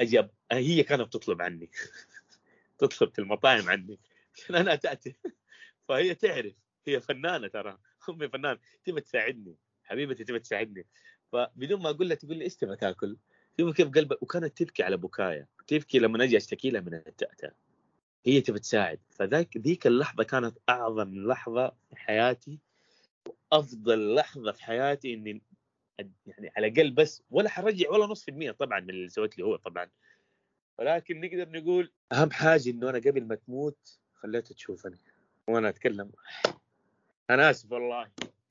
أجي 0.00 0.28
هي 0.52 0.82
كانت 0.82 1.12
تطلب 1.12 1.42
عني. 1.42 1.70
تطلب 2.78 3.14
في 3.14 3.18
المطاعم 3.18 3.68
عني. 3.68 3.98
عشان 4.34 4.54
أنا 4.66 4.74
تأتي. 4.74 5.14
فهي 5.88 6.14
تعرف. 6.14 6.54
هي 6.86 7.00
فنانة 7.00 7.48
ترى. 7.48 7.78
أمي 8.08 8.28
فنانة. 8.28 8.58
تبى 8.84 9.00
تساعدني؟ 9.00 9.56
حبيبتي 9.84 10.24
تبى 10.24 10.38
تساعدني. 10.38 10.86
فبدون 11.32 11.82
ما 11.82 11.90
أقول 11.90 12.08
لها 12.08 12.16
تقول 12.16 12.36
لي 12.36 12.44
إيش 12.44 12.56
تبغى 12.56 12.76
تأكل؟ 12.76 13.16
شوف 13.60 13.76
كيف 13.76 13.88
قلبك 13.88 14.22
وكانت 14.22 14.58
تبكي 14.62 14.82
على 14.82 14.96
بكايا 14.96 15.46
تبكي 15.66 15.98
لما 15.98 16.24
أجي 16.24 16.36
أشتكي 16.36 16.70
لها 16.70 16.80
من 16.80 16.94
التأتأة 16.94 17.54
هي 18.26 18.40
تبى 18.40 18.58
تساعد. 18.58 19.00
فذاك 19.10 19.56
ذيك 19.56 19.86
اللحظة 19.86 20.24
كانت 20.24 20.58
أعظم 20.68 21.14
لحظة 21.14 21.72
في 21.88 21.96
حياتي 21.96 22.58
افضل 23.52 24.14
لحظة 24.14 24.52
في 24.52 24.64
حياتي 24.64 25.14
إني 25.14 25.42
يعني 25.98 26.52
على 26.56 26.66
الأقل 26.66 26.90
بس 26.90 27.22
ولا 27.30 27.48
حرجع 27.48 27.90
ولا 27.90 28.06
نص 28.06 28.24
في 28.24 28.30
المية 28.30 28.50
طبعا 28.50 28.80
من 28.80 28.90
اللي 28.90 29.08
سويت 29.08 29.38
لي 29.38 29.44
هو 29.44 29.56
طبعا. 29.56 29.90
ولكن 30.78 31.20
نقدر 31.20 31.50
نقول 31.50 31.92
أهم 32.12 32.30
حاجة 32.30 32.70
إنه 32.70 32.90
أنا 32.90 32.98
قبل 32.98 33.24
ما 33.24 33.34
تموت 33.34 33.98
خليتها 34.14 34.54
تشوفني 34.54 34.98
وأنا 35.48 35.68
أتكلم. 35.68 36.10
أنا 37.30 37.50
آسف 37.50 37.72
والله. 37.72 38.10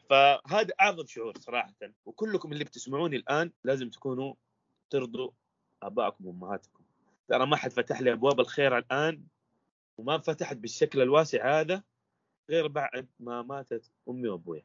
فهذا 0.10 0.74
أعظم 0.82 1.06
شعور 1.06 1.38
صراحة. 1.40 1.74
وكلكم 2.06 2.52
اللي 2.52 2.64
بتسمعوني 2.64 3.16
الآن 3.16 3.52
لازم 3.64 3.90
تكونوا 3.90 4.34
ترضوا 4.90 5.32
ابائكم 5.84 6.26
وأمهاتكم. 6.26 6.84
ترى 7.28 7.46
ما 7.46 7.56
حد 7.56 7.72
فتح 7.72 8.02
لي 8.02 8.12
أبواب 8.12 8.40
الخير 8.40 8.78
الآن. 8.78 9.24
وما 9.98 10.16
انفتحت 10.16 10.58
بالشكل 10.58 11.02
الواسع 11.02 11.60
هذا 11.60 11.84
غير 12.50 12.68
بعد 12.68 13.08
ما 13.20 13.42
ماتت 13.42 13.92
أمي 14.10 14.28
وابوي 14.30 14.64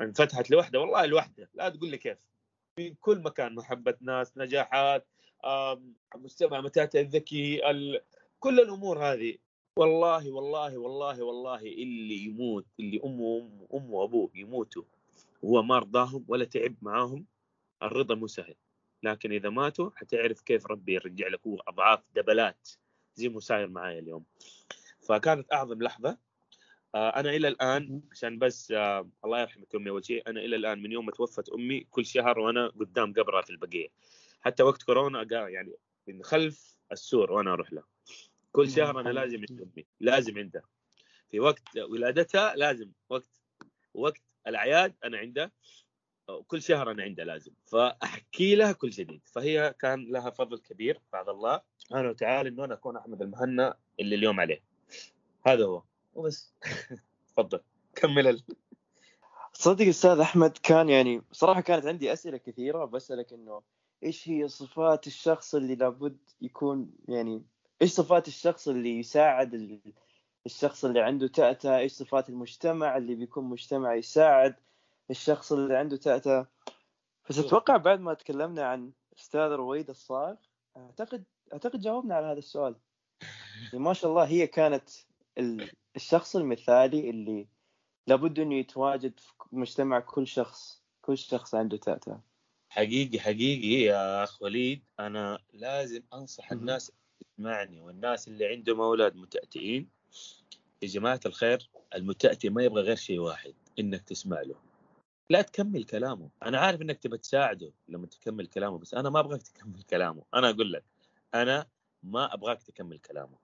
انفتحت 0.00 0.50
لوحده 0.50 0.80
والله 0.80 1.06
لوحده 1.06 1.50
لا 1.54 1.68
تقول 1.68 1.90
لي 1.90 1.98
كيف. 1.98 2.18
من 2.78 2.94
كل 2.94 3.18
مكان 3.18 3.54
محبة 3.54 3.94
ناس 4.00 4.38
نجاحات 4.38 5.06
مجتمع 6.16 6.60
متاتا 6.60 7.00
الذكي 7.00 7.70
ال... 7.70 8.00
كل 8.40 8.60
الأمور 8.60 8.98
هذه. 8.98 9.38
والله 9.78 10.30
والله 10.30 10.78
والله 10.78 11.22
والله 11.22 11.60
اللي 11.60 12.24
يموت 12.24 12.66
اللي 12.80 13.00
امه 13.04 13.50
امه 13.74 13.90
وأبوه 13.90 14.30
يموتوا 14.34 14.82
وهو 15.42 15.62
ما 15.62 15.78
رضاهم 15.78 16.24
ولا 16.28 16.44
تعب 16.44 16.74
معاهم 16.82 17.26
الرضا 17.82 18.14
مو 18.14 18.26
سهل. 18.26 18.54
لكن 19.02 19.32
إذا 19.32 19.50
ماتوا 19.50 19.90
حتعرف 19.96 20.40
كيف 20.40 20.66
ربي 20.66 20.94
يرجع 20.94 21.28
لك 21.28 21.46
هو 21.46 21.56
أضعاف 21.68 22.02
دبلات. 22.14 22.68
زي 23.16 23.28
ما 23.28 23.40
صاير 23.40 23.68
معايا 23.68 23.98
اليوم. 23.98 24.24
فكانت 25.08 25.52
أعظم 25.52 25.82
لحظة. 25.82 26.18
آه، 26.94 27.08
أنا 27.08 27.30
إلى 27.30 27.48
الآن 27.48 28.02
عشان 28.12 28.38
بس 28.38 28.72
آه، 28.72 29.10
الله 29.24 29.40
يرحمك 29.40 29.74
أمي 29.74 29.90
أول 29.90 30.04
شيء 30.04 30.22
أنا 30.26 30.40
إلى 30.40 30.56
الآن 30.56 30.82
من 30.82 30.92
يوم 30.92 31.06
ما 31.06 31.12
توفت 31.12 31.48
أمي 31.48 31.80
كل 31.80 32.06
شهر 32.06 32.38
وأنا 32.38 32.68
قدام 32.68 33.12
قبرها 33.12 33.42
في 33.42 33.50
البقيه 33.50 33.88
حتى 34.40 34.62
وقت 34.62 34.82
كورونا 34.82 35.26
يعني 35.30 35.72
من 36.06 36.22
خلف 36.22 36.76
السور 36.92 37.32
وأنا 37.32 37.52
أروح 37.52 37.72
له. 37.72 37.82
كل 38.52 38.70
شهر 38.70 39.00
أنا 39.00 39.08
لازم 39.08 39.44
عند 39.50 39.60
أمي 39.60 39.86
لازم 40.00 40.38
عندها 40.38 40.62
في 41.30 41.40
وقت 41.40 41.78
ولادتها 41.78 42.56
لازم 42.56 42.90
وقت 43.08 43.42
وقت 43.94 44.22
الأعياد 44.46 44.94
أنا 45.04 45.18
عندها 45.18 45.50
كل 46.46 46.62
شهر 46.62 46.90
أنا 46.90 47.02
عندها 47.02 47.24
لازم. 47.24 47.52
فأحكي 47.66 48.54
لها 48.54 48.72
كل 48.72 48.90
جديد. 48.90 49.20
فهي 49.24 49.74
كان 49.78 50.12
لها 50.12 50.30
فضل 50.30 50.58
كبير 50.58 51.00
بعد 51.12 51.28
الله. 51.28 51.60
سبحانه 51.78 52.08
وتعالى 52.08 52.48
إنه 52.48 52.64
أنا 52.64 52.74
أكون 52.74 52.96
أحمد 52.96 53.22
المهنا 53.22 53.76
اللي 54.00 54.14
اليوم 54.14 54.40
عليه. 54.40 54.62
هذا 55.46 55.64
هو. 55.64 55.82
وبس. 56.14 56.52
تفضل. 57.28 57.60
كمل 57.94 58.26
ال... 58.26 58.42
صدق 59.52 59.86
أستاذ 59.86 60.18
أحمد 60.20 60.58
كان 60.62 60.88
يعني 60.88 61.22
صراحة 61.32 61.60
كانت 61.60 61.86
عندي 61.86 62.12
أسئلة 62.12 62.36
كثيرة 62.36 62.84
بسالك 62.84 63.32
إنه 63.32 63.62
إيش 64.02 64.28
هي 64.28 64.48
صفات 64.48 65.06
الشخص 65.06 65.54
اللي 65.54 65.74
لابد 65.74 66.18
يكون 66.42 66.90
يعني 67.08 67.42
إيش 67.82 67.90
صفات 67.90 68.28
الشخص 68.28 68.68
اللي 68.68 68.98
يساعد 68.98 69.80
الشخص 70.46 70.84
اللي 70.84 71.00
عنده 71.00 71.26
تأتأة 71.26 71.78
إيش 71.78 71.92
صفات 71.92 72.28
المجتمع 72.28 72.96
اللي 72.96 73.14
بيكون 73.14 73.44
مجتمع 73.44 73.94
يساعد؟ 73.94 74.54
الشخص 75.10 75.52
اللي 75.52 75.76
عنده 75.76 75.96
تأتأة 75.96 76.46
بس 77.28 77.38
أتوقع 77.38 77.76
بعد 77.76 78.00
ما 78.00 78.14
تكلمنا 78.14 78.66
عن 78.66 78.92
أستاذ 79.18 79.40
رويد 79.40 79.90
الصاغ 79.90 80.34
أعتقد 80.76 81.24
أعتقد 81.52 81.80
جاوبنا 81.80 82.14
على 82.14 82.26
هذا 82.26 82.38
السؤال. 82.38 82.76
يعني 83.72 83.84
ما 83.84 83.92
شاء 83.92 84.10
الله 84.10 84.24
هي 84.24 84.46
كانت 84.46 84.90
الشخص 85.96 86.36
المثالي 86.36 87.10
اللي 87.10 87.46
لابد 88.06 88.38
إنه 88.38 88.54
يتواجد 88.54 89.20
في 89.20 89.32
مجتمع 89.52 90.00
كل 90.00 90.26
شخص 90.26 90.82
كل 91.02 91.18
شخص 91.18 91.54
عنده 91.54 91.76
تأتأة 91.76 92.20
حقيقي 92.68 93.20
حقيقي 93.20 93.82
يا 93.82 94.24
أخ 94.24 94.42
وليد. 94.42 94.82
أنا 95.00 95.38
لازم 95.52 96.02
أنصح 96.12 96.52
الناس 96.52 96.92
تسمعني 97.20 97.80
والناس 97.80 98.28
اللي 98.28 98.46
عندهم 98.46 98.80
أولاد 98.80 99.16
متأتئين. 99.16 99.88
يا 100.82 100.88
جماعة 100.88 101.20
الخير 101.26 101.70
المتأتئ 101.94 102.48
ما 102.48 102.62
يبغى 102.62 102.82
غير 102.82 102.96
شيء 102.96 103.18
واحد 103.18 103.54
إنك 103.78 104.02
تسمع 104.02 104.40
له. 104.40 104.65
لا 105.30 105.42
تكمل 105.42 105.84
كلامه. 105.84 106.30
أنا 106.42 106.58
عارف 106.58 106.82
إنك 106.82 106.98
تبى 106.98 107.18
تساعده 107.18 107.72
لما 107.88 108.06
تكمل 108.06 108.46
كلامه 108.46 108.78
بس 108.78 108.94
أنا 108.94 109.10
ما 109.10 109.20
أبغاك 109.20 109.42
تكمل 109.42 109.82
كلامه. 109.82 110.22
أنا 110.34 110.50
أقول 110.50 110.72
لك 110.72 110.84
أنا 111.34 111.66
ما 112.02 112.34
أبغاك 112.34 112.62
تكمل 112.62 112.98
كلامه. 112.98 113.36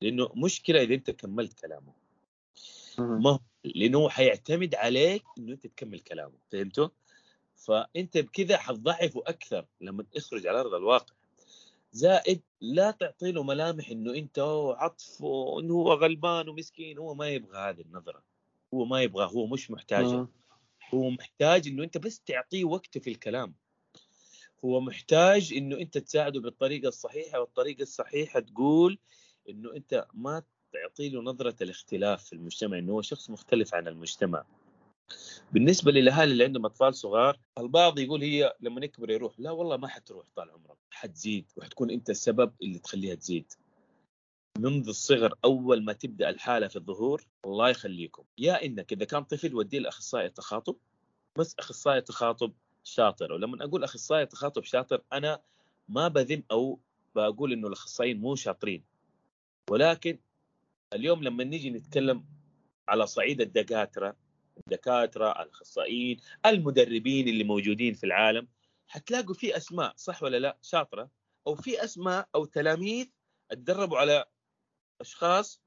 لأنه 0.00 0.28
مشكلة 0.36 0.82
إذا 0.82 0.94
أنت 0.94 1.10
كملت 1.10 1.60
كلامه. 1.60 1.92
ما 2.98 3.38
لأنه 3.64 4.08
حيعتمد 4.08 4.74
عليك 4.74 5.24
إنه 5.38 5.52
أنت 5.52 5.66
تكمل 5.66 6.00
كلامه. 6.00 6.34
فهمتوا؟ 6.52 6.88
فأنت 7.56 8.18
بكذا 8.18 8.56
حتضعفه 8.56 9.22
أكثر 9.26 9.66
لما 9.80 10.02
تخرج 10.02 10.46
على 10.46 10.60
أرض 10.60 10.74
الواقع. 10.74 11.14
زائد 11.92 12.42
لا 12.60 12.90
تعطي 12.90 13.32
له 13.32 13.42
ملامح 13.42 13.90
إنه 13.90 14.14
أنت 14.14 14.38
عطف 14.78 15.20
وانه 15.20 15.74
هو 15.74 15.92
غلبان 15.92 16.48
ومسكين. 16.48 16.98
هو 16.98 17.14
ما 17.14 17.28
يبغى 17.28 17.58
هذه 17.58 17.80
النظرة. 17.80 18.22
هو 18.74 18.84
ما 18.84 19.02
يبغى 19.02 19.30
هو 19.34 19.46
مش 19.46 19.70
محتاجه 19.70 20.26
هو 20.94 21.10
محتاج 21.10 21.68
إنه 21.68 21.84
أنت 21.84 21.98
بس 21.98 22.20
تعطيه 22.20 22.64
وقته 22.64 23.00
في 23.00 23.10
الكلام. 23.10 23.54
هو 24.64 24.80
محتاج 24.80 25.52
إنه 25.56 25.76
أنت 25.76 25.98
تساعده 25.98 26.40
بالطريقة 26.40 26.88
الصحيحة 26.88 27.40
والطريقة 27.40 27.82
الصحيحة 27.82 28.40
تقول 28.40 28.98
إنه 29.48 29.76
أنت 29.76 30.06
ما 30.14 30.42
تعطي 30.72 31.08
له 31.08 31.22
نظرة 31.22 31.56
الاختلاف 31.62 32.24
في 32.24 32.32
المجتمع 32.32 32.78
إنه 32.78 32.92
هو 32.92 33.02
شخص 33.02 33.30
مختلف 33.30 33.74
عن 33.74 33.88
المجتمع. 33.88 34.44
بالنسبة 35.52 35.92
للاهالي 35.92 36.32
اللي 36.32 36.44
عندهم 36.44 36.66
أطفال 36.66 36.94
صغار 36.94 37.40
البعض 37.58 37.98
يقول 37.98 38.22
هي 38.22 38.54
لما 38.60 38.84
يكبر 38.84 39.10
يروح 39.10 39.40
لا 39.40 39.50
والله 39.50 39.76
ما 39.76 39.88
حتروح 39.88 40.26
طال 40.36 40.50
عمرك 40.50 40.76
حتزيد 40.90 41.44
وحتكون 41.56 41.90
أنت 41.90 42.10
السبب 42.10 42.52
اللي 42.62 42.78
تخليها 42.78 43.14
تزيد. 43.14 43.52
منذ 44.58 44.88
الصغر 44.88 45.34
أول 45.44 45.84
ما 45.84 45.92
تبدأ 45.92 46.30
الحالة 46.30 46.68
في 46.68 46.76
الظهور 46.76 47.26
الله 47.44 47.68
يخليكم. 47.68 48.24
يا 48.38 48.64
إنك 48.64 48.92
إذا 48.92 49.04
كان 49.04 49.24
طفل 49.24 49.54
وديه 49.54 49.78
لأخصائي 49.78 50.28
تخاطب 50.28 50.76
بس 51.38 51.54
أخصائي 51.58 52.00
تخاطب 52.00 52.52
شاطر. 52.84 53.32
ولما 53.32 53.64
أقول 53.64 53.84
أخصائي 53.84 54.26
تخاطب 54.26 54.64
شاطر 54.64 55.02
أنا 55.12 55.42
ما 55.88 56.08
بذم 56.08 56.42
أو 56.50 56.80
بقول 57.14 57.52
إنه 57.52 57.68
الأخصائيين 57.68 58.20
مو 58.20 58.34
شاطرين. 58.34 58.84
ولكن 59.70 60.18
اليوم 60.92 61.24
لما 61.24 61.44
نيجي 61.44 61.70
نتكلم 61.70 62.24
على 62.88 63.06
صعيد 63.06 63.40
الدكاترة 63.40 64.16
الدكاترة 64.58 65.42
الأخصائيين 65.42 66.20
المدربين 66.46 67.28
اللي 67.28 67.44
موجودين 67.44 67.94
في 67.94 68.04
العالم 68.04 68.48
حتلاقوا 68.86 69.34
في 69.34 69.56
أسماء 69.56 69.92
صح 69.96 70.22
ولا 70.22 70.36
لا؟ 70.36 70.58
شاطرة. 70.62 71.10
أو 71.46 71.54
في 71.54 71.84
أسماء 71.84 72.28
أو 72.34 72.44
تلاميذ 72.44 73.06
تدربوا 73.50 73.98
على 73.98 74.24
أشخاص 75.00 75.62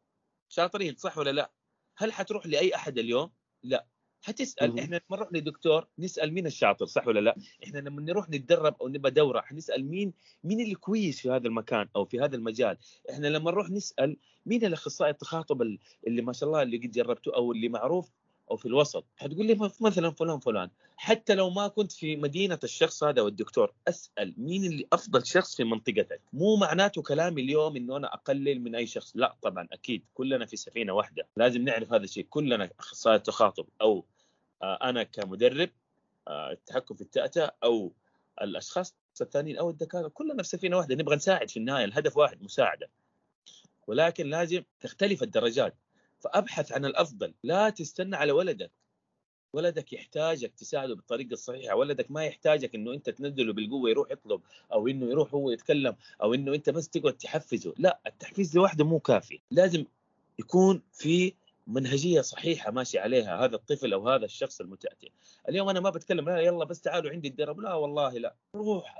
شاطرين 0.49 0.95
صح 0.95 1.17
ولا 1.17 1.29
لا؟ 1.31 1.51
هل 1.97 2.13
حتروح 2.13 2.45
لأي 2.45 2.75
أحد 2.75 2.97
اليوم؟ 2.97 3.31
لا. 3.63 3.87
حتسأل 4.23 4.79
إحنا 4.79 4.95
لما 4.95 5.17
نروح 5.17 5.33
لدكتور 5.33 5.87
نسأل 5.99 6.33
مين 6.33 6.45
الشاطر 6.47 6.85
صح 6.85 7.07
ولا 7.07 7.19
لا؟ 7.19 7.35
إحنا 7.63 7.79
لما 7.79 8.01
نروح 8.01 8.29
نتدرب 8.29 8.75
أو 8.81 8.87
نبى 8.87 9.09
دورة 9.09 9.41
حنسأل 9.41 9.85
مين 9.89 10.13
مين 10.43 10.61
اللي 10.61 10.75
كويس 10.75 11.21
في 11.21 11.29
هذا 11.29 11.47
المكان 11.47 11.89
أو 11.95 12.05
في 12.05 12.19
هذا 12.19 12.35
المجال؟ 12.35 12.77
إحنا 13.09 13.27
لما 13.27 13.51
نروح 13.51 13.69
نسأل 13.69 14.17
مين 14.45 14.65
الأخصائي 14.65 15.11
التخاطب 15.11 15.61
اللي 16.07 16.21
ما 16.21 16.33
شاء 16.33 16.49
الله 16.49 16.61
اللي 16.61 16.77
قد 16.77 16.91
جربته 16.91 17.35
أو 17.35 17.51
اللي 17.51 17.69
معروف 17.69 18.11
أو 18.51 18.57
في 18.57 18.65
الوسط. 18.65 19.05
حتقول 19.17 19.45
لي 19.45 19.71
مثلا 19.81 20.11
فلان 20.11 20.39
فلان. 20.39 20.69
حتى 20.97 21.35
لو 21.35 21.49
ما 21.49 21.67
كنت 21.67 21.91
في 21.91 22.15
مدينة 22.15 22.59
الشخص 22.63 23.03
هذا 23.03 23.21
والدكتور 23.21 23.73
أسأل 23.87 24.33
مين 24.37 24.65
اللي 24.65 24.87
أفضل 24.93 25.25
شخص 25.25 25.55
في 25.55 25.63
منطقتك. 25.63 26.21
مو 26.33 26.55
معناته 26.55 27.01
كلامي 27.01 27.41
اليوم 27.41 27.75
إنه 27.75 27.97
أنا 27.97 28.13
أقلل 28.13 28.61
من 28.61 28.75
أي 28.75 28.87
شخص. 28.87 29.11
لا 29.15 29.35
طبعا 29.41 29.67
أكيد. 29.71 30.03
كلنا 30.13 30.45
في 30.45 30.55
سفينة 30.57 30.93
واحدة. 30.93 31.27
لازم 31.37 31.61
نعرف 31.61 31.93
هذا 31.93 32.03
الشيء. 32.03 32.25
كلنا 32.29 32.69
أخصائي 32.79 33.19
تخاطب. 33.19 33.65
أو 33.81 34.05
آه، 34.61 34.79
أنا 34.89 35.03
كمدرب 35.03 35.69
آه، 36.27 36.51
التحكم 36.51 36.95
في 36.95 37.01
التأتأة 37.01 37.51
أو 37.63 37.91
الأشخاص 38.41 38.95
الثانيين 39.21 39.57
أو 39.57 39.69
الدكاترة. 39.69 40.07
كلنا 40.07 40.43
في 40.43 40.49
سفينة 40.49 40.77
واحدة. 40.77 40.95
نبغى 40.95 41.15
نساعد 41.15 41.49
في 41.49 41.57
النهاية. 41.57 41.85
الهدف 41.85 42.17
واحد 42.17 42.43
مساعدة. 42.43 42.89
ولكن 43.87 44.29
لازم 44.29 44.63
تختلف 44.81 45.23
الدرجات. 45.23 45.75
فأبحث 46.21 46.71
عن 46.71 46.85
الأفضل. 46.85 47.33
لا 47.43 47.69
تستنى 47.69 48.15
على 48.15 48.31
ولدك. 48.31 48.71
ولدك 49.53 49.93
يحتاجك 49.93 50.53
تساعده 50.53 50.95
بالطريقة 50.95 51.33
الصحيحة. 51.33 51.75
ولدك 51.75 52.11
ما 52.11 52.25
يحتاجك 52.25 52.75
إنه 52.75 52.93
أنت 52.93 53.09
تنزله 53.09 53.53
بالقوة 53.53 53.89
يروح 53.89 54.11
يطلب 54.11 54.41
أو 54.73 54.87
إنه 54.87 55.05
يروح 55.05 55.33
هو 55.33 55.51
يتكلم 55.51 55.95
أو 56.21 56.33
إنه 56.33 56.53
أنت 56.53 56.69
بس 56.69 56.89
تقعد 56.89 57.13
تحفزه. 57.13 57.73
لا 57.77 57.99
التحفيز 58.07 58.55
لوحده 58.55 58.85
مو 58.85 58.99
كافي 58.99 59.39
لازم 59.51 59.85
يكون 60.39 60.81
في 60.93 61.33
منهجية 61.67 62.21
صحيحة 62.21 62.71
ماشي 62.71 62.99
عليها 62.99 63.45
هذا 63.45 63.55
الطفل 63.55 63.93
أو 63.93 64.09
هذا 64.09 64.25
الشخص 64.25 64.61
المتأتئ. 64.61 65.11
اليوم 65.49 65.69
أنا 65.69 65.79
ما 65.79 65.89
بتكلم 65.89 66.29
لا 66.29 66.39
يلا 66.39 66.65
بس 66.65 66.81
تعالوا 66.81 67.11
عندي 67.11 67.27
الدرب. 67.27 67.59
لا 67.59 67.73
والله 67.73 68.17
لا. 68.17 68.35
روح 68.55 68.97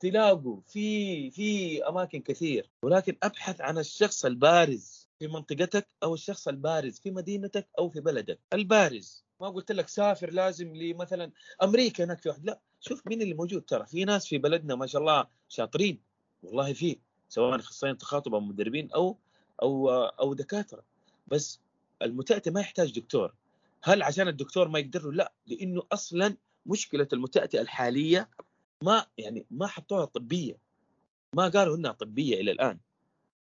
تلاقوا 0.00 0.60
في 0.68 1.30
في 1.30 1.82
أماكن 1.88 2.20
كثير. 2.20 2.70
ولكن 2.82 3.16
أبحث 3.22 3.60
عن 3.60 3.78
الشخص 3.78 4.24
البارز. 4.24 5.01
في 5.22 5.28
منطقتك 5.28 5.88
أو 6.02 6.14
الشخص 6.14 6.48
البارز 6.48 6.98
في 6.98 7.10
مدينتك 7.10 7.68
أو 7.78 7.90
في 7.90 8.00
بلدك. 8.00 8.38
البارز. 8.52 9.24
ما 9.40 9.48
قلت 9.48 9.72
لك 9.72 9.88
سافر 9.88 10.30
لازم 10.30 10.76
لمثلا 10.76 11.32
أمريكا 11.62 12.04
هناك 12.04 12.22
في 12.22 12.28
واحد. 12.28 12.46
لا 12.46 12.60
شوف 12.80 13.06
مين 13.06 13.22
اللي 13.22 13.34
موجود. 13.34 13.62
ترى 13.62 13.86
في 13.86 14.04
ناس 14.04 14.26
في 14.26 14.38
بلدنا 14.38 14.74
ما 14.74 14.86
شاء 14.86 15.00
الله 15.00 15.26
شاطرين. 15.48 16.00
والله 16.42 16.72
في. 16.72 16.98
سواء 17.28 17.56
أخصائيين 17.56 17.98
تخاطب 17.98 18.34
أو 18.34 18.40
مدربين 18.40 18.90
أو 18.90 19.18
أو 19.62 19.90
أو 19.90 20.34
دكاترة. 20.34 20.84
بس 21.26 21.60
المتأتي 22.02 22.50
ما 22.50 22.60
يحتاج 22.60 23.00
دكتور. 23.00 23.34
هل 23.82 24.02
عشان 24.02 24.28
الدكتور 24.28 24.68
ما 24.68 24.78
يقدر 24.78 25.10
لا 25.10 25.32
لأنه 25.46 25.82
أصلا 25.92 26.36
مشكلة 26.66 27.08
المتأتي 27.12 27.60
الحالية 27.60 28.28
ما 28.82 29.06
يعني 29.18 29.46
ما 29.50 29.66
حطوها 29.66 30.04
طبية. 30.04 30.56
ما 31.36 31.48
قالوا 31.48 31.76
إنها 31.76 31.92
طبية 31.92 32.40
إلى 32.40 32.50
الآن. 32.50 32.78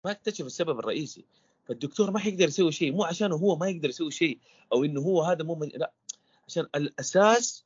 ما 0.05 0.11
اكتشف 0.11 0.45
السبب 0.45 0.79
الرئيسي. 0.79 1.25
فالدكتور 1.65 2.11
ما 2.11 2.19
حيقدر 2.19 2.47
يسوي 2.47 2.71
شيء 2.71 2.91
مو 2.91 3.03
عشان 3.03 3.31
هو 3.31 3.55
ما 3.55 3.69
يقدر 3.69 3.89
يسوي 3.89 4.11
شيء 4.11 4.39
أو 4.73 4.83
إنه 4.83 5.01
هو 5.01 5.21
هذا 5.21 5.43
مو 5.43 5.55
من... 5.55 5.69
لا 5.75 5.93
عشان 6.47 6.67
الأساس 6.75 7.65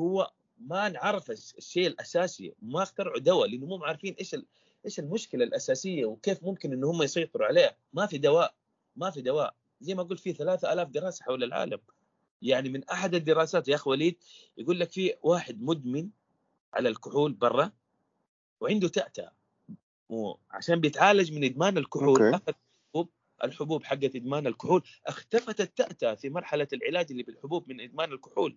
هو 0.00 0.30
ما 0.58 0.88
نعرف 0.88 1.30
الشيء 1.30 1.86
الأساسي 1.86 2.54
ما 2.62 2.82
اخترعوا 2.82 3.18
دواء 3.18 3.48
لأنه 3.48 3.66
مو 3.66 3.84
عارفين 3.84 4.14
إيش 4.14 4.34
ال... 4.34 4.46
إيش 4.84 4.98
المشكلة 4.98 5.44
الأساسية 5.44 6.04
وكيف 6.04 6.44
ممكن 6.44 6.72
إنه 6.72 6.90
هم 6.90 7.02
يسيطروا 7.02 7.46
عليها 7.46 7.76
ما 7.92 8.06
في 8.06 8.18
دواء 8.18 8.54
ما 8.96 9.10
في 9.10 9.22
دواء. 9.22 9.54
زي 9.80 9.94
ما 9.94 10.02
قلت 10.02 10.20
في 10.20 10.32
3000 10.32 10.88
دراسة 10.88 11.24
حول 11.24 11.44
العالم. 11.44 11.78
يعني 12.42 12.68
من 12.68 12.84
أحد 12.84 13.14
الدراسات 13.14 13.68
يا 13.68 13.74
اخ 13.74 13.86
وليد 13.86 14.16
يقول 14.58 14.80
لك 14.80 14.90
في 14.90 15.14
واحد 15.22 15.62
مدمن 15.62 16.08
على 16.74 16.88
الكحول 16.88 17.32
برا 17.32 17.72
وعنده 18.60 18.88
تأتأة 18.88 19.32
وعشان 20.08 20.80
بيتعالج 20.80 21.32
من 21.32 21.44
إدمان 21.44 21.78
الكحول 21.78 22.34
أخذ 22.34 22.52
الحبوب 23.44 23.84
حقت 23.84 24.16
إدمان 24.16 24.46
الكحول. 24.46 24.82
اختفت 25.06 25.60
التأتأة 25.60 26.14
في 26.14 26.30
مرحلة 26.30 26.68
العلاج 26.72 27.06
اللي 27.10 27.22
بالحبوب 27.22 27.68
من 27.68 27.80
إدمان 27.80 28.12
الكحول. 28.12 28.56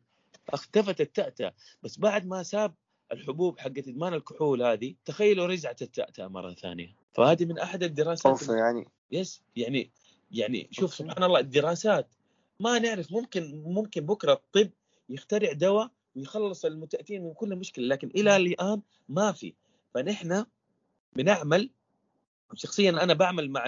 اختفت 0.49 1.01
التأتأة 1.01 1.53
بس 1.83 1.99
بعد 1.99 2.27
ما 2.27 2.43
ساب 2.43 2.73
الحبوب 3.11 3.59
حقت 3.59 3.87
إدمان 3.87 4.13
الكحول 4.13 4.63
هذه 4.63 4.95
تخيلوا 5.05 5.47
رجعت 5.47 5.81
التأتأة 5.81 6.27
مرة 6.27 6.53
ثانية. 6.53 6.95
فهذه 7.13 7.45
من 7.45 7.59
أحد 7.59 7.83
الدراسات 7.83 8.49
يعني. 8.49 8.87
يس 9.11 9.41
يعني 9.55 9.91
يعني 10.31 10.67
شوف 10.71 10.93
سبحان 10.93 11.23
الله 11.23 11.39
الدراسات 11.39 12.15
ما 12.59 12.79
نعرف. 12.79 13.11
ممكن 13.11 13.63
ممكن 13.65 14.05
بكرة 14.05 14.33
الطب 14.33 14.69
يخترع 15.09 15.51
دواء 15.51 15.91
ويخلص 16.15 16.65
المتأتين 16.65 17.23
من 17.23 17.33
كل 17.33 17.55
مشكلة 17.55 17.87
لكن 17.87 18.07
إلى 18.07 18.35
الآن 18.35 18.81
ما 19.09 19.31
في. 19.31 19.53
فنحن 19.93 20.45
بنعمل 21.13 21.69
شخصيا 22.53 22.89
أنا 22.89 23.13
بعمل 23.13 23.51
مع 23.51 23.67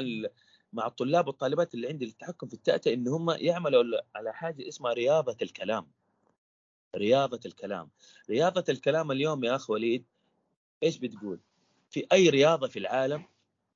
مع 0.74 0.88
الطلاب 0.88 1.28
والطالبات 1.28 1.74
اللي 1.74 1.88
عندي 1.88 2.06
للتحكم 2.06 2.48
في 2.48 2.54
التأتة 2.54 2.94
إن 2.94 3.08
هم 3.08 3.30
يعملوا 3.30 3.84
على 4.16 4.34
حاجة 4.34 4.68
اسمها 4.68 4.94
رياضة 4.94 5.38
الكلام. 5.42 5.88
رياضة 6.96 7.40
الكلام. 7.46 7.90
رياضة 8.30 8.64
الكلام 8.70 9.12
اليوم 9.12 9.44
يا 9.44 9.56
اخ 9.56 9.70
وليد 9.70 10.06
إيش 10.84 10.98
بتقول؟ 10.98 11.40
في 11.90 12.08
أي 12.12 12.30
رياضة 12.30 12.68
في 12.68 12.80
العالم 12.80 13.26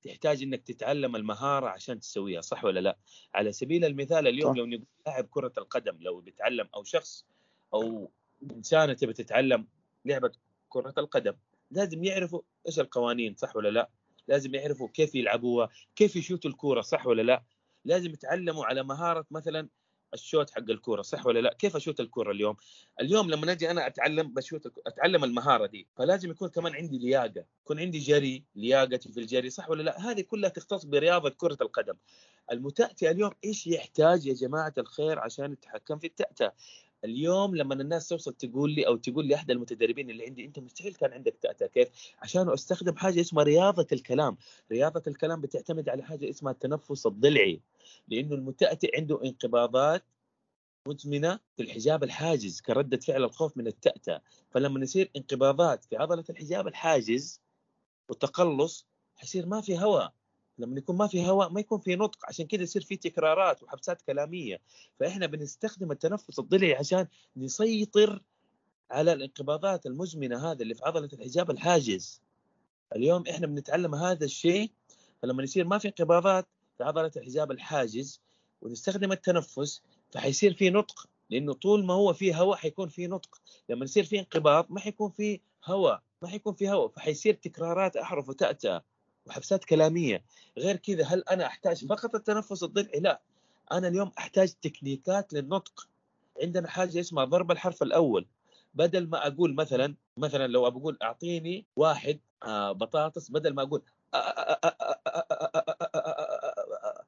تحتاج 0.04 0.44
إنك 0.44 0.64
تتعلم 0.64 1.16
المهارة 1.16 1.68
عشان 1.70 2.00
تسويها 2.00 2.42
صح 2.42 2.66
ولا 2.66 2.80
لا؟ 2.80 2.98
على 3.34 3.52
سبيل 3.52 3.86
المثال 3.86 4.28
اليوم 4.28 4.54
صح. 4.54 4.58
لو 4.60 4.66
نقول 4.66 4.86
لاعب 5.06 5.28
كرة 5.30 5.54
القدم 5.58 5.98
لو 6.00 6.22
بيتعلم 6.22 6.70
أو 6.76 6.84
شخص 6.84 7.26
أو 7.74 8.12
إنسانة 8.52 8.94
تبي 8.94 9.14
تتعلم 9.14 9.68
لعبة 10.06 10.32
كرة 10.70 10.94
القدم 10.98 11.34
لازم 11.72 12.04
يعرفوا 12.04 12.42
إيش 12.68 12.80
القوانين 12.80 13.36
صح 13.36 13.56
ولا 13.56 13.70
لا؟ 13.70 13.90
لازم 14.28 14.56
يعرفوا 14.56 14.88
كيف 14.94 15.16
يلعبوها 15.16 15.70
كيف 15.96 16.16
يشوتوا 16.16 16.52
الكورة 16.52 16.82
صح 16.82 17.08
ولا 17.08 17.22
لا؟ 17.22 17.44
لازم 17.86 18.12
يتعلموا 18.12 18.66
على 18.66 18.84
مهارة 18.84 19.26
مثلا 19.32 19.70
الشوت 20.14 20.52
حق 20.52 20.70
الكورة 20.70 21.02
صح 21.02 21.26
ولا 21.26 21.40
لا؟ 21.40 21.54
كيف 21.54 21.76
أشوت 21.76 22.00
الكورة 22.00 22.32
اليوم؟ 22.32 22.56
اليوم 23.02 23.30
لما 23.32 23.52
أجي 23.52 23.72
أنا 23.72 23.88
أتعلم 23.88 24.34
بشوت 24.34 24.74
أتعلم 24.88 25.24
المهارة 25.24 25.66
دي 25.66 25.88
فلازم 25.96 26.32
يكون 26.32 26.50
كمان 26.50 26.76
عندي 26.76 26.98
لياقة 26.98 27.46
يكون 27.64 27.80
عندي 27.80 28.00
جري 28.00 28.44
لياقتي 28.56 29.12
في 29.12 29.20
الجري 29.20 29.50
صح 29.50 29.70
ولا 29.70 29.84
لا؟ 29.84 30.12
هذه 30.12 30.22
كلها 30.22 30.50
تختص 30.50 30.86
برياضة 30.86 31.30
كرة 31.30 31.58
القدم. 31.62 31.94
المتأتئ 32.52 33.12
اليوم 33.12 33.32
إيش 33.44 33.68
يحتاج 33.68 34.26
يا 34.28 34.34
جماعة 34.34 34.74
الخير 34.78 35.20
عشان 35.20 35.52
يتحكم 35.52 36.00
في 36.00 36.08
التأتأة 36.08 36.54
اليوم 37.06 37.56
لما 37.56 37.74
الناس 37.74 38.08
توصل 38.08 38.34
تقول 38.34 38.72
لي 38.72 38.88
أو 38.88 38.96
تقول 38.96 39.26
لي 39.28 39.36
أحد 39.36 39.52
المتدربين 39.52 40.10
اللي 40.10 40.26
عندي 40.26 40.46
أنت 40.46 40.60
مستحيل 40.60 40.94
كان 40.96 41.14
عندك 41.14 41.38
تأتأة 41.42 41.68
كيف؟ 41.68 41.90
عشان 42.22 42.50
أستخدم 42.50 42.96
حاجة 42.96 43.22
اسمها 43.22 43.44
رياضة 43.44 43.88
الكلام، 43.92 44.38
رياضة 44.72 45.04
الكلام 45.08 45.42
بتعتمد 45.42 45.90
على 45.90 46.04
حاجة 46.04 46.30
اسمها 46.30 46.52
التنفس 46.52 47.06
الضلعي 47.06 47.62
لأنه 48.08 48.36
المتأتئ 48.36 48.98
عنده 48.98 49.24
انقباضات 49.24 50.04
مزمنة 50.88 51.40
في 51.56 51.64
الحجاب 51.64 52.04
الحاجز 52.04 52.62
كردة 52.62 52.98
فعل 52.98 53.24
الخوف 53.24 53.58
من 53.58 53.68
التأتأة 53.68 54.22
فلما 54.52 54.84
يصير 54.84 55.12
انقباضات 55.16 55.86
في 55.86 55.98
عضلة 55.98 56.24
الحجاب 56.30 56.68
الحاجز 56.68 57.42
وتقلص 58.10 58.88
حيصير 59.16 59.46
ما 59.46 59.62
في 59.62 59.80
هواء. 59.80 60.14
لما 60.60 60.78
يكون 60.78 60.98
ما 60.98 61.08
في 61.08 61.28
هواء 61.28 61.50
ما 61.50 61.60
يكون 61.60 61.80
في 61.80 61.96
نطق. 61.96 62.26
عشان 62.28 62.48
كذا 62.48 62.64
يصير 62.64 62.82
في 62.82 62.96
تكرارات 62.96 63.64
وحبسات 63.64 64.02
كلامية. 64.02 64.62
فإحنا 65.00 65.26
بنستخدم 65.26 65.92
التنفس 65.92 66.40
الضلعي 66.40 66.76
عشان 66.76 67.08
نسيطر 67.38 68.24
على 68.92 69.14
الانقباضات 69.14 69.86
المزمنة 69.86 70.52
هذا 70.52 70.62
اللي 70.62 70.76
في 70.76 70.86
عضلة 70.86 71.10
الحجاب 71.14 71.52
الحاجز. 71.52 72.22
اليوم 72.96 73.24
إحنا 73.30 73.48
بنتعلم 73.48 73.96
هذا 73.96 74.26
الشيء. 74.26 74.72
فلما 75.22 75.44
يصير 75.44 75.68
ما 75.68 75.78
في 75.78 75.88
انقباضات 75.88 76.48
في 76.78 76.84
عضلة 76.84 77.12
الحجاب 77.18 77.52
الحاجز 77.52 78.22
ونستخدم 78.62 79.12
التنفس 79.12 79.82
فحيصير 80.12 80.54
في 80.54 80.70
نطق. 80.70 81.08
لأنه 81.30 81.54
طول 81.54 81.86
ما 81.86 81.94
هو 81.94 82.14
في 82.14 82.36
هواء 82.36 82.58
حيكون 82.58 82.90
في 82.90 83.08
نطق. 83.08 83.42
لما 83.70 83.86
يصير 83.86 84.04
في 84.04 84.20
انقباض 84.20 84.66
ما 84.70 84.80
حيكون 84.80 85.10
في 85.12 85.40
هواء 85.66 86.02
ما 86.22 86.28
حيكون 86.28 86.54
في 86.54 86.70
هواء. 86.70 86.88
فحيصير 86.88 87.34
تكرارات 87.34 87.98
أحرف 87.98 88.30
وتأتأ 88.30 88.82
وحبسات 89.26 89.66
كلاميه 89.66 90.24
غير 90.58 90.76
كذا 90.76 91.04
هل 91.06 91.24
أنا 91.32 91.46
احتاج 91.46 91.86
فقط 91.86 92.16
التنفس 92.16 92.64
الضلعي 92.64 93.00
لا 93.00 93.22
أنا 93.72 93.88
اليوم 93.88 94.12
احتاج 94.18 94.54
تكنيكات 94.62 95.34
للنطق 95.34 95.88
عندنا 96.42 96.68
حاجة 96.68 97.00
اسمها 97.00 97.26
ضرب 97.26 97.52
الحرف 97.52 97.84
الأول 97.84 98.28
بدل 98.74 99.10
ما 99.10 99.28
أقول 99.28 99.56
مثلا 99.56 99.96
مثلا 100.18 100.48
لو 100.48 100.72
بقول 100.72 100.98
اعطيني 101.02 101.66
واحد 101.76 102.20
بطاطس 102.72 103.32
بدل 103.32 103.54
ما 103.54 103.62
أقول 103.62 103.82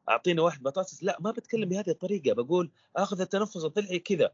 اعطيني 0.09 0.41
واحد 0.41 0.63
بطاطس 0.63 1.03
لا 1.03 1.17
ما 1.19 1.31
بتكلم 1.31 1.69
بهذه 1.69 1.89
الطريقة 1.89 2.33
بقول 2.33 2.71
اخذ 2.95 3.21
التنفس 3.21 3.65
الضلعي 3.65 3.99
كذا 3.99 4.31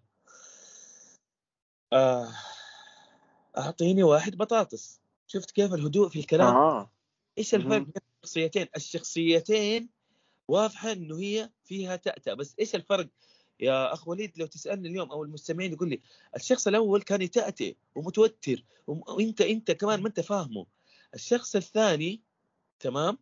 اعطيني 3.57 4.03
واحد 4.03 4.37
بطاطس 4.37 5.01
شفت 5.27 5.51
كيف 5.51 5.73
الهدوء 5.73 6.09
في 6.09 6.19
الكلام 6.19 6.55
آه. 6.55 6.92
إيش 7.37 7.55
الفرق 7.55 7.77
بين 7.77 7.93
الشخصيتين؟ 8.23 8.67
الشخصيتين 8.75 9.89
واضحة 10.47 10.91
إنه 10.91 11.19
هي 11.19 11.49
فيها 11.63 11.95
تأتأ. 11.95 12.33
بس 12.33 12.55
إيش 12.59 12.75
الفرق؟ 12.75 13.07
يا 13.59 13.93
أخ 13.93 14.07
وليد 14.07 14.37
لو 14.37 14.45
تسألني 14.45 14.89
اليوم 14.89 15.11
أو 15.11 15.23
المستمعين 15.23 15.73
يقول 15.73 15.89
لي 15.89 16.01
الشخص 16.35 16.67
الأول 16.67 17.01
كان 17.01 17.21
يتأتئ 17.21 17.75
ومتوتر 17.95 18.63
وانت 18.87 19.41
إنت 19.41 19.71
كمان 19.71 20.01
ما 20.01 20.07
إنت 20.07 20.19
فاهمه. 20.19 20.65
الشخص 21.13 21.55
الثاني 21.55 22.21
تمام؟ 22.79 23.17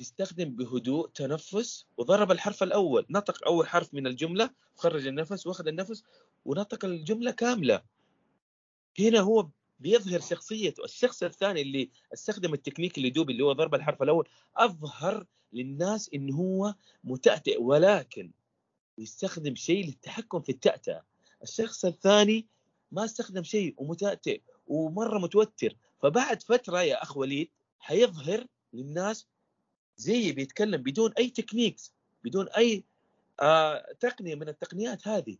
استخدم 0.00 0.56
بهدوء 0.56 1.08
تنفس 1.08 1.86
وضرب 1.96 2.32
الحرف 2.32 2.62
الأول. 2.62 3.06
نطق 3.10 3.46
أول 3.46 3.68
حرف 3.68 3.94
من 3.94 4.06
الجملة 4.06 4.50
وخرج 4.76 5.06
النفس 5.06 5.46
وأخذ 5.46 5.66
النفس 5.66 6.02
ونطق 6.44 6.84
الجملة 6.84 7.30
كاملة. 7.30 7.82
هنا 8.98 9.20
هو 9.20 9.48
بيظهر 9.78 10.20
شخصيته 10.20 10.84
الشخص 10.84 11.22
الثاني 11.22 11.62
اللي 11.62 11.90
استخدم 12.14 12.54
التكنيك 12.54 12.98
اللي 12.98 13.10
دوب 13.10 13.30
اللي 13.30 13.44
هو 13.44 13.52
ضرب 13.52 13.74
الحرف 13.74 14.02
الأول 14.02 14.28
أظهر 14.56 15.26
للناس 15.52 16.10
انه 16.14 16.36
هو 16.36 16.74
متأتئ 17.04 17.62
ولكن 17.62 18.30
يستخدم 18.98 19.54
شيء 19.54 19.86
للتحكم 19.86 20.40
في 20.40 20.52
التأتأة. 20.52 21.04
الشخص 21.42 21.84
الثاني 21.84 22.46
ما 22.92 23.04
استخدم 23.04 23.42
شيء 23.42 23.74
ومتأتئ 23.76 24.40
ومرة 24.66 25.18
متوتر 25.18 25.76
فبعد 26.02 26.42
فترة 26.42 26.82
يا 26.82 27.02
أخ 27.02 27.16
وليد 27.16 27.50
حيظهر 27.78 28.46
للناس 28.72 29.26
زي 29.96 30.32
بيتكلم 30.32 30.82
بدون 30.82 31.12
أي 31.18 31.30
techniques 31.30 31.92
بدون 32.24 32.48
أي 32.48 32.84
آه 33.40 33.92
تقنية 34.00 34.34
من 34.34 34.48
التقنيات 34.48 35.08
هذه. 35.08 35.36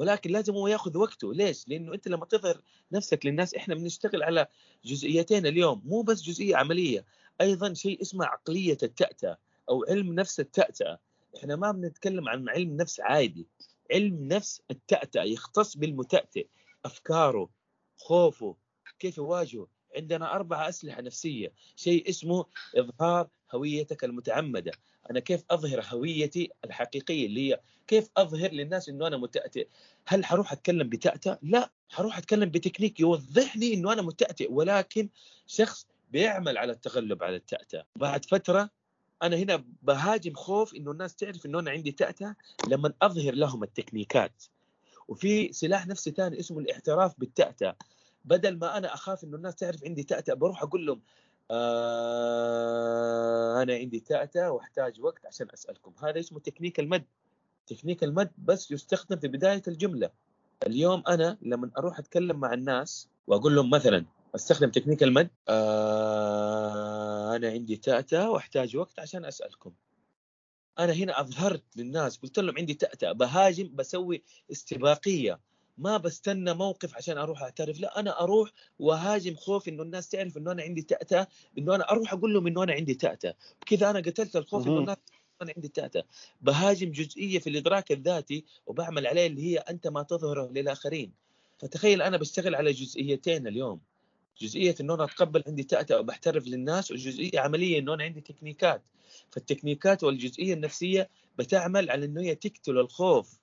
ولكن 0.00 0.30
لازم 0.30 0.54
هو 0.54 0.68
ياخذ 0.68 0.98
وقته. 0.98 1.34
ليش؟ 1.34 1.68
لأنه 1.68 1.94
أنت 1.94 2.08
لما 2.08 2.26
تظهر 2.26 2.62
نفسك 2.92 3.26
للناس 3.26 3.54
إحنا 3.54 3.74
بنشتغل 3.74 4.22
على 4.22 4.46
جزئيتين 4.84 5.46
اليوم 5.46 5.82
مو 5.84 6.02
بس 6.02 6.22
جزئية 6.22 6.56
عملية 6.56 7.04
أيضا 7.40 7.74
شيء 7.74 8.02
اسمه 8.02 8.24
عقلية 8.24 8.78
التأتأة 8.82 9.38
أو 9.68 9.84
علم 9.88 10.12
نفس 10.12 10.40
التأتأة 10.40 10.98
إحنا 11.36 11.56
ما 11.56 11.72
بنتكلم 11.72 12.28
عن 12.28 12.48
علم 12.48 12.76
نفس 12.76 13.00
عادي. 13.00 13.46
علم 13.92 14.28
نفس 14.28 14.62
التأتأة 14.70 15.22
يختص 15.22 15.76
بالمتأتئ 15.76 16.46
أفكاره 16.84 17.50
خوفه 17.96 18.56
كيف 18.98 19.18
يواجهه. 19.18 19.66
عندنا 19.96 20.34
أربعة 20.34 20.68
أسلحة 20.68 21.02
نفسية 21.02 21.52
شيء 21.76 22.08
اسمه 22.08 22.44
إظهار 22.76 23.28
هويتك 23.54 24.04
المتعمدة. 24.04 24.72
أنا 25.10 25.20
كيف 25.20 25.44
أظهر 25.50 25.84
هويتي 25.84 26.50
الحقيقية 26.64 27.26
اللي 27.26 27.50
هي 27.50 27.60
كيف 27.86 28.08
أظهر 28.16 28.50
للناس 28.52 28.88
أنه 28.88 29.06
أنا 29.06 29.16
متأتئ؟ 29.16 29.68
هل 30.06 30.24
حروح 30.24 30.52
أتكلم 30.52 30.88
بتأتأ؟ 30.88 31.38
لا 31.42 31.70
حروح 31.90 32.18
أتكلم 32.18 32.50
بتكنيك 32.50 33.00
يوضحني 33.00 33.74
أنه 33.74 33.92
أنا 33.92 34.02
متأتئ 34.02 34.52
ولكن 34.52 35.08
شخص 35.46 35.86
بيعمل 36.10 36.58
على 36.58 36.72
التغلب 36.72 37.22
على 37.22 37.36
التأتأة 37.36 37.84
بعد 37.96 38.24
فترة 38.24 38.70
أنا 39.22 39.36
هنا 39.36 39.64
بهاجم 39.82 40.34
خوف 40.34 40.74
أنه 40.74 40.90
الناس 40.90 41.14
تعرف 41.16 41.46
أنه 41.46 41.58
أنا 41.58 41.70
عندي 41.70 41.92
تأتأة 41.92 42.36
لما 42.68 42.92
أظهر 43.02 43.34
لهم 43.34 43.62
التكنيكات. 43.62 44.44
وفي 45.08 45.52
سلاح 45.52 45.86
نفسي 45.86 46.10
ثاني 46.10 46.40
اسمه 46.40 46.58
الاعتراف 46.58 47.14
بالتأتأة 47.18 47.76
بدل 48.24 48.58
ما 48.58 48.78
أنا 48.78 48.94
أخاف 48.94 49.24
إنه 49.24 49.36
الناس 49.36 49.54
تعرف 49.54 49.84
عندي 49.84 50.02
تأتأة 50.02 50.34
بروح 50.34 50.62
أقول 50.62 50.86
لهم 50.86 51.00
آه 51.50 53.22
أنا 53.62 53.74
عندي 53.74 54.00
تأتأة 54.00 54.50
وأحتاج 54.50 55.00
وقت 55.00 55.26
عشان 55.26 55.46
أسألكم. 55.54 55.94
هذا 56.02 56.20
اسمه 56.20 56.40
تكنيك 56.40 56.80
المد. 56.80 57.04
تكنيك 57.66 58.04
المد 58.04 58.30
بس 58.38 58.70
يستخدم 58.70 59.18
في 59.18 59.28
بداية 59.28 59.62
الجملة. 59.68 60.10
اليوم 60.66 61.02
أنا 61.08 61.38
لما 61.42 61.70
أروح 61.78 61.98
أتكلم 61.98 62.40
مع 62.40 62.54
الناس 62.54 63.08
وأقول 63.26 63.54
لهم 63.54 63.70
مثلا 63.70 64.04
أستخدم 64.34 64.70
تكنيك 64.70 65.02
المد 65.02 65.30
آه 65.48 67.36
أنا 67.36 67.48
عندي 67.48 67.76
تأتأة 67.76 68.30
وأحتاج 68.30 68.76
وقت 68.76 68.98
عشان 69.00 69.24
أسألكم. 69.24 69.72
أنا 70.78 70.92
هنا 70.92 71.20
أظهرت 71.20 71.62
للناس 71.76 72.18
قلت 72.18 72.38
لهم 72.38 72.54
عندي 72.58 72.74
تأتأة 72.74 73.12
بهاجم 73.12 73.70
بسوي 73.76 74.22
استباقية. 74.52 75.40
ما 75.80 75.96
بستنى 75.96 76.54
موقف 76.54 76.96
عشان 76.96 77.18
أروح 77.18 77.42
أعترف. 77.42 77.80
لا 77.80 78.00
أنا 78.00 78.20
أروح 78.20 78.50
وأهاجم 78.78 79.34
خوف 79.34 79.68
إنه 79.68 79.82
الناس 79.82 80.08
تعرف 80.08 80.36
إنه 80.36 80.52
أنا 80.52 80.62
عندي 80.62 80.82
تأتأة 80.82 81.26
إنه 81.58 81.74
أنا 81.74 81.90
أروح 81.90 82.12
أقول 82.12 82.34
لهم 82.34 82.46
إنه 82.46 82.62
أنا 82.62 82.72
عندي 82.72 82.94
تأتأة 82.94 83.34
بكذا 83.62 83.90
أنا 83.90 83.98
قتلت 83.98 84.36
الخوف 84.36 84.66
إنه 84.66 84.78
الناس 84.78 84.96
أنا 85.42 85.52
عندي 85.56 85.68
تأتأة 85.68 86.04
بهاجم 86.40 86.90
جزئية 86.90 87.38
في 87.38 87.50
الإدراك 87.50 87.92
الذاتي 87.92 88.44
وبعمل 88.66 89.06
عليه 89.06 89.26
اللي 89.26 89.42
هي 89.42 89.58
أنت 89.58 89.86
ما 89.88 90.02
تظهره 90.02 90.50
للآخرين. 90.52 91.12
فتخيل 91.58 92.02
أنا 92.02 92.16
بشتغل 92.16 92.54
على 92.54 92.72
جزئيتين 92.72 93.46
اليوم. 93.46 93.80
جزئية 94.40 94.74
إنه 94.80 94.94
أنا 94.94 95.04
أتقبل 95.04 95.44
عندي 95.46 95.62
تأتأة 95.62 96.00
وبحترف 96.00 96.46
للناس 96.46 96.90
وجزئية 96.90 97.40
عملية 97.40 97.78
إنه 97.78 97.94
أنا 97.94 98.04
عندي 98.04 98.20
تكنيكات. 98.20 98.82
فالتكنيكات 99.30 100.04
والجزئية 100.04 100.54
النفسية 100.54 101.10
بتعمل 101.38 101.90
على 101.90 102.04
إنه 102.04 102.20
هي 102.20 102.34
تقتل 102.34 102.78
الخوف. 102.78 103.39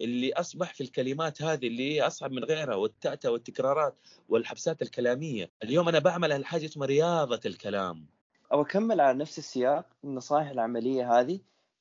اللي 0.00 0.32
أصبح 0.32 0.74
في 0.74 0.80
الكلمات 0.80 1.42
هذه 1.42 1.66
اللي 1.66 2.02
أصعب 2.02 2.32
من 2.32 2.44
غيرها 2.44 2.74
والتأتأة 2.74 3.30
والتكرارات 3.30 3.94
والحبسات 4.28 4.82
الكلامية، 4.82 5.50
اليوم 5.62 5.88
أنا 5.88 5.98
بعمل 5.98 6.32
على 6.32 6.44
حاجة 6.44 6.64
اسمها 6.64 6.86
رياضة 6.86 7.40
الكلام. 7.46 8.06
أو 8.52 8.62
أكمل 8.62 9.00
على 9.00 9.18
نفس 9.18 9.38
السياق 9.38 9.86
النصائح 10.04 10.48
العملية 10.48 11.20
هذه 11.20 11.40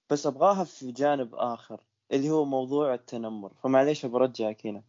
بس 0.10 0.28
أبغاها 0.28 0.64
في 0.64 0.92
جانب 0.92 1.36
آخر 1.36 1.82
اللي 2.12 2.30
هو 2.30 2.46
موضوع 2.46 2.94
التنمر. 2.94 3.54
فمعليش 3.64 4.06
برجعك 4.06 4.68
هنا 4.68 4.84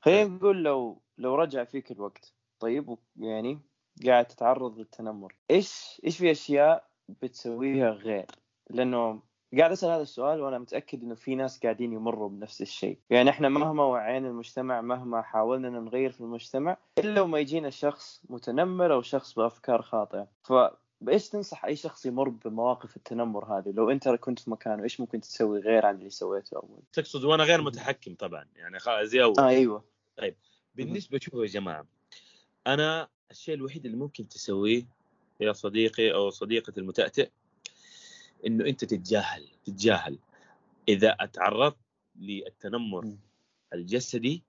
خلينا 0.00 0.24
نقول 0.24 0.64
لو 0.64 1.00
لو 1.18 1.34
رجع 1.34 1.64
فيك 1.64 1.92
الوقت 1.92 2.32
طيب 2.60 2.98
يعني 3.16 3.60
قاعد 4.06 4.26
تتعرض 4.26 4.78
للتنمر 4.78 5.34
إيش 5.50 6.00
إيش 6.04 6.18
في 6.18 6.30
أشياء 6.30 6.88
بتسويها 7.08 7.90
غير؟ 7.90 8.26
لأنه 8.70 9.22
قاعد 9.56 9.72
أسأل 9.72 9.90
هذا 9.90 10.02
السؤال 10.02 10.40
وأنا 10.40 10.58
متأكد 10.58 11.02
إنه 11.02 11.14
في 11.14 11.34
ناس 11.34 11.60
قاعدين 11.62 11.92
يمروا 11.92 12.28
بنفس 12.28 12.62
الشيء. 12.62 12.98
يعني 13.10 13.30
إحنا 13.30 13.48
مهما 13.48 13.84
وعينا 13.84 14.28
المجتمع 14.28 14.80
مهما 14.80 15.22
حاولنا 15.22 15.70
نغير 15.70 16.12
في 16.12 16.20
المجتمع 16.20 16.76
إلا 16.98 17.20
وما 17.20 17.38
يجينا 17.38 17.70
شخص 17.70 18.22
متنمر 18.28 18.92
أو 18.92 19.02
شخص 19.02 19.34
بأفكار 19.34 19.82
خاطئة. 19.82 20.28
فايش 20.42 21.28
تنصح 21.28 21.64
أي 21.64 21.76
شخص 21.76 22.06
يمر 22.06 22.28
بمواقف 22.28 22.96
التنمر 22.96 23.58
هذه؟ 23.58 23.72
لو 23.72 23.90
أنت 23.90 24.08
كنت 24.08 24.38
في 24.38 24.50
مكانه 24.50 24.82
إيش 24.82 25.00
ممكن 25.00 25.20
تسوي 25.20 25.60
غير 25.60 25.86
عن 25.86 25.94
اللي 25.94 26.10
سويته 26.10 26.56
أول؟ 26.56 26.82
تقصد 26.92 27.24
وأنا 27.24 27.44
غير 27.44 27.62
متحكم 27.62 28.14
طبعا 28.14 28.44
يعني 28.56 28.78
زي 29.02 29.22
أول. 29.22 29.34
آه 29.38 29.48
أيوه. 29.48 29.84
طيب 30.16 30.36
بالنسبة 30.74 31.18
شوفوا 31.22 31.42
يا 31.42 31.48
جماعة 31.48 31.86
أنا 32.66 33.08
الشيء 33.30 33.54
الوحيد 33.54 33.84
اللي 33.84 33.96
ممكن 33.96 34.28
تسويه 34.28 34.82
يا 35.40 35.52
صديقي 35.52 36.14
أو 36.14 36.30
صديقتي 36.30 36.80
المتأتئ 36.80 37.30
إنه 38.46 38.66
أنت 38.66 38.84
تتجاهل 38.84 39.48
تتجاهل. 39.64 40.18
إذا 40.88 41.16
أتعرضت 41.20 41.76
للتنمر 42.16 43.16
الجسدي 43.72 44.42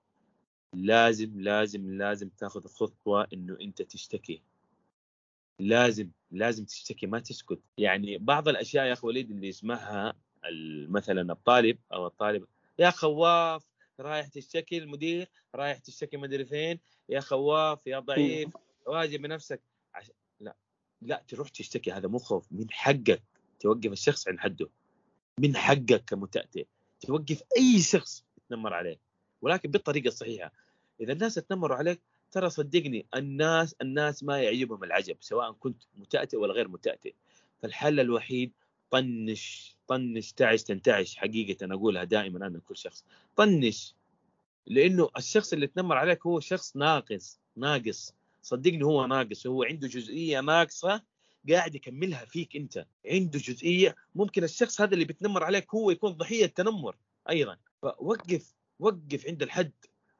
لازم 0.74 1.40
لازم 1.40 1.90
لازم 1.90 2.28
تاخذ 2.28 2.66
خطوة 2.68 3.26
إنه 3.32 3.56
أنت 3.60 3.82
تشتكي. 3.82 4.42
لازم 5.60 6.10
لازم 6.30 6.64
تشتكي 6.64 7.06
ما 7.06 7.18
تسكت. 7.18 7.60
يعني 7.78 8.18
بعض 8.18 8.48
الأشياء 8.48 8.86
يا 8.86 8.92
أخي 8.92 9.06
وليد 9.06 9.30
اللي 9.30 9.48
يسمعها 9.48 10.14
مثلا 10.88 11.32
الطالب 11.32 11.78
أو 11.92 12.06
الطالب 12.06 12.46
يا 12.78 12.90
خواف 12.90 13.64
رايح 14.00 14.26
تشتكي 14.26 14.78
المدير 14.78 15.28
رايح 15.54 15.78
تشتكي 15.78 16.16
مدري 16.16 16.44
فين 16.44 16.80
يا 17.08 17.20
خواف 17.20 17.86
يا 17.86 17.98
ضعيف 17.98 18.50
واجب 18.86 19.22
بنفسك. 19.22 19.60
عش... 19.94 20.10
لا 20.40 20.56
لا 21.02 21.24
تروح 21.28 21.48
تشتكي 21.48 21.92
هذا 21.92 22.08
مو 22.08 22.18
خوف 22.18 22.52
من 22.52 22.70
حقك. 22.70 23.22
توقف 23.60 23.92
الشخص 23.92 24.28
عند 24.28 24.38
حده. 24.38 24.68
من 25.38 25.56
حقك 25.56 26.04
كمتأتئ. 26.04 26.66
توقف 27.00 27.42
أي 27.56 27.80
شخص 27.82 28.24
يتنمر 28.38 28.74
عليه. 28.74 28.98
ولكن 29.42 29.70
بالطريقة 29.70 30.08
الصحيحة. 30.08 30.52
إذا 31.00 31.12
الناس 31.12 31.34
تنمروا 31.34 31.76
عليك 31.76 32.00
ترى 32.32 32.50
صدقني 32.50 33.06
الناس 33.14 33.74
الناس 33.82 34.24
ما 34.24 34.42
يعجبهم 34.42 34.84
العجب 34.84 35.16
سواء 35.20 35.52
كنت 35.52 35.82
متأتئ 35.96 36.36
ولا 36.36 36.52
غير 36.52 36.68
متأتئ. 36.68 37.14
فالحل 37.62 38.00
الوحيد 38.00 38.52
طنش 38.90 39.76
طنش 39.86 40.32
تعش 40.32 40.62
تنتعش. 40.62 41.16
حقيقة 41.16 41.64
أنا 41.64 41.74
أقولها 41.74 42.04
دائما 42.04 42.46
أنا 42.46 42.60
كل 42.68 42.76
شخص. 42.76 43.04
طنش. 43.36 43.94
لأنه 44.66 45.10
الشخص 45.16 45.52
اللي 45.52 45.66
تنمر 45.66 45.96
عليك 45.96 46.26
هو 46.26 46.40
شخص 46.40 46.76
ناقص 46.76 47.38
ناقص. 47.56 48.14
صدقني 48.42 48.84
هو 48.84 49.06
ناقص 49.06 49.46
هو 49.46 49.62
عنده 49.62 49.88
جزئية 49.88 50.40
ناقصة 50.40 51.02
قاعد 51.48 51.74
يكملها 51.74 52.24
فيك 52.24 52.56
أنت. 52.56 52.86
عنده 53.06 53.38
جزئية 53.38 53.96
ممكن 54.14 54.44
الشخص 54.44 54.80
هذا 54.80 54.94
اللي 54.94 55.04
بيتنمر 55.04 55.44
عليك 55.44 55.74
هو 55.74 55.90
يكون 55.90 56.12
ضحية 56.12 56.46
تنمر 56.46 56.96
أيضا. 57.30 57.56
فوقف 57.82 58.54
وقف 58.78 59.26
عند 59.26 59.42
الحد. 59.42 59.72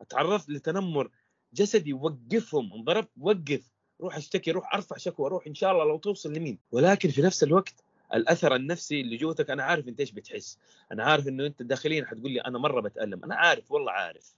تعرضت 0.08 0.50
لتنمر 0.50 1.10
جسدي 1.54 1.92
وقفهم. 1.92 2.72
انضربت 2.72 3.10
وقف. 3.20 3.70
روح 4.00 4.16
اشتكي 4.16 4.50
روح 4.50 4.74
أرفع 4.74 4.96
شكوى 4.96 5.30
روح 5.30 5.46
إن 5.46 5.54
شاء 5.54 5.72
الله 5.72 5.84
لو 5.84 5.98
توصل 5.98 6.32
لمين. 6.32 6.58
ولكن 6.72 7.08
في 7.08 7.22
نفس 7.22 7.42
الوقت 7.42 7.84
الأثر 8.14 8.54
النفسي 8.54 9.00
اللي 9.00 9.16
جوتك 9.16 9.50
أنا 9.50 9.62
عارف 9.62 9.88
أنت 9.88 10.00
إيش 10.00 10.10
بتحس. 10.10 10.58
أنا 10.92 11.04
عارف 11.04 11.28
إنه 11.28 11.46
أنت 11.46 11.62
داخليا 11.62 12.04
حتقول 12.04 12.30
لي 12.32 12.40
أنا 12.40 12.58
مرة 12.58 12.80
بتألم. 12.80 13.24
أنا 13.24 13.34
عارف 13.34 13.72
والله 13.72 13.92
عارف. 13.92 14.34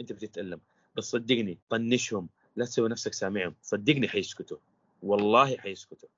أنت 0.00 0.12
بتتألم. 0.12 0.60
بس 0.96 1.04
صدقني 1.04 1.58
طنشهم. 1.68 2.28
لا 2.56 2.64
تسوي 2.64 2.88
نفسك 2.88 3.12
سامعهم. 3.14 3.54
صدقني 3.62 4.08
حيسكتوا. 4.08 4.58
والله 5.02 5.56
حيسكتوا. 5.56 6.08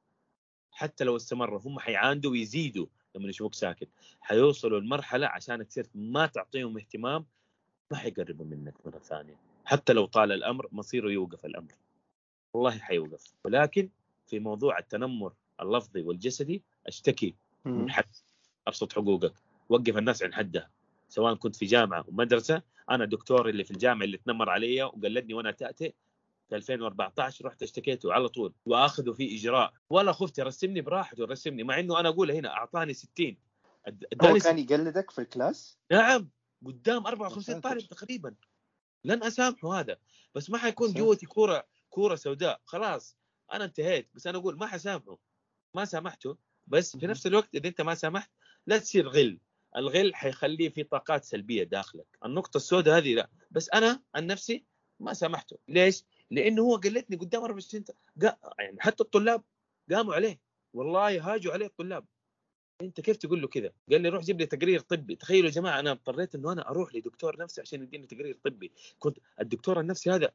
حتى 0.77 1.05
لو 1.05 1.17
استمروا 1.17 1.61
هم 1.65 1.79
حيعاندوا 1.79 2.31
ويزيدوا 2.31 2.87
لما 3.15 3.29
يشوفوك 3.29 3.55
ساكت. 3.55 3.89
حيوصلوا 4.21 4.81
لمرحلة 4.81 5.27
عشانك 5.27 5.67
تصير 5.67 5.87
ما 5.95 6.27
تعطيهم 6.27 6.79
اهتمام 6.79 7.27
ما 7.91 7.97
حيقربوا 7.97 8.47
منك 8.47 8.75
مرة 8.87 8.99
ثانية. 8.99 9.37
حتى 9.65 9.93
لو 9.93 10.07
طال 10.07 10.33
الأمر 10.33 10.69
مصيره 10.73 11.11
يوقف 11.11 11.47
الأمر. 11.47 11.73
والله 12.55 12.79
حيوقف. 12.79 13.25
ولكن 13.45 13.89
في 14.27 14.39
موضوع 14.39 14.79
التنمر 14.79 15.33
اللفظي 15.61 16.03
والجسدي 16.03 16.63
أشتكي 16.87 17.35
من. 17.65 17.91
حد 17.91 18.05
أبسط 18.67 18.93
حقوقك. 18.93 19.35
وقف 19.69 19.97
الناس 19.97 20.23
عن 20.23 20.35
حدها. 20.35 20.71
سواء 21.09 21.35
كنت 21.35 21.57
في 21.57 21.67
جامعة 21.67 22.05
ومدرسه 22.09 22.63
أنا 22.91 23.05
الدكتور 23.05 23.49
اللي 23.49 23.65
في 23.65 23.71
الجامعة 23.71 24.05
اللي 24.05 24.17
تنمر 24.17 24.51
علي 24.51 24.83
وقلدني 24.83 25.35
وأنا 25.35 25.51
تاتي 25.51 25.95
في 26.49 26.57
2014 26.57 27.45
رحت 27.47 27.63
اشتكيته 27.63 28.13
على 28.13 28.29
طول 28.29 28.55
واخذوا 28.67 29.15
فيه 29.15 29.39
إجراء. 29.39 29.73
ولا 29.91 30.13
خفت 30.13 30.39
يرسمني 30.39 30.81
براحته 30.81 31.21
يرسمني 31.21 31.63
مع 31.63 31.81
إنه 31.81 32.01
أنا 32.01 32.09
أقول 32.09 32.31
هنا 32.31 32.49
أعطاني 32.53 32.95
60 32.95 33.37
أد- 33.89 34.25
هو 34.27 34.39
كان 34.39 34.59
يقلدك 34.59 35.11
في 35.11 35.21
الكلاس؟ 35.21 35.79
نعم 35.93 36.31
قدام 36.67 37.07
54 37.07 37.43
ساتر. 37.43 37.61
طالب 37.61 37.81
تقريبا. 37.81 38.35
لن 39.05 39.23
أسامحه 39.25 39.81
هذا. 39.81 39.97
بس 40.35 40.51
ما 40.51 40.59
حيكون. 40.59 40.93
جوتي 40.93 41.27
كورة 41.27 41.67
كورة 41.91 42.15
سوداء. 42.15 42.61
خلاص 42.65 43.17
أنا 43.53 43.65
انتهيت. 43.65 44.11
بس 44.15 44.27
أنا 44.27 44.39
أقول 44.39 44.59
ما 44.59 44.67
حسامحه. 44.67 45.19
ما 45.75 45.85
سامحته. 45.85 46.37
بس 46.67 46.97
في. 46.97 47.07
نفس 47.07 47.27
الوقت 47.27 47.55
إذا 47.55 47.69
أنت 47.69 47.81
ما 47.81 47.95
سامحت 47.95 48.31
لا 48.67 48.79
تصير 48.79 49.09
غل. 49.09 49.39
الغل 49.77 50.15
حيخليه 50.15 50.69
في 50.69 50.83
طاقات 50.83 51.25
سلبية 51.25 51.65
داخلك. 51.65 52.07
النقطة 52.25 52.57
السوداء 52.57 52.99
هذه 52.99 53.15
لا. 53.15 53.29
بس 53.51 53.71
أنا 53.71 54.03
عن 54.15 54.27
نفسي 54.27 54.65
ما 55.01 55.13
سامحته. 55.13 55.59
ليش؟ 55.69 56.05
لأنه 56.31 56.63
هو 56.63 56.77
قلتني 56.77 57.17
قدام 57.17 57.43
24 57.43 57.85
ت- 57.85 57.91
قا- 58.25 58.37
يعني 58.59 58.77
حتى 58.81 59.03
الطلاب 59.03 59.43
قاموا 59.91 60.15
عليه 60.15 60.39
والله 60.75 61.35
هاجوا 61.35 61.53
عليه 61.53 61.67
الطلاب 61.67 62.05
أنت 62.83 63.01
كيف 63.01 63.17
تقول 63.17 63.43
له 63.43 63.49
كذا؟ 63.49 63.73
قال 63.91 64.01
لي 64.01 64.09
روح 64.09 64.23
جيب 64.23 64.41
لي 64.41 64.47
تقرير 64.47 64.81
طبي، 64.81 65.17
تخيلوا 65.17 65.47
يا 65.47 65.55
جماعة 65.55 65.81
أنا 65.81 65.91
اضطريت 65.93 66.35
إنه 66.35 66.53
أنا 66.53 66.69
أروح 66.71 66.95
لدكتور 66.95 67.39
نفسي 67.39 67.61
عشان 67.61 67.83
يديني 67.83 68.07
تقرير 68.07 68.39
طبي، 68.45 68.73
كنت 68.99 69.19
الدكتور 69.41 69.81
النفسي 69.81 70.11
هذا 70.11 70.31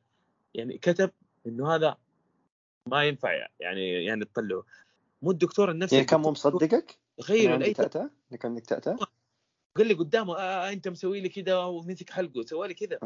يعني 0.53 0.77
كتب 0.77 1.11
إنه 1.47 1.75
هذا 1.75 1.97
ما 2.87 3.03
ينفع 3.03 3.47
يعني 3.59 4.05
يعني 4.05 4.25
تطلعه 4.25 4.63
مو 5.21 5.31
الدكتور 5.31 5.71
النفسي 5.71 5.95
يعني 5.95 6.07
كان 6.07 6.19
مو 6.19 6.31
مصدقك؟ 6.31 6.99
تخيلوا 7.17 7.53
عندك 7.53 7.65
اي؟ 7.65 7.73
إنه 8.31 8.37
كان؟ 8.37 8.57
قال 9.77 9.87
لي 9.87 9.93
قدامه 9.93 10.37
آه 10.37 10.71
أنت 10.71 10.87
مسوي 10.87 11.19
لي 11.21 11.29
كذا 11.29 11.57
ومسك 11.57 12.09
حلقه 12.09 12.41
سوى 12.41 12.67
لي 12.67 12.73
كذا 12.73 12.99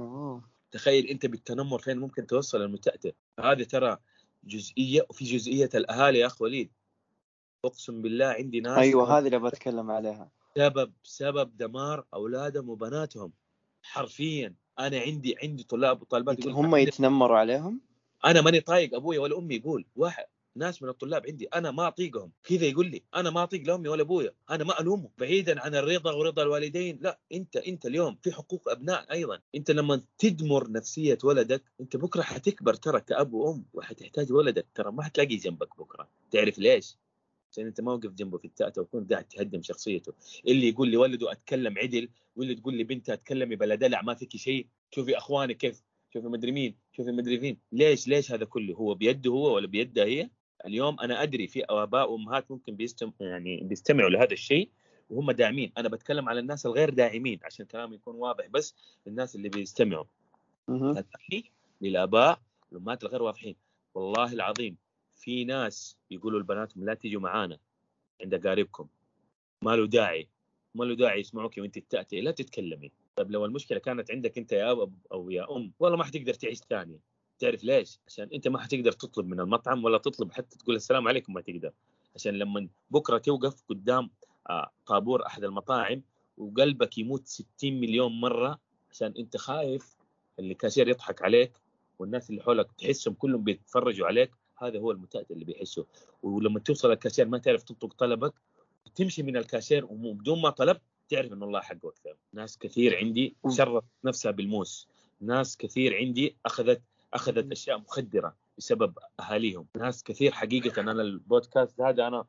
تخيل 0.75 1.07
أنت 1.07 1.25
بالتنمر 1.25 1.79
فين 1.79 1.97
ممكن 1.97 2.27
توصل 2.27 2.61
المتأتئ. 2.61 3.13
هذه 3.39 3.63
ترى 3.63 3.97
جزئية 4.43 5.05
وفي 5.09 5.25
جزئية 5.25 5.69
الأهالي 5.75 6.19
يا 6.19 6.25
أخ 6.25 6.41
وليد. 6.41 6.71
أقسم 7.65 8.01
بالله 8.01 8.25
عندي 8.25 8.59
ناس 8.59 8.77
أيوه 8.77 9.17
هذه 9.17 9.25
اللي 9.25 9.39
بتكلم 9.39 9.91
عليها. 9.91 10.29
سبب 10.55 10.93
سبب 11.03 11.57
دمار 11.57 12.05
أولادهم 12.13 12.69
وبناتهم. 12.69 13.33
حرفيا 13.83 14.53
أنا 14.79 14.99
عندي 14.99 15.35
عندي 15.43 15.63
طلاب 15.63 16.01
وطالبات 16.01 16.47
هم 16.47 16.75
يتنمروا 16.75 17.37
عليهم؟ 17.37 17.81
أنا 18.25 18.41
ماني 18.41 18.59
طايق 18.59 18.95
أبوي 18.95 19.17
ولا 19.17 19.37
أمي 19.37 19.55
يقول 19.55 19.85
واحد. 19.95 20.25
ناس 20.55 20.83
من 20.83 20.89
الطلاب 20.89 21.27
عندي 21.27 21.45
أنا 21.45 21.71
ما 21.71 21.87
أطيقهم. 21.87 22.31
كذا 22.43 22.65
يقول 22.65 22.91
لي 22.91 23.03
أنا 23.15 23.29
ما 23.29 23.43
أطيق 23.43 23.61
لا 23.67 23.75
امي 23.75 23.89
ولا 23.89 24.01
أبويا 24.01 24.33
أنا 24.49 24.63
ما 24.63 24.79
الومه 24.79 25.09
بعيدا 25.17 25.61
عن 25.61 25.75
الرضا 25.75 26.11
ورضا 26.11 26.43
الوالدين 26.43 26.99
لا 27.01 27.19
أنت 27.33 27.57
أنت 27.57 27.85
اليوم 27.85 28.15
في 28.23 28.31
حقوق 28.31 28.69
أبناء 28.69 29.11
أيضا. 29.11 29.39
أنت 29.55 29.71
لما 29.71 30.01
تدمر 30.17 30.71
نفسية 30.71 31.17
ولدك 31.23 31.63
أنت 31.81 31.97
بكرة 31.97 32.21
حتكبر 32.21 32.73
ترى 32.73 33.01
كأب 33.01 33.33
وأم 33.33 33.65
وحتحتاج 33.73 34.31
ولدك. 34.31 34.65
ترى 34.75 34.91
ما 34.91 35.03
حتلاقي 35.03 35.35
جنبك 35.35 35.77
بكرة. 35.77 36.09
تعرف 36.31 36.59
ليش؟ 36.59 36.97
عشان 37.51 37.65
أنت 37.65 37.81
ما 37.81 37.93
وقف 37.93 38.11
جنبه 38.11 38.37
في 38.37 38.45
التأتة 38.45 38.81
وكنت 38.81 39.13
قاعد 39.13 39.23
تهدم 39.23 39.61
شخصيته. 39.61 40.13
اللي 40.47 40.69
يقول 40.69 40.89
لي 40.89 40.97
ولده 40.97 41.31
أتكلم 41.31 41.77
عدل 41.77 42.09
واللي 42.35 42.55
تقول 42.55 42.73
لي 42.77 42.83
بنتها 42.83 43.13
اتكلمي 43.13 43.55
بلا 43.55 43.75
دلع 43.75 44.01
ما 44.01 44.13
فيك 44.13 44.37
شيء. 44.37 44.67
شوفي 44.91 45.17
اخواني 45.17 45.53
كيف 45.53 45.83
شوفي 46.13 46.27
مدري 46.27 46.51
مين 46.51 46.75
شوفي 46.91 47.11
مدري 47.11 47.39
فين. 47.39 47.57
ليش 47.71 48.07
ليش 48.07 48.31
هذا 48.31 48.45
كله؟ 48.45 48.75
هو 48.75 48.93
بيده 48.93 49.31
هو 49.31 49.55
ولا 49.55 49.67
بيدها 49.67 50.05
هي؟ 50.05 50.29
اليوم 50.65 50.99
أنا 50.99 51.23
أدري 51.23 51.47
في 51.47 51.63
آباء 51.69 52.11
وأمهات 52.11 52.51
ممكن 52.51 52.75
بيستم 52.75 53.11
يعني 53.19 53.63
بيستمعوا 53.63 54.09
لهذا 54.09 54.33
الشيء 54.33 54.69
وهم 55.09 55.31
داعمين. 55.31 55.71
أنا 55.77 55.89
بتكلم 55.89 56.29
على 56.29 56.39
الناس 56.39 56.65
الغير 56.65 56.89
داعمين 56.89 57.39
عشان 57.43 57.65
كلامي 57.65 57.95
يكون 57.95 58.15
واضح 58.15 58.47
بس 58.47 58.75
للناس 59.07 59.35
اللي 59.35 59.49
بيستمعوا. 59.49 60.05
الثاني 60.97 61.51
للآباء 61.81 62.41
والامهات 62.71 63.03
الغير 63.03 63.23
واضحين. 63.23 63.55
والله 63.93 64.33
العظيم 64.33 64.77
في 65.15 65.43
ناس 65.43 65.97
يقولوا 66.11 66.39
لبناتهم 66.39 66.85
لا 66.85 66.93
تيجوا 66.93 67.21
معانا 67.21 67.57
عند 68.21 68.33
اقاربكم 68.33 68.87
ما 69.61 69.75
له 69.75 69.87
داعي. 69.87 70.27
ما 70.75 70.83
له 70.83 70.95
داعي 70.95 71.19
يسمعوك 71.19 71.57
وانت 71.57 71.79
تأتي. 71.79 72.21
لا 72.21 72.31
تتكلمي. 72.31 72.91
طيب 73.15 73.31
لو 73.31 73.45
المشكلة 73.45 73.79
كانت 73.79 74.11
عندك 74.11 74.37
أنت 74.37 74.51
يا 74.51 74.71
أب 74.71 74.93
أو 75.11 75.29
يا 75.29 75.55
أم 75.55 75.73
والله 75.79 75.97
ما 75.97 76.03
حتقدر 76.03 76.33
تعيش 76.33 76.57
ثانية. 76.57 77.14
تعرف 77.39 77.63
ليش؟ 77.63 77.99
عشان 78.07 78.29
أنت 78.33 78.47
ما 78.47 78.59
حتقدر 78.59 78.91
تطلب 78.91 79.27
من 79.27 79.39
المطعم 79.39 79.83
ولا 79.83 79.97
تطلب 79.97 80.31
حتى 80.31 80.57
تقول 80.57 80.75
السلام 80.75 81.07
عليكم 81.07 81.33
ما 81.33 81.41
تقدر. 81.41 81.71
عشان 82.15 82.33
لما 82.33 82.67
بكرة 82.91 83.17
توقف 83.17 83.63
قدام 83.69 84.09
آه، 84.49 84.71
طابور 84.85 85.25
أحد 85.25 85.43
المطاعم 85.43 86.01
وقلبك 86.37 86.97
يموت 86.97 87.27
60 87.27 87.45
مليون 87.63 88.19
مرة 88.19 88.59
عشان 88.91 89.13
أنت 89.19 89.37
خايف 89.37 89.97
اللي 90.39 90.53
كاشير 90.53 90.87
يضحك 90.87 91.21
عليك 91.21 91.51
والناس 91.99 92.29
اللي 92.29 92.41
حولك 92.41 92.71
تحسهم 92.71 93.13
كلهم 93.13 93.43
بيتفرجوا 93.43 94.07
عليك 94.07 94.31
هذا 94.57 94.79
هو 94.79 94.91
المتأتئ 94.91 95.33
اللي 95.33 95.45
بيحسه 95.45 95.85
ولما 96.23 96.59
توصل 96.59 96.91
الكاشير 96.91 97.27
ما 97.27 97.37
تعرف 97.37 97.63
تطلق 97.63 97.93
طلبك 97.93 98.33
تمشي 98.95 99.23
من 99.23 99.37
الكاشير 99.37 99.85
وبدون 99.85 100.41
ما 100.41 100.49
طلب 100.49 100.77
تعرف 101.09 101.33
إن 101.33 101.43
الله 101.43 101.59
حق 101.59 101.77
وقتها 101.83 102.13
ناس 102.33 102.57
كثير 102.57 102.97
عندي 102.97 103.35
شرت 103.49 103.83
نفسها 104.03 104.31
بالموس. 104.31 104.87
ناس 105.21 105.57
كثير 105.57 105.95
عندي 105.97 106.37
أخذت 106.45 106.81
أخذت 107.15 107.51
أشياء 107.51 107.77
مخدرة 107.77 108.35
بسبب 108.57 108.93
أهاليهم. 109.19 109.65
ناس 109.77 110.03
كثير 110.03 110.31
حقيقة 110.31 110.81
أنا 110.81 110.91
البودكاست 110.91 111.81
هذا 111.81 112.07
أنا 112.07 112.25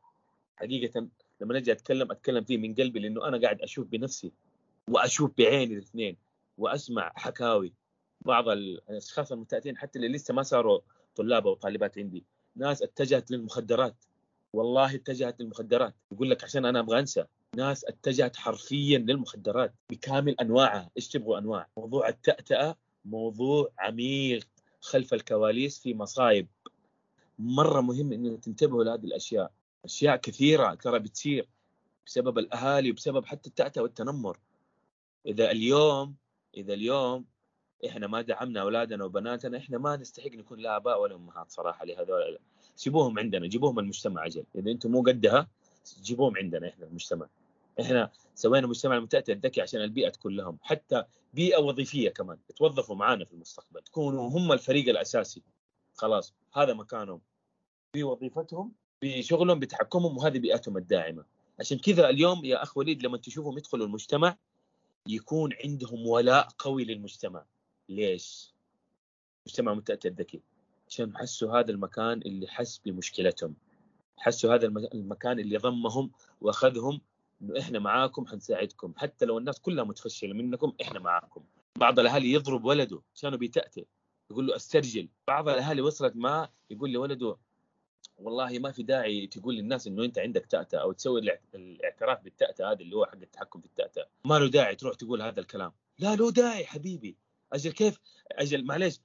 حقيقة 0.56 1.08
لما 1.40 1.58
أجي 1.58 1.72
أتكلم 1.72 2.10
أتكلم 2.10 2.44
فيه 2.44 2.58
من 2.58 2.74
قلبي 2.74 2.98
لأنه 2.98 3.28
أنا 3.28 3.40
قاعد 3.40 3.60
أشوف 3.60 3.86
بنفسي 3.86 4.32
وأشوف 4.90 5.30
بعيني 5.38 5.74
الاثنين 5.74 6.16
وأسمع 6.58 7.12
حكاوي 7.16 7.72
بعض 8.20 8.48
الأشخاص 8.48 9.32
المتأتين 9.32 9.76
حتى 9.76 9.98
اللي 9.98 10.08
لسه 10.08 10.34
ما 10.34 10.42
صاروا 10.42 10.80
طلاب 11.16 11.46
أو 11.46 11.54
طالبات 11.54 11.98
عندي. 11.98 12.24
ناس 12.56 12.82
اتجهت 12.82 13.30
للمخدرات. 13.30 13.96
والله 14.52 14.94
اتجهت 14.94 15.40
للمخدرات. 15.40 15.94
يقول 16.12 16.30
لك 16.30 16.44
عشان 16.44 16.64
أنا 16.64 16.80
أبغى 16.80 16.98
أنسى. 16.98 17.24
ناس 17.56 17.84
اتجهت 17.84 18.36
حرفيا 18.36 18.98
للمخدرات 18.98 19.74
بكامل 19.90 20.36
أنواعها. 20.40 20.90
إيش 20.96 21.08
تبغوا 21.08 21.38
أنواع؟ 21.38 21.66
موضوع 21.76 22.08
التأتأة 22.08 22.76
موضوع 23.04 23.70
عميق. 23.78 24.46
خلف 24.80 25.14
الكواليس 25.14 25.78
في 25.78 25.94
مصايب. 25.94 26.46
مرة 27.38 27.80
مهم 27.80 28.12
إنه 28.12 28.36
تنتبهوا 28.36 28.84
لهذه 28.84 29.04
الأشياء. 29.04 29.50
أشياء 29.84 30.16
كثيرة 30.16 30.74
ترى 30.74 30.98
بتصير 30.98 31.48
بسبب 32.06 32.38
الأهالي 32.38 32.90
وبسبب 32.90 33.24
حتى 33.24 33.48
التأتأة 33.48 33.82
والتنمر. 33.82 34.38
إذا 35.26 35.50
اليوم 35.50 36.14
إذا 36.56 36.74
اليوم 36.74 37.24
إحنا 37.86 38.06
ما 38.06 38.22
دعمنا 38.22 38.60
أولادنا 38.60 39.04
وبناتنا 39.04 39.58
إحنا 39.58 39.78
ما 39.78 39.96
نستحق 39.96 40.30
نكون 40.30 40.58
لا 40.58 40.76
آباء 40.76 41.02
ولا 41.02 41.14
أمهات 41.14 41.50
صراحة 41.50 41.84
لهذول. 41.84 42.38
سيبوهم 42.76 43.18
عندنا 43.18 43.46
جيبوهم 43.46 43.78
المجتمع 43.78 44.26
أجل. 44.26 44.44
إذا 44.56 44.70
أنتم 44.70 44.90
مو 44.90 45.02
قدها 45.02 45.48
جيبوهم 46.02 46.36
عندنا 46.36 46.68
إحنا 46.68 46.86
المجتمع. 46.86 47.26
إحنا 47.80 48.10
سوينا 48.34 48.66
مجتمع 48.66 48.96
المتأتئ 48.96 49.32
الذكي 49.32 49.60
عشان 49.60 49.80
البيئة 49.80 50.08
تكون 50.08 50.36
لهم 50.36 50.58
حتى 50.62 51.04
بيئة 51.34 51.58
وظيفية 51.58 52.08
كمان 52.10 52.38
يتوظفوا 52.50 52.96
معانا 52.96 53.24
في 53.24 53.32
المستقبل 53.32 53.82
تكونوا 53.82 54.28
هم 54.30 54.52
الفريق 54.52 54.88
الأساسي. 54.88 55.42
خلاص 55.94 56.34
هذا 56.54 56.74
مكانهم. 56.74 57.20
بوظيفتهم 57.96 58.72
بشغلهم 59.02 59.58
بتحكمهم 59.58 60.16
وهذه 60.18 60.38
بيئتهم 60.38 60.76
الداعمة. 60.76 61.24
عشان 61.60 61.78
كذا 61.78 62.08
اليوم 62.08 62.44
يا 62.44 62.62
اخ 62.62 62.76
وليد 62.76 63.02
لما 63.02 63.18
تشوفهم 63.18 63.58
يدخلوا 63.58 63.86
المجتمع 63.86 64.36
يكون 65.08 65.50
عندهم 65.64 66.06
ولاء 66.06 66.48
قوي 66.58 66.84
للمجتمع. 66.84 67.44
ليش؟ 67.88 68.54
مجتمع 69.46 69.74
متأتئ 69.74 70.08
الذكي. 70.08 70.40
عشان 70.88 71.16
حسوا 71.16 71.58
هذا 71.58 71.70
المكان 71.70 72.18
اللي 72.18 72.46
حس 72.46 72.78
بمشكلتهم. 72.78 73.54
حسوا 74.16 74.54
هذا 74.54 74.66
الم- 74.66 74.88
المكان 74.94 75.38
اللي 75.38 75.56
ضمهم 75.56 76.10
وأخذهم 76.40 77.00
إنه 77.42 77.60
إحنا 77.60 77.78
معاكم 77.78 78.26
حنساعدكم. 78.26 78.94
حتى 78.96 79.24
لو 79.24 79.38
الناس 79.38 79.60
كلها 79.60 79.84
متفشلة 79.84 80.34
منكم 80.34 80.72
إحنا 80.82 80.98
معاكم. 80.98 81.44
بعض 81.78 81.98
الأهالي 81.98 82.32
يضرب 82.32 82.64
ولده 82.64 83.02
عشانه 83.14 83.36
بيتأتئ 83.36 83.84
يقول 84.30 84.46
له 84.46 84.56
أسترجل. 84.56 85.08
بعض 85.28 85.48
الأهالي 85.48 85.82
وصلت 85.82 86.16
معاه 86.16 86.52
يقول 86.70 86.92
لولده 86.92 87.36
والله 88.18 88.58
ما 88.58 88.72
في 88.72 88.82
داعي 88.82 89.26
تقول 89.26 89.54
للناس 89.54 89.86
إنه 89.86 90.04
أنت 90.04 90.18
عندك 90.18 90.46
تأتأة 90.46 90.78
أو 90.78 90.92
تسوي 90.92 91.20
الاعت- 91.20 91.54
الاعتراف 91.54 92.22
بالتأتأة 92.22 92.72
هذا 92.72 92.80
اللي 92.80 92.96
هو 92.96 93.06
حق 93.06 93.14
التحكم 93.16 93.60
في 93.60 93.66
التأتأة. 93.66 94.06
ما 94.24 94.38
له 94.38 94.48
داعي 94.48 94.74
تروح 94.74 94.94
تقول 94.94 95.22
هذا 95.22 95.40
الكلام. 95.40 95.72
لا 95.98 96.14
له 96.16 96.30
داعي 96.30 96.66
حبيبي. 96.66 97.16
أجل 97.52 97.72
كيف؟ 97.72 97.98
أجل 98.32 98.64
معليش 98.64 99.00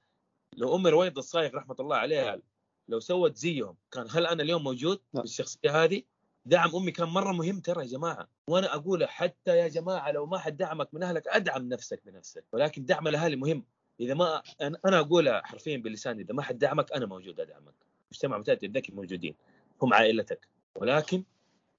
لو 0.56 0.76
أم 0.76 0.86
رويض 0.86 1.18
الصايغ 1.18 1.54
رحمة 1.54 1.76
الله 1.80 1.96
عليها 1.96 2.40
لو 2.88 3.00
سوت 3.00 3.36
زيهم 3.36 3.76
كان 3.92 4.06
هل 4.10 4.26
أنا 4.26 4.42
اليوم 4.42 4.64
موجود 4.64 5.00
لا. 5.14 5.20
بالشخصية 5.20 5.84
هذه؟ 5.84 6.02
دعم 6.44 6.76
أمي 6.76 6.90
كان 6.90 7.08
مرة 7.08 7.32
مهم 7.32 7.60
ترى 7.60 7.82
يا 7.82 7.88
جماعة. 7.88 8.28
وأنا 8.48 8.74
أقول 8.74 9.08
حتى 9.08 9.56
يا 9.56 9.68
جماعة 9.68 10.10
لو 10.10 10.26
ما 10.26 10.38
حد 10.38 10.56
دعمك 10.56 10.94
من 10.94 11.02
أهلك 11.02 11.28
أدعم 11.28 11.68
نفسك 11.68 12.02
بنفسك. 12.06 12.44
ولكن 12.52 12.84
دعم 12.84 13.08
الأهالي 13.08 13.36
مهم. 13.36 13.64
إذا 14.00 14.14
ما 14.14 14.42
أنا 14.60 14.98
أقولها 15.00 15.42
حرفيا 15.44 15.76
بلساني 15.76 16.22
إذا 16.22 16.34
ما 16.34 16.42
حد 16.42 16.58
دعمك 16.58 16.92
أنا 16.92 17.06
موجود 17.06 17.40
أدعمك. 17.40 17.74
مجتمع 18.12 18.38
متأتئ 18.38 18.66
الذكي 18.66 18.92
موجودين. 18.92 19.34
هم 19.82 19.94
عائلتك. 19.94 20.48
ولكن 20.76 21.24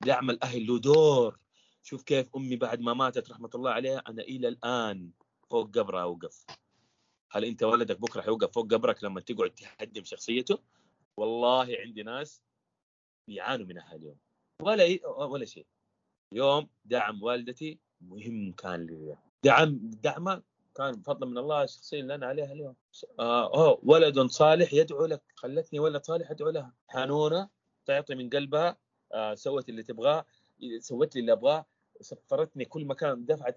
دعم 0.01 0.29
الأهل 0.29 0.67
له 0.67 0.79
دور. 0.79 1.39
شوف 1.83 2.03
كيف 2.03 2.35
أمي 2.35 2.55
بعد 2.55 2.81
ما 2.81 2.93
ماتت 2.93 3.29
رحمة 3.29 3.49
الله 3.55 3.71
عليها 3.71 4.03
أنا 4.07 4.21
إلى 4.21 4.47
الآن 4.47 5.09
فوق 5.49 5.77
قبرها 5.77 6.03
أوقف. 6.03 6.45
هل 7.31 7.45
أنت 7.45 7.63
ولدك 7.63 7.99
بكرة 7.99 8.21
حيوقف 8.21 8.51
فوق 8.51 8.73
قبرك 8.73 9.03
لما 9.03 9.21
تقعد 9.21 9.51
تهدم 9.51 10.03
شخصيته؟ 10.03 10.59
والله 11.17 11.77
عندي 11.79 12.03
ناس 12.03 12.41
بيعانوا 13.27 13.65
منها 13.65 13.95
اليوم 13.95 14.17
ولا 14.61 15.07
ولا 15.07 15.45
شيء. 15.45 15.65
يوم 16.31 16.67
دعم 16.85 17.23
والدتي 17.23 17.79
مهم 18.01 18.51
كان 18.51 18.85
لي 18.85 19.15
دعم 19.43 19.79
دعمة 20.03 20.41
كان 20.75 21.01
فضلا 21.01 21.29
من 21.29 21.37
الله 21.37 21.63
الشخصيه 21.63 21.99
اللي 21.99 22.15
أنا 22.15 22.25
عليها 22.25 22.53
اليوم. 22.53 22.75
آه 23.19 23.53
أوه 23.53 23.79
ولد 23.83 24.19
صالح 24.19 24.73
يدعو 24.73 25.05
لك 25.05 25.21
خلتني 25.35 25.79
ولد 25.79 26.03
صالح 26.03 26.31
أدعو 26.31 26.49
لها. 26.49 26.73
حنونه 26.87 27.49
تعطي 27.85 28.15
من 28.15 28.29
قلبها 28.29 28.77
آه 29.13 29.35
سوت 29.35 29.69
اللي 29.69 29.83
تبغاه 29.83 30.25
سوت 30.79 31.15
لي 31.15 31.21
اللي 31.21 31.31
أبغاه 31.31 31.65
سفرتني 32.01 32.65
كل 32.65 32.85
مكان 32.85 33.25
دفعت 33.25 33.55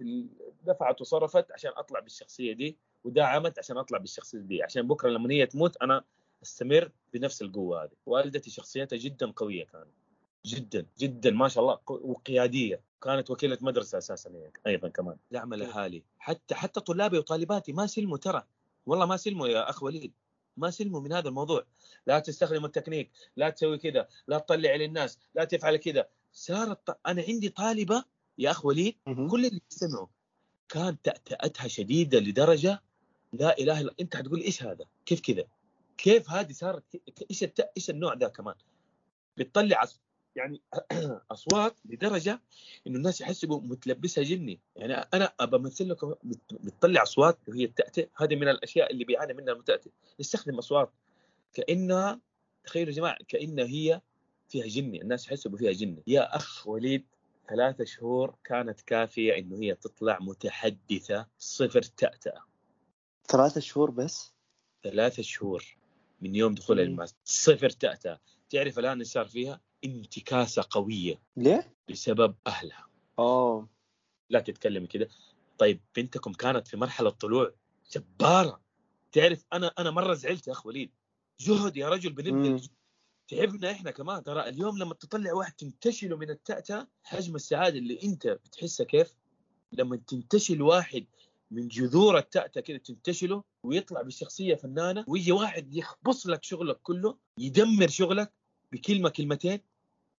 دفعت 0.65 1.01
وصرفت 1.01 1.53
عشان 1.53 1.71
أطلع 1.77 2.01
بالشخصية 2.01 2.53
دي 2.53 2.77
ودعمت 3.05 3.59
عشان 3.59 3.79
أطلع 3.79 3.99
بالشخصية 3.99 4.39
دي. 4.39 4.63
عشان 4.63 4.89
بكرة 4.89 5.09
لما 5.09 5.33
هي 5.33 5.47
تموت 5.47 5.77
أنا 5.77 6.05
أستمر 6.43 6.91
بنفس 7.13 7.43
القوة 7.43 7.85
هذه. 7.85 7.91
والدتي 8.07 8.51
شخصيتها 8.51 8.97
جدا 8.97 9.31
قوية 9.31 9.65
كانت. 9.65 9.87
جدا 10.47 10.87
جدا 10.99 11.31
ما 11.31 11.49
شاء 11.49 11.63
الله. 11.65 11.79
وقيادية. 11.89 12.81
كانت 13.03 13.31
وكيلة 13.31 13.59
مدرسة 13.61 13.99
أساسا 13.99 14.31
هي 14.31 14.51
أيضا 14.67 14.89
كمان. 14.89 15.17
دعم 15.31 15.55
الاهالي 15.55 16.03
حتى 16.19 16.55
حتى 16.55 16.81
طلابي 16.81 17.19
وطالباتي 17.19 17.73
ما 17.73 17.87
سلموا 17.87 18.19
ترى. 18.19 18.43
والله 18.87 19.07
ما 19.07 19.17
سلموا 19.17 19.49
يا 19.49 19.71
أخ 19.71 19.83
وليد. 19.83 20.13
ما 20.57 20.71
سلموا 20.71 21.01
من 21.01 21.13
هذا 21.13 21.29
الموضوع. 21.29 21.67
لا 22.07 22.19
تستخدم 22.19 22.65
التكنيك 22.65 23.11
لا 23.37 23.51
تسوي 23.51 23.79
كذا 23.79 24.09
لا 24.29 24.39
تطلع 24.39 24.75
للناس 24.75 25.19
لا 25.35 25.45
تفعل 25.45 25.77
كذا. 25.77 26.09
صارت 26.33 26.99
أنا 27.07 27.25
عندي 27.29 27.49
طالبة 27.49 28.05
يا 28.39 28.51
أخ 28.51 28.65
وليد 28.65 28.97
كل 29.05 29.47
اللي 29.47 29.61
يستمعوا 29.71 30.07
كان 30.69 31.03
تأتأتها 31.03 31.69
شديده 31.69 32.19
لدرجة 32.19 32.83
لا 33.33 33.59
إله 33.59 33.81
إلا 33.81 33.95
أنت 34.01 34.17
حتقول 34.17 34.41
إيش 34.41 34.63
هذا؟ 34.63 34.85
كيف 35.07 35.21
كذا؟ 35.21 35.45
كيف 35.97 36.31
هذه 36.31 36.53
صارت؟ 36.53 36.85
إيش 37.31 37.45
إيش 37.77 37.91
النوع 37.91 38.15
ذا 38.15 38.29
كمان؟ 38.29 38.55
بتطلع 39.37 39.85
يعني 40.37 40.61
أصوات 41.30 41.76
لدرجة 41.84 42.41
إنه 42.87 42.97
الناس 42.97 43.20
يحسبوا 43.20 43.61
متلبسها 43.61 44.24
جني. 44.24 44.61
يعني 44.76 44.95
أنا 44.95 45.32
بمثل 45.41 45.89
لكم 45.89 46.14
بتطلع 46.51 47.03
أصوات 47.03 47.39
وهي 47.49 47.64
التأتئ 47.64 48.09
هذه 48.16 48.37
من 48.37 48.49
الأشياء 48.49 48.93
اللي 48.93 49.05
بيعاني 49.05 49.34
منها 49.34 49.53
المتأتئ 49.53 49.91
نستخدم 50.20 50.59
أصوات 50.59 50.93
كانها 51.53 52.20
تخيلوا 52.64 52.91
يا 52.91 52.97
جماعة 52.97 53.16
كانها 53.28 53.64
هي 53.64 54.01
فيها 54.49 54.66
جني. 54.66 55.03
الناس 55.03 55.26
يحسبوا 55.26 55.59
فيها 55.59 55.72
جني. 55.72 56.03
يا 56.07 56.37
أخ 56.37 56.68
وليد 56.68 57.05
ثلاثة 57.49 57.84
شهور 57.84 58.34
كانت 58.45 58.80
كافية 58.80 59.39
إنه 59.39 59.57
هي 59.57 59.74
تطلع 59.74 60.18
متحدثة 60.20 61.26
صفر 61.39 61.82
تأتأة 61.82 62.43
ثلاثة 63.28 63.61
شهور 63.61 63.91
بس؟ 63.91 64.32
ثلاثة 64.82 65.22
شهور 65.22 65.76
من 66.20 66.34
يوم 66.34 66.55
دخولها 66.55 66.84
الماستر 66.84 67.18
صفر 67.24 67.70
تأتأة 67.70 68.20
تعرف 68.51 68.78
الآن 68.78 68.99
إيش 68.99 69.09
صار 69.09 69.26
فيها؟ 69.26 69.61
انتكاسة 69.85 70.64
قوية 70.70 71.20
ليه؟ 71.37 71.74
بسبب 71.91 72.35
أهلها. 72.47 72.87
أوه. 73.18 73.68
لا 74.31 74.41
تتكلمي 74.41 74.87
كده. 74.87 75.09
طيب 75.59 75.81
بنتكم 75.97 76.33
كانت 76.33 76.68
في 76.68 76.77
مرحلة 76.77 77.11
طلوع 77.11 77.55
جبارة. 77.93 78.61
تعرف 79.12 79.45
أنا 79.53 79.72
أنا 79.79 79.91
مرة 79.91 80.14
زعلت 80.14 80.47
يا 80.47 80.53
أخ 80.53 80.66
وليد. 80.66 80.91
جهد 81.41 81.77
يا 81.77 81.89
رجل 81.89 82.12
بنبذل 82.12 82.68
تعبنا 83.29 83.70
إحنا 83.70 83.91
كمان. 83.91 84.22
ترى 84.22 84.49
اليوم 84.49 84.79
لما 84.79 84.95
تطلع 84.95 85.33
واحد 85.33 85.53
تنتشله 85.53 86.16
من 86.16 86.31
التأتأة 86.31 86.89
حجم 87.03 87.35
السعادة 87.35 87.79
اللي 87.79 88.03
أنت 88.03 88.27
بتحسها 88.27 88.87
كيف؟ 88.87 89.14
لما 89.72 89.97
تنتشل 89.97 90.62
واحد 90.62 91.07
من 91.51 91.68
جذور 91.68 92.18
التأتأة 92.18 92.61
كده 92.61 92.79
تنتشله 92.79 93.43
ويطلع 93.62 94.03
بشخصية 94.03 94.55
فنانة 94.55 95.05
ويجي 95.09 95.33
واحد 95.33 95.74
يخبص 95.74 96.27
لك 96.27 96.45
شغلك 96.45 96.81
كله 96.83 97.18
يدمر 97.39 97.89
شغلك 97.89 98.33
بكلمة 98.73 99.09
كلمتين 99.09 99.61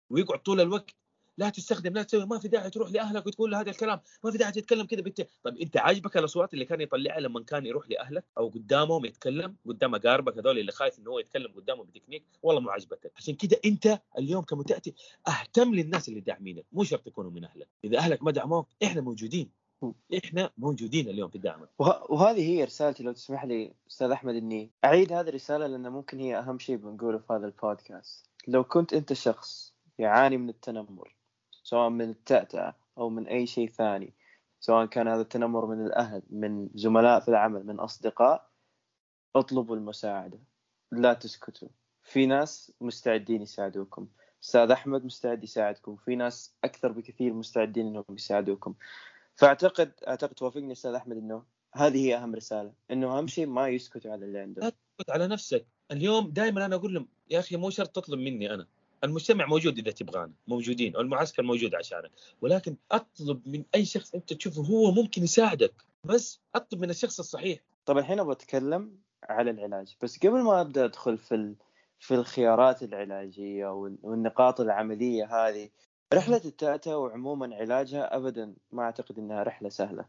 ويقعد 0.09 0.39
طول 0.39 0.61
الوقت 0.61 0.95
لا 1.37 1.49
تستخدم 1.49 1.93
لا 1.93 2.03
تسوي 2.03 2.25
ما 2.25 2.39
في 2.39 2.47
داعي 2.47 2.69
تروح 2.69 2.91
لأهلك 2.91 3.27
وتقول 3.27 3.51
له 3.51 3.61
هذا 3.61 3.69
الكلام 3.69 3.99
ما 4.23 4.31
في 4.31 4.37
داعي 4.37 4.51
تتكلم 4.51 4.85
كذا 4.85 5.01
بنت 5.01 5.27
طيب 5.43 5.57
أنت 5.57 5.77
عاجبك 5.77 6.17
الأصوات 6.17 6.53
اللي 6.53 6.65
كان 6.65 6.81
يطلعها 6.81 7.19
لما 7.19 7.43
كان 7.43 7.65
يروح 7.65 7.89
لأهلك 7.89 8.25
أو 8.37 8.49
قدامهم 8.49 9.05
يتكلم 9.05 9.55
قدام 9.67 9.95
أقاربك 9.95 10.37
هذول 10.37 10.59
اللي 10.59 10.71
خايف 10.71 10.99
إنه 10.99 11.11
هو 11.11 11.19
يتكلم 11.19 11.51
قدامه 11.55 11.83
بتكنيك؟ 11.83 12.23
والله 12.43 12.61
مو 12.61 12.69
عاجبتك. 12.69 13.11
عشان 13.17 13.35
كذا 13.35 13.57
أنت 13.65 14.01
اليوم 14.17 14.43
كمتأتي 14.43 14.93
أهتم 15.27 15.75
للناس 15.75 16.09
اللي 16.09 16.19
داعمينك 16.19 16.65
مو 16.71 16.83
شرط 16.83 17.07
يكونوا 17.07 17.31
من 17.31 17.45
أهلك. 17.45 17.67
إذا 17.83 17.97
أهلك 17.97 18.23
ما 18.23 18.31
دعموك 18.31 18.67
إحنا 18.83 19.01
موجودين. 19.01 19.49
إحنا 20.17 20.51
موجودين 20.57 21.09
اليوم 21.09 21.29
في 21.29 21.37
دعمك 21.37 21.69
وه... 21.79 22.11
وهذه 22.11 22.41
هي 22.49 22.63
رسالتي 22.63 23.03
لو 23.03 23.11
تسمح 23.11 23.45
لي 23.45 23.73
أستاذ 23.89 24.11
أحمد 24.11 24.35
إني 24.35 24.71
أعيد 24.85 25.13
هذه 25.13 25.29
الرسالة 25.29 25.67
لأن 25.67 25.89
ممكن 25.89 26.19
هي 26.19 26.39
أهم 26.39 26.59
شيء 26.59 26.75
بنقوله 26.75 27.17
في 27.17 27.33
هذا 27.33 27.45
البودكاست. 27.45 28.25
لو 28.47 28.63
كنت 28.63 28.93
أنت 28.93 29.13
شخص 29.13 29.73
يعاني 29.99 30.37
من 30.37 30.49
التنمر 30.49 31.15
سواء 31.63 31.89
من 31.89 32.09
التأتأة 32.09 32.75
أو 32.97 33.09
من 33.09 33.27
أي 33.27 33.47
شيء 33.47 33.69
ثاني 33.69 34.13
سواء 34.59 34.85
كان 34.85 35.07
هذا 35.07 35.21
التنمر 35.21 35.65
من 35.65 35.85
الأهل 35.85 36.23
من 36.29 36.69
زملاء 36.75 37.19
في 37.19 37.27
العمل 37.27 37.65
من 37.65 37.79
أصدقاء 37.79 38.49
اطلبوا 39.35 39.75
المساعدة. 39.75 40.39
لا 40.91 41.13
تسكتوا. 41.13 41.67
في 42.03 42.25
ناس 42.25 42.71
مستعدين 42.81 43.41
يساعدوكم. 43.41 44.07
أستاذ 44.43 44.71
أحمد 44.71 45.05
مستعد 45.05 45.43
يساعدكم. 45.43 45.95
في 45.95 46.15
ناس 46.15 46.55
أكثر 46.63 46.91
بكثير 46.91 47.33
مستعدين 47.33 47.87
إنهم 47.87 48.05
يساعدوكم. 48.09 48.73
فأعتقد 49.35 49.91
أعتقد 50.07 50.33
توافقني 50.33 50.71
أستاذ 50.71 50.93
أحمد 50.93 51.17
إنه 51.17 51.43
هذه 51.75 52.05
هي 52.05 52.17
أهم 52.17 52.35
رسالة 52.35 52.73
إنه 52.91 53.17
أهم 53.17 53.27
شيء 53.27 53.47
ما 53.47 53.67
يسكتوا 53.67 54.11
على 54.11 54.25
اللي 54.25 54.39
عندهم. 54.39 54.65
لا 54.65 54.69
تسكت 54.69 55.09
على 55.09 55.27
نفسك. 55.27 55.67
اليوم 55.91 56.29
دائما 56.29 56.65
أنا 56.65 56.75
أقول 56.75 56.93
لهم 56.93 57.07
يا 57.29 57.39
أخي 57.39 57.57
مو 57.57 57.69
شرط 57.69 57.95
تطلب 57.95 58.19
مني 58.19 58.53
أنا 58.53 58.67
المجتمع 59.03 59.45
موجود 59.45 59.77
إذا 59.77 59.91
تبغانا 59.91 60.33
موجودين 60.47 60.97
والمعسكر 60.97 61.43
موجود 61.43 61.75
عشانك 61.75 62.11
ولكن 62.41 62.75
أطلب 62.91 63.47
من 63.47 63.63
أي 63.75 63.85
شخص 63.85 64.15
أنت 64.15 64.33
تشوفه 64.33 64.61
هو 64.61 64.91
ممكن 64.91 65.23
يساعدك 65.23 65.73
بس 66.03 66.39
أطلب 66.55 66.81
من 66.81 66.89
الشخص 66.89 67.19
الصحيح 67.19 67.59
طب 67.85 67.97
الحين 67.97 68.19
أبغى 68.19 68.31
أتكلم 68.31 68.97
على 69.23 69.51
العلاج 69.51 69.95
بس 70.01 70.17
قبل 70.19 70.41
ما 70.41 70.61
أبدأ 70.61 70.85
أدخل 70.85 71.17
في. 71.17 71.55
في 71.99 72.15
الخيارات 72.15 72.83
العلاجية 72.83 73.67
والنقاط 74.03 74.61
العملية 74.61 75.25
هذه 75.25 75.69
رحلة 76.13 76.41
التأتأ 76.45 76.95
وعموما 76.95 77.55
علاجها 77.55 78.15
ابدا 78.15 78.55
ما 78.71 78.83
أعتقد 78.83 79.19
إنها 79.19 79.43
رحلة 79.43 79.69
سهلة 79.69 80.05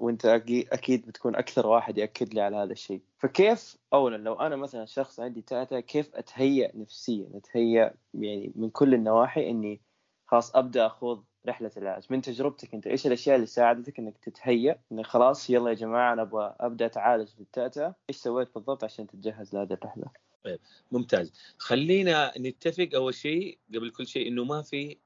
وانت 0.00 0.26
أكيد 0.72 1.06
بتكون 1.06 1.36
أكثر 1.36 1.66
واحد 1.66 1.98
يأكد 1.98 2.34
لي 2.34 2.40
على 2.40 2.56
هذا 2.56 2.72
الشيء. 2.72 3.00
فكيف 3.18 3.76
اولا 3.92 4.16
لو 4.16 4.34
أنا 4.34 4.56
مثلا 4.56 4.84
شخص 4.84 5.20
عندي 5.20 5.42
تاتا 5.42 5.80
كيف 5.80 6.14
أتهيأ 6.14 6.72
نفسيا؟ 6.74 7.28
أتهيأ 7.34 7.94
يعني 8.14 8.52
من 8.56 8.70
كل 8.70 8.94
النواحي 8.94 9.50
إني 9.50 9.80
خلاص 10.26 10.56
أبدأ 10.56 10.86
أخوض 10.86 11.24
رحلة 11.46 11.70
العلاج. 11.76 12.06
من 12.10 12.22
تجربتك 12.22 12.74
أنت 12.74 12.86
إيش 12.86 13.06
الأشياء 13.06 13.36
اللي 13.36 13.46
ساعدتك 13.46 13.98
إنك 13.98 14.18
تتهيأ 14.18 14.80
إنه 14.92 15.02
خلاص 15.02 15.50
يلا 15.50 15.70
يا 15.70 15.74
جماعة 15.74 16.12
أنا 16.12 16.22
أبغى 16.22 16.54
أبدأ 16.60 16.86
أتعالج 16.86 17.30
بالتاتا؟ 17.38 17.94
إيش 18.10 18.16
سويت 18.16 18.54
بالضبط 18.54 18.84
عشان 18.84 19.06
تتجهز 19.06 19.54
لهذه 19.54 19.72
الرحلة؟ 19.72 20.04
طيب 20.44 20.60
ممتاز. 20.92 21.32
خلينا 21.58 22.32
نتفق 22.38 22.88
أول 22.94 23.14
شيء 23.14 23.58
قبل 23.74 23.90
كل 23.90 24.06
شيء 24.06 24.28
إنه 24.28 24.44
ما 24.44 24.62
في 24.62 24.96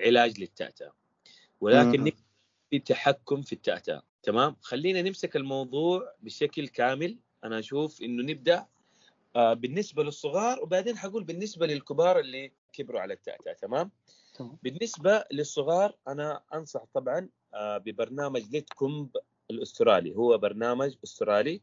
علاج 0.00 0.40
للتاتا 0.40 0.90
ولكن 1.60 2.12
في 2.70 2.78
تحكم 2.78 3.42
في 3.42 3.52
التاتا. 3.52 4.02
تمام؟ 4.26 4.56
خلينا 4.62 5.02
نمسك 5.02 5.36
الموضوع 5.36 6.12
بشكل 6.22 6.68
كامل. 6.68 7.18
أنا 7.44 7.58
أشوف 7.58 8.02
إنه 8.02 8.22
نبدأ 8.22 8.66
آه 9.36 9.54
بالنسبة 9.54 10.04
للصغار 10.04 10.62
وبعدين 10.62 10.98
حقول 10.98 11.24
بالنسبة 11.24 11.66
للكبار 11.66 12.18
اللي 12.20 12.52
كبروا 12.72 13.00
على 13.00 13.14
التأتأة 13.14 13.52
تمام؟ 13.52 13.90
طبعا. 14.38 14.56
بالنسبة 14.62 15.24
للصغار 15.32 15.96
أنا 16.08 16.42
أنصح 16.54 16.84
طبعا 16.94 17.28
آه 17.54 17.78
ببرنامج 17.78 18.42
ليت 18.52 18.72
كومب 18.72 19.16
الأسترالي. 19.50 20.16
هو 20.16 20.38
برنامج 20.38 20.94
أسترالي. 21.04 21.60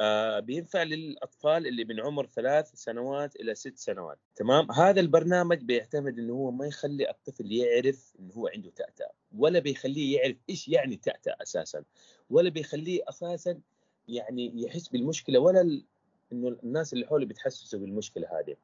آه 0.00 0.40
بينفع 0.40 0.82
للأطفال 0.82 1.66
اللي 1.66 1.84
من 1.84 2.00
عمر 2.00 2.26
ثلاث 2.26 2.70
سنوات 2.74 3.36
إلى 3.36 3.54
ست 3.54 3.78
سنوات. 3.78 4.18
تمام؟ 4.36 4.72
هذا 4.72 5.00
البرنامج 5.00 5.58
بيعتمد 5.58 6.18
إنه 6.18 6.32
هو 6.32 6.50
ما 6.50 6.66
يخلي 6.66 7.10
الطفل 7.10 7.52
يعرف 7.52 8.12
إنه 8.20 8.32
هو 8.34 8.48
عنده 8.48 8.70
تأتأة 8.70 9.10
ولا 9.38 9.58
بيخليه 9.58 10.16
يعرف 10.18 10.36
إيش 10.50 10.68
يعني 10.68 10.96
تأتأة 10.96 11.36
أساسا 11.42 11.84
ولا 12.30 12.50
بيخليه 12.50 13.00
أساسا 13.08 13.60
يعني 14.08 14.62
يحس 14.62 14.88
بالمشكلة 14.88 15.38
ولا. 15.38 15.82
إنه 16.32 16.56
الناس 16.62 16.92
اللي 16.92 17.06
حوله 17.06 17.26
بيتحسسوا 17.26 17.78
بالمشكلة 17.78 18.28
هذه. 18.38 18.56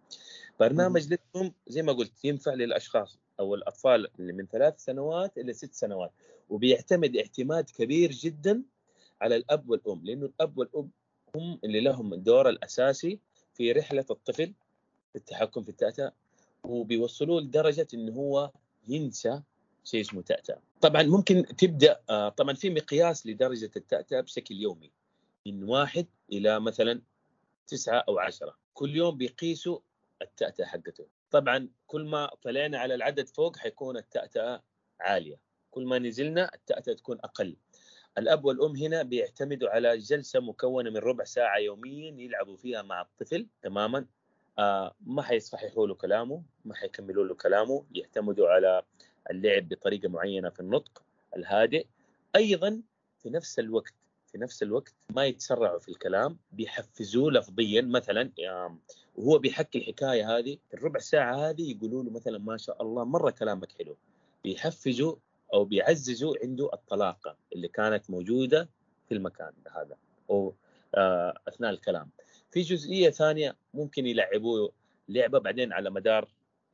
برنامج 0.61 1.12
لكم 1.12 1.53
زي 1.68 1.82
ما 1.82 1.93
قلت 1.93 2.24
ينفع 2.24 2.55
للأشخاص 2.55 3.18
أو 3.41 3.55
الأطفال 3.55 4.09
اللي 4.18 4.32
من 4.32 4.47
ثلاث 4.47 4.84
سنوات 4.84 5.39
إلى 5.39 5.53
ست 5.53 5.74
سنوات 5.74 6.12
وبيعتمد 6.49 7.16
اعتماد 7.16 7.70
كبير 7.70 8.11
جدا 8.11 8.62
على 9.20 9.37
الأب 9.37 9.70
والأم 9.70 10.01
لأنه 10.05 10.26
الأب 10.26 10.59
والأم 10.59 10.91
هم 11.37 11.61
اللي 11.64 11.80
لهم 11.80 12.12
الدور 12.14 12.49
الأساسي 12.49 13.18
في 13.55 13.72
رحلة 13.72 14.05
الطفل 14.11 14.53
في 15.12 15.16
التحكم 15.16 15.62
في 15.62 15.68
التأتأة 15.68 16.12
وبيوصلوه 16.64 17.41
لدرجة 17.41 17.89
إنه 17.95 18.12
هو 18.12 18.51
ينسى 18.89 19.43
شيء 19.84 20.01
اسمه 20.01 20.22
تأتأة 20.22 20.59
طبعا 20.80 21.03
ممكن 21.03 21.47
تبدأ 21.59 22.01
آه، 22.11 22.28
طبعا 22.28 22.55
في 22.55 22.70
مقياس 22.70 23.26
لدرجة 23.26 23.70
التأتأة 23.76 24.20
بشكل 24.20 24.55
يومي 24.55 24.91
من 25.47 25.64
واحد 25.64 26.07
إلى 26.32 26.61
مثلا 26.61 27.01
تسعة 27.66 28.05
أو 28.09 28.18
عشرة. 28.18 28.57
كل 28.74 28.97
يوم 28.97 29.16
بيقيسوا 29.16 29.78
التأتأة 30.22 30.64
حقته. 30.64 31.07
طبعا 31.30 31.68
كل 31.87 32.05
ما 32.05 32.30
طلعنا 32.43 32.78
على 32.78 32.95
العدد 32.95 33.28
فوق 33.28 33.57
حيكون 33.57 33.97
التأتأة 33.97 34.62
عالية. 35.01 35.41
كل 35.70 35.87
ما 35.87 35.99
نزلنا 35.99 36.51
التأتأة 36.55 36.93
تكون 36.93 37.18
أقل. 37.18 37.57
الأب 38.19 38.45
والأم 38.45 38.77
هنا 38.77 39.03
بيعتمدوا 39.03 39.69
على 39.69 39.99
جلسة 39.99 40.41
مكونة 40.41 40.91
من 40.91 40.97
ربع 40.97 41.25
ساعة 41.25 41.59
يوميا 41.59 42.14
يلعبوا 42.19 42.57
فيها 42.57 42.83
مع 42.83 43.01
الطفل 43.01 43.47
تماما. 43.62 44.07
آه 44.59 44.95
ما 45.07 45.23
حيصححوا 45.23 45.87
له 45.87 45.95
كلامه 45.95 46.43
ما 46.64 46.75
حيكملوا 46.75 47.25
له 47.25 47.35
كلامه 47.35 47.85
يعتمدوا 47.93 48.49
على 48.49 48.83
اللعب 49.31 49.69
بطريقة 49.69 50.09
معينة 50.09 50.49
في 50.49 50.61
النطق 50.61 51.03
الهادئ. 51.37 51.87
أيضا 52.37 52.83
في 53.23 53.31
نفس 53.31 53.59
الوقت 53.59 53.95
في 54.33 54.39
نفس 54.39 54.62
الوقت 54.62 54.95
ما 55.11 55.27
يتسرعوا 55.27 55.79
في 55.79 55.89
الكلام 55.89 56.39
بيحفزوه 56.53 57.33
لفظيا. 57.33 57.83
مثلا 57.83 58.31
وهو 59.17 59.39
بيحكي 59.39 59.79
الحكاية 59.79 60.39
هذه 60.39 60.59
الربع 60.75 61.01
ساعة 61.01 61.51
هذه 61.51 61.71
يقولوا 61.71 62.03
له 62.03 62.11
مثلا 62.11 62.39
ما 62.39 62.57
شاء 62.57 62.83
الله 62.83 63.05
مرة 63.05 63.31
كلامك 63.31 63.73
حلو. 63.73 63.97
بيحفزوا 64.45 65.17
أو 65.53 65.64
بيعززوا 65.64 66.34
عنده 66.42 66.70
الطلاقة 66.72 67.36
اللي 67.53 67.68
كانت 67.68 68.11
موجودة 68.11 68.68
في 69.09 69.14
المكان 69.14 69.53
هذا. 69.76 69.97
أو 70.30 70.55
آه، 70.94 71.38
أثناء 71.49 71.70
الكلام. 71.70 72.11
في 72.51 72.61
جزئية 72.61 73.11
ثانية 73.11 73.57
ممكن 73.74 74.07
يلعبوه 74.07 74.72
لعبة 75.09 75.38
بعدين 75.38 75.72
على 75.72 75.90
مدار 75.90 76.28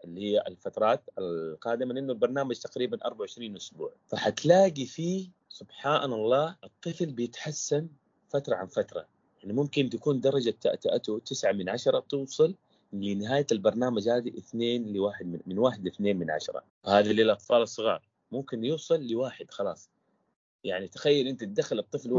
اللي 0.04 0.20
هي 0.20 0.44
الفترات 0.48 1.02
القادمة 1.18 1.94
لأنه 1.94 2.12
البرنامج 2.12 2.58
تقريبا 2.58 2.98
24 3.04 3.56
أسبوع. 3.56 3.92
فحتلاقي 4.08 4.86
فيه 4.86 5.28
سبحان 5.48 6.12
الله 6.12 6.56
الطفل 6.64 7.06
بيتحسن 7.06 7.88
فترة 8.28 8.54
عن 8.54 8.66
فترة. 8.66 9.06
يعني 9.42 9.52
ممكن 9.52 9.90
تكون 9.90 10.20
درجة 10.20 10.54
تأتأته 10.60 11.18
9 11.18 11.52
من 11.52 11.68
10 11.68 12.00
توصل 12.00 12.54
لنهاية 12.92 13.46
البرنامج 13.52 14.08
هذه 14.08 14.38
اثنين 14.38 14.92
لواحد 14.92 15.26
من, 15.26 15.40
من 15.46 15.58
واحد 15.58 15.84
لاثنين 15.84 16.18
من 16.18 16.30
عشرة. 16.30 16.62
هذا 16.86 17.12
للأطفال 17.12 17.62
الصغار. 17.62 18.11
ممكن 18.32 18.64
يوصل 18.64 19.06
لواحد 19.06 19.50
خلاص. 19.50 19.90
يعني 20.64 20.88
تخيل 20.88 21.28
أنت 21.28 21.44
تدخل 21.44 21.78
الطفل 21.78 22.10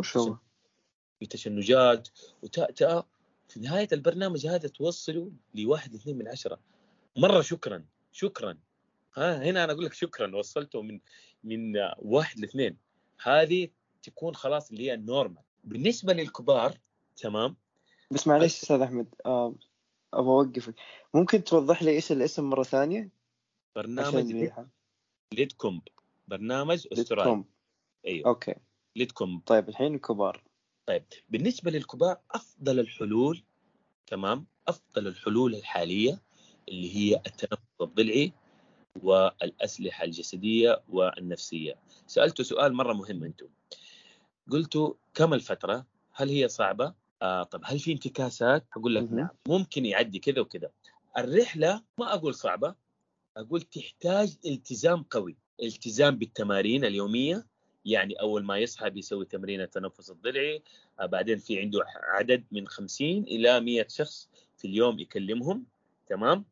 في 1.20 1.26
تشنجات 1.26 2.10
وتأتأة 2.44 3.08
في 3.50 3.60
نهاية 3.60 3.88
البرنامج 3.92 4.48
هذا 4.48 4.68
توصله 4.68 5.32
لواحد 5.56 5.94
اثنين 5.94 6.18
من 6.18 6.28
عشرة. 6.28 6.60
مرة 7.18 7.42
شكرا 7.42 7.86
شكرا. 8.12 8.58
ها 9.16 9.44
هنا 9.44 9.64
أنا 9.64 9.74
أقول 9.74 9.86
لك 9.86 9.94
شكرا 9.94 10.36
وصلته 10.36 10.82
من 10.82 11.00
من 11.44 11.74
واحد 11.98 12.40
لاثنين. 12.40 12.78
هذه 13.24 13.68
تكون 14.04 14.36
خلاص 14.36 14.72
اللي 14.72 14.84
هي 14.84 14.94
ال 14.94 15.01
normal 15.01 15.44
بالنسبة 15.64 16.14
للكبار 16.14 16.80
تمام؟ 17.16 17.56
بس 18.12 18.28
معلش 18.28 18.62
أستاذ 18.62 18.82
أحمد 18.82 19.16
آه، 19.26 19.56
أبغى 20.14 20.30
أوقفك. 20.30 20.76
ممكن 21.14 21.44
توضح 21.44 21.84
لي 21.84 21.92
إيش 21.92 22.12
الاسم 22.12 22.50
مرة 22.50 22.64
ثانية؟ 22.64 23.10
برنامج 23.76 24.52
Lidcombe. 25.34 25.82
برنامج 26.34 26.88
أسترالي. 26.94 27.44
أيوه. 28.08 28.28
okay. 28.28 28.56
كومب 29.14 29.42
طيب 29.46 29.70
الحين 29.70 29.96
الكبار 29.96 30.44
طيب 30.88 31.06
بالنسبة 31.30 31.72
للكبار 31.72 32.18
أفضل 32.32 32.80
الحلول 32.80 33.44
تمام؟ 34.08 34.46
أفضل 34.68 35.08
الحلول 35.08 35.56
الحالية 35.56 36.22
اللي 36.70 36.96
هي 36.96 37.16
التنفس 37.16 37.64
الضلعي 37.82 38.34
والأسلحة 39.02 40.04
الجسدية 40.04 40.84
والنفسية. 40.90 41.76
سالته 42.08 42.44
سؤال 42.44 42.74
مرة 42.74 42.94
مهم 42.94 43.24
أنتم. 43.24 43.48
قلتوا 44.52 44.94
كم 45.14 45.34
الفترة؟ 45.34 45.86
هل 46.12 46.30
هي 46.30 46.48
صعبة؟ 46.48 46.94
آه 47.22 47.44
طب 47.44 47.62
هل 47.64 47.80
في 47.80 47.92
انتكاسات؟ 47.92 48.66
أقول 48.78 48.96
لك 48.96 49.12
نعم. 49.12 49.30
ممكن 49.48 49.86
يعدي 49.86 50.20
كذا 50.20 50.42
وكذا. 50.42 50.72
الرحلة 51.18 51.84
ما 52.00 52.14
أقول 52.14 52.36
صعبة 52.36 52.76
أقول 53.38 53.62
تحتاج 53.62 54.38
التزام 54.46 55.04
قوي. 55.04 55.43
التزام 55.62 56.18
بالتمارين 56.18 56.86
اليومية. 56.86 57.46
يعني 57.86 58.14
أول 58.14 58.44
ما 58.46 58.58
يصحى 58.58 58.90
بيسوي 58.90 59.26
تمرين 59.26 59.62
التنفس 59.62 60.10
الضلعي 60.10 60.64
آه 61.00 61.06
بعدين 61.06 61.38
في 61.38 61.60
عنده 61.60 61.80
عدد 62.18 62.44
من 62.52 62.68
50 62.68 63.08
إلى 63.24 63.60
100 63.60 63.88
شخص 63.90 64.30
في 64.58 64.68
اليوم 64.68 65.00
يكلمهم 65.00 65.66
تمام؟ 66.08 66.46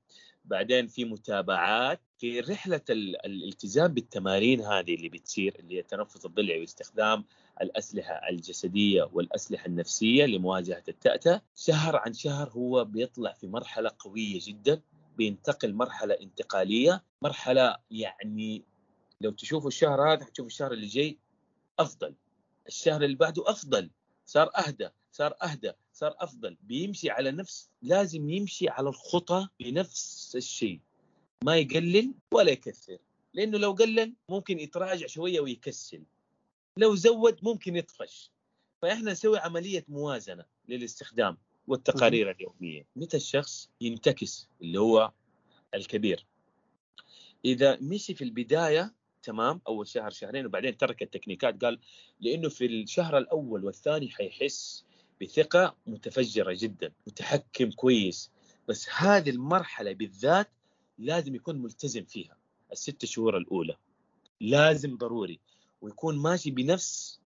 بعدين 0.46 0.88
في 0.88 1.06
متابعات 1.06 2.02
في 2.18 2.40
رحلة 2.40 2.82
الالتزام 2.90 3.94
بالتمارين 3.94 4.62
هذه 4.62 4.96
اللي 4.96 5.10
بتصير 5.10 5.56
اللي 5.60 5.76
هي 5.76 5.80
التنفس 5.80 6.26
الضلعي 6.26 6.60
واستخدام 6.60 7.24
الأسلحة 7.62 8.30
الجسدية 8.30 9.10
والأسلحة 9.14 9.66
النفسية 9.66 10.26
لمواجهة 10.26 10.84
التأتأة 10.88 11.42
شهر 11.56 11.96
عن 11.96 12.14
شهر 12.14 12.50
هو 12.50 12.86
بيطلع 12.86 13.34
في 13.34 13.48
مرحلة 13.48 13.92
قوية 14.00 14.40
جدا 14.44 14.82
بينتقل 15.18 15.74
مرحلة 15.74 16.14
انتقالية 16.22 17.04
مرحلة 17.22 17.78
يعني 17.92 18.64
لو 19.22 19.32
تشوفوا 19.32 19.68
الشهر 19.68 20.14
هذا 20.14 20.26
حتشوفوا 20.26 20.48
الشهر 20.50 20.74
اللي 20.74 20.88
جاي 20.88 21.18
أفضل. 21.80 22.16
الشهر 22.68 23.04
اللي 23.04 23.16
بعده 23.16 23.44
أفضل. 23.50 23.90
صار 24.26 24.52
أهدى 24.58 24.90
صار 25.12 25.34
أهدى 25.44 25.72
صار 25.94 26.16
أفضل. 26.18 26.58
بيمشي 26.64 27.10
على 27.10 27.32
نفس 27.32 27.70
لازم 27.82 28.30
يمشي 28.30 28.70
على 28.70 28.90
الخطى 28.90 29.48
بنفس 29.60 30.36
الشيء. 30.36 30.80
ما 31.44 31.58
يقلل 31.58 32.14
ولا 32.34 32.52
يكثر. 32.52 32.98
لأنه 33.34 33.58
لو 33.58 33.72
قلل 33.72 34.14
ممكن 34.30 34.60
يتراجع 34.60 35.08
شوية 35.08 35.40
ويكسل. 35.40 36.04
لو 36.78 36.96
زود 36.96 37.40
ممكن 37.44 37.76
يطفش. 37.76 38.32
فإحنا 38.82 39.12
نسوي 39.12 39.40
عملية 39.40 39.86
موازنة 39.88 40.46
للاستخدام 40.68 41.38
والتقارير 41.68 42.32
اليومية. 42.32 42.86
متى 42.96 43.18
الشخص 43.18 43.70
ينتكس؟ 43.82 44.50
اللي 44.62 44.80
هو 44.80 45.12
الكبير. 45.74 46.26
إذا 47.46 47.78
مشي 47.82 48.14
في 48.14 48.24
البداية 48.24 48.94
تمام 49.24 49.62
أول 49.68 49.88
شهر 49.88 50.10
شهرين 50.10 50.46
وبعدين 50.46 50.78
ترك 50.78 51.02
التكنيكات. 51.02 51.66
قال 51.66 51.80
لأنه 52.20 52.50
في 52.50 52.66
الشهر 52.66 53.18
الأول 53.18 53.66
والثاني 53.66 54.10
حيحس 54.10 54.86
بثقة 55.22 55.76
متفجرة 55.88 56.54
جدا 56.60 56.92
متحكم 57.08 57.72
كويس. 57.72 58.32
بس 58.68 58.90
هذه 58.90 59.30
المرحلة 59.30 59.94
بالذات 59.94 60.50
لازم 60.98 61.36
يكون 61.36 61.62
ملتزم 61.62 62.06
فيها 62.06 62.38
الست 62.72 63.06
شهور 63.06 63.38
الأولى. 63.38 63.78
لازم 64.42 64.98
ضروري 64.98 65.40
ويكون 65.82 66.18
ماشي 66.18 66.52
بنفس 66.52 67.22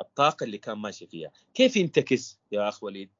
الطاقة 0.00 0.44
اللي 0.44 0.58
كان 0.58 0.78
ماشي 0.78 1.06
فيها. 1.06 1.30
كيف 1.54 1.76
ينتكس 1.76 2.38
يا 2.52 2.68
أخ 2.68 2.82
وليد؟ 2.82 3.10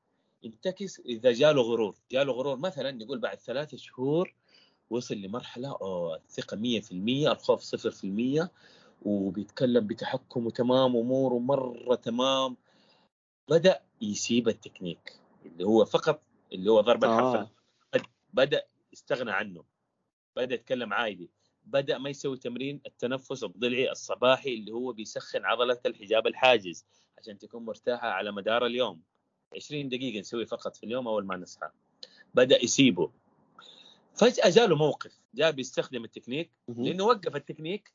ينتكس 0.42 1.01
إذا 1.01 1.32
جاله 1.32 1.62
غرور. 1.62 1.96
جاله 2.11 2.32
غرور 2.32 2.57
مثلا 2.57 2.90
نقول 2.90 3.18
بعد 3.18 3.38
ثلاثة 3.38 3.76
شهور 3.76 4.34
وصل 4.91 5.14
لمرحلة 5.14 5.68
أوه 5.68 6.16
الثقة 6.16 6.57
100% 6.57 7.32
الخوف 7.32 7.62
0% 7.62 8.49
وبيتكلم 9.03 9.86
بتحكم 9.86 10.47
وتمام 10.47 10.97
أموره 10.97 11.39
مرة 11.39 11.95
تمام. 11.95 12.57
بدأ 13.51 13.80
يسيب 14.01 14.49
التكنيك 14.49 15.20
اللي 15.47 15.64
هو 15.64 15.84
فقط 15.84 16.22
اللي 16.53 16.70
هو 16.70 16.80
ضرب 16.80 17.05
الحرف 17.05 17.34
آه. 17.36 17.51
بدأ 18.32 18.66
يستغنى 18.93 19.30
عنه. 19.30 19.64
بدأ 20.36 20.55
يتكلم 20.55 20.93
عادي. 20.93 21.30
بدأ 21.64 21.99
ما 21.99 22.11
يسوي 22.11 22.36
تمرين 22.36 22.80
التنفس 22.86 23.45
الضلعي 23.45 23.91
الصباحي 23.91 24.55
اللي 24.55 24.72
هو 24.72 24.93
بيسخن 24.93 25.45
عضلة 25.45 25.78
الحجاب 25.86 26.26
الحاجز 26.26 26.84
عشان 27.18 27.39
تكون 27.39 27.64
مرتاحة 27.64 28.09
على 28.09 28.32
مدار 28.32 28.66
اليوم. 28.66 29.01
20 29.57 29.89
دقيقة 29.89 30.20
نسوي 30.20 30.47
فقط 30.47 30.76
في 30.76 30.86
اليوم 30.86 31.09
أول 31.09 31.26
ما 31.26 31.36
نصحى. 31.36 31.68
بدأ 32.34 32.64
يسيبه. 32.64 33.11
فجأة 34.18 34.50
جاله 34.50 34.76
موقف 34.76 35.20
جاء 35.34 35.50
بيستخدم 35.50 36.04
التكنيك 36.04 36.50
لأنه 36.68 37.04
وقف 37.04 37.36
التكنيك 37.36 37.92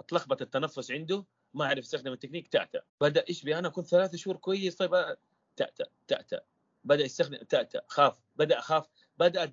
أتلخبط 0.00 0.42
التنفس 0.42 0.90
عنده 0.90 1.24
ما 1.54 1.66
عرف 1.66 1.78
يستخدم 1.78 2.12
التكنيك 2.12 2.48
تأتأ 2.48 2.82
بدأ 3.00 3.24
إيش 3.28 3.42
بي 3.42 3.58
أنا 3.58 3.68
كنت 3.68 3.86
ثلاثة 3.86 4.16
شهور 4.16 4.36
كويس 4.36 4.76
طيب 4.76 5.16
تأتأ 5.56 5.86
تأتأ 6.08 6.40
بدأ 6.84 7.04
يستخدم 7.04 7.36
تأتأ 7.36 7.82
خاف 7.86 8.18
بدأ 8.36 8.58
اخاف 8.58 8.86
بدأ 9.18 9.50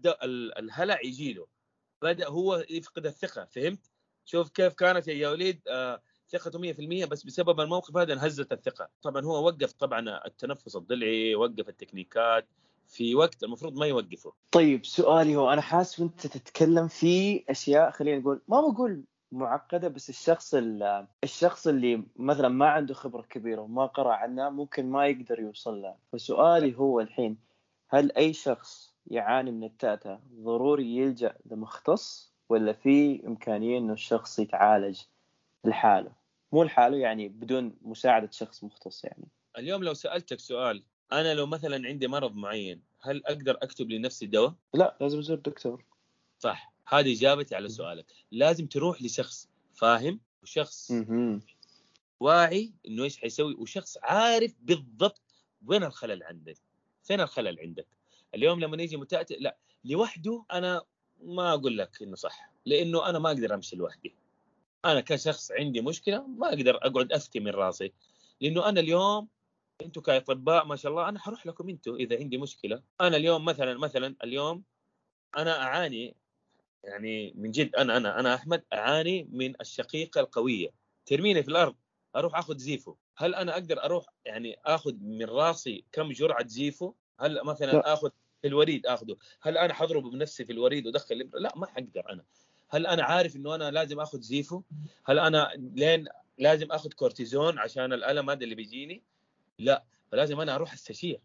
الهلع 0.59 0.99
يجي 1.03 1.33
له. 1.33 1.47
بدأ 2.01 2.27
هو 2.27 2.65
يفقد 2.69 3.05
الثقة 3.05 3.45
فهمت؟ 3.45 3.91
شوف 4.25 4.49
كيف 4.49 4.73
كانت 4.73 5.07
يا 5.07 5.29
وليد 5.29 5.61
آه 5.67 6.01
ثقته 6.29 6.73
100% 7.03 7.07
بس 7.07 7.23
بسبب 7.23 7.61
الموقف 7.61 7.97
هذا 7.97 8.13
انهزت 8.13 8.51
الثقة. 8.51 8.89
طبعا 9.01 9.25
هو 9.25 9.45
وقف 9.45 9.71
طبعا 9.71 10.25
التنفس 10.27 10.75
الضلعي 10.75 11.35
وقف 11.35 11.69
التكنيكات 11.69 12.47
في 12.87 13.15
وقت 13.15 13.43
المفروض 13.43 13.79
ما 13.79 13.85
يوقفه. 13.85 14.33
طيب 14.51 14.85
سؤالي 14.85 15.35
هو 15.35 15.53
أنا 15.53 15.61
حاسس 15.61 15.99
وأنت 15.99 16.27
تتكلم 16.27 16.87
في 16.87 17.43
أشياء 17.49 17.91
خلينا 17.91 18.19
نقول 18.19 18.41
ما 18.47 18.61
بقول 18.61 19.03
معقدة 19.31 19.87
بس 19.87 20.09
الشخص 20.09 20.55
الشخص 21.23 21.67
اللي 21.67 22.03
مثلا 22.15 22.49
ما 22.49 22.69
عنده 22.69 22.93
خبرة 22.93 23.21
كبيرة 23.21 23.61
وما 23.61 23.85
قرأ 23.85 24.13
عنها 24.13 24.49
ممكن 24.49 24.89
ما 24.89 25.07
يقدر 25.07 25.39
يوصل 25.39 25.81
لها 25.81 25.97
فسؤالي 26.13 26.77
هو 26.77 26.99
الحين 26.99 27.37
هل 27.89 28.11
أي 28.11 28.33
شخص 28.33 28.95
يعاني 29.07 29.51
من 29.51 29.63
التأتة 29.63 30.19
ضروري 30.33 30.97
يلجأ 30.97 31.35
لمختص 31.45 32.33
ولا 32.49 32.73
في 32.73 33.27
إمكانية 33.27 33.77
إنه 33.77 33.93
الشخص 33.93 34.39
يتعالج 34.39 35.01
لحاله؟ 35.65 36.11
مو 36.51 36.63
لحاله 36.63 36.97
يعني 36.97 37.27
بدون 37.27 37.77
مساعدة 37.81 38.29
شخص 38.31 38.63
مختص 38.63 39.03
يعني. 39.05 39.27
اليوم 39.57 39.83
لو 39.83 39.93
سألتك 39.93 40.39
سؤال 40.39 40.83
أنا 41.11 41.33
لو 41.33 41.45
مثلا 41.45 41.87
عندي 41.87 42.07
مرض 42.07 42.35
معين 42.35 42.81
هل 43.01 43.25
أقدر 43.25 43.57
أكتب 43.61 43.89
لنفسي 43.89 44.25
دواء؟ 44.25 44.53
لا 44.73 44.97
لازم 45.01 45.19
ازور 45.19 45.37
دكتور. 45.37 45.85
صح. 46.39 46.73
هذه 46.87 47.13
إجابتي 47.13 47.55
على 47.55 47.69
سؤالك. 47.69 48.05
لازم 48.31 48.67
تروح 48.67 49.01
لشخص 49.01 49.49
فاهم 49.73 50.19
وشخص. 50.43 50.91
واعي 52.19 52.73
إنه 52.87 53.03
إيش 53.03 53.17
حيسوي 53.17 53.53
وشخص 53.53 53.97
عارف 54.03 54.55
بالضبط 54.61 55.21
وين 55.65 55.83
الخلل 55.83 56.23
عندك. 56.23 56.57
فين 57.03 57.21
الخلل 57.21 57.59
عندك؟ 57.59 57.87
اليوم 58.35 58.59
لما 58.59 58.83
يجي 58.83 58.97
متأتئ 58.97 59.39
لا 59.39 59.57
لوحده 59.85 60.45
أنا 60.51 60.81
ما 61.23 61.53
أقول 61.53 61.77
لك 61.77 62.01
إنه 62.01 62.15
صح 62.15 62.51
لأنه 62.65 63.09
أنا 63.09 63.19
ما 63.19 63.29
أقدر 63.29 63.53
أمشي 63.53 63.75
لوحدي. 63.75 64.15
أنا 64.85 65.01
كشخص 65.01 65.51
عندي 65.51 65.81
مشكلة 65.81 66.27
ما 66.27 66.47
أقدر 66.47 66.75
أقعد 66.75 67.11
أفتي 67.11 67.39
من 67.39 67.51
راسي 67.51 67.93
لأنه 68.41 68.69
أنا 68.69 68.79
اليوم 68.79 69.27
أنتم 69.81 70.01
كأطباء 70.01 70.65
ما 70.65 70.75
شاء 70.75 70.91
الله 70.91 71.09
أنا 71.09 71.19
حروح 71.19 71.47
لكم 71.47 71.69
أنتم 71.69 71.95
إذا 71.95 72.17
عندي 72.17 72.37
مشكلة. 72.37 72.83
أنا 73.01 73.17
اليوم 73.17 73.45
مثلا 73.45 73.77
مثلا 73.77 74.15
اليوم 74.23 74.63
أنا 75.37 75.63
أعاني 75.63 76.15
يعني 76.83 77.33
من 77.35 77.51
جد 77.51 77.75
أنا 77.75 77.97
أنا 77.97 78.19
أنا 78.19 78.35
أحمد 78.35 78.63
أعاني 78.73 79.27
من 79.31 79.53
الشقيقة 79.61 80.21
القوية. 80.21 80.69
ترميني 81.05 81.43
في 81.43 81.49
الأرض 81.49 81.75
أروح 82.15 82.37
آخذ 82.37 82.57
زيفو. 82.57 82.95
هل 83.17 83.35
أنا 83.35 83.53
أقدر 83.53 83.83
أروح 83.83 84.05
يعني 84.25 84.59
آخذ 84.65 84.93
من 85.01 85.25
راسي 85.25 85.83
كم 85.91 86.11
جرعة 86.11 86.47
زيفو؟ 86.47 86.93
هل 87.19 87.43
مثلا 87.43 87.71
لا. 87.71 87.93
آخذ 87.93 88.09
في 88.41 88.47
الوريد 88.47 88.85
آخذه؟ 88.85 89.17
هل 89.41 89.57
أنا 89.57 89.73
حضرب 89.73 90.03
بنفسي 90.03 90.45
في 90.45 90.51
الوريد 90.53 90.85
وادخل؟ 90.87 91.29
لا 91.33 91.53
ما 91.55 91.67
حقدر 91.67 92.09
أنا. 92.09 92.23
هل 92.69 92.87
أنا 92.87 93.03
عارف 93.03 93.35
إنه 93.35 93.55
أنا 93.55 93.71
لازم 93.71 93.99
آخذ 93.99 94.21
زيفو؟ 94.21 94.61
هل 95.05 95.19
أنا 95.19 95.51
لين 95.55 96.05
لازم 96.37 96.71
آخذ 96.71 96.89
كورتيزون 96.89 97.59
عشان 97.59 97.93
الألم 97.93 98.29
هذا 98.29 98.43
اللي 98.43 98.55
بيجيني؟ 98.55 99.03
لا 99.59 99.83
فلازم 100.11 100.39
أنا 100.39 100.55
أروح 100.55 100.73
استشير 100.73 101.21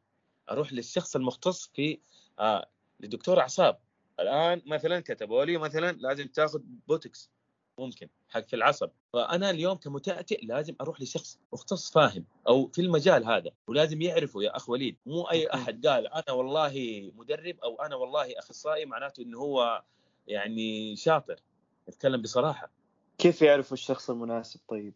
أروح 0.51 0.72
للشخص 0.72 1.16
المختص 1.16 1.70
في 1.74 2.01
آه 2.39 2.68
لدكتور 3.01 3.41
اعصاب 3.41 3.78
الآن 4.20 4.62
مثلا 4.66 5.01
كتبوا 5.01 5.45
لي 5.45 5.57
مثلا 5.59 5.93
لازم 5.93 6.26
تاخذ 6.26 6.61
بوتكس 6.89 7.30
ممكن 7.78 8.09
حق 8.28 8.41
في 8.41 8.57
العصب. 8.57 8.91
فأنا 9.12 9.51
اليوم 9.51 9.76
كمتأتئ 9.76 10.47
لازم 10.47 10.74
أروح 10.80 11.01
لشخص 11.01 11.39
مختص 11.53 11.91
فاهم 11.93 12.24
أو 12.49 12.68
في 12.68 12.80
المجال 12.80 13.24
هذا 13.24 13.51
ولازم 13.66 14.03
يعرفه 14.03 14.43
يا 14.43 14.57
أخ 14.57 14.68
وليد. 14.68 14.97
مو 15.07 15.22
أي. 15.22 15.49
أحد 15.55 15.87
قال 15.87 16.07
أنا 16.07 16.33
والله 16.33 16.72
مدرب 17.14 17.61
أو 17.61 17.83
أنا 17.83 17.97
والله 17.97 18.39
أخصائي 18.39 18.87
معناته 18.87 19.22
إنه 19.22 19.39
هو 19.39 19.83
يعني 20.26 20.97
شاطر. 20.97 21.41
نتكلم 21.89 22.22
بصراحة. 22.22 22.70
كيف 23.18 23.43
يعرفوا 23.43 23.76
الشخص 23.76 24.11
المناسب 24.11 24.61
طيب؟ 24.68 24.95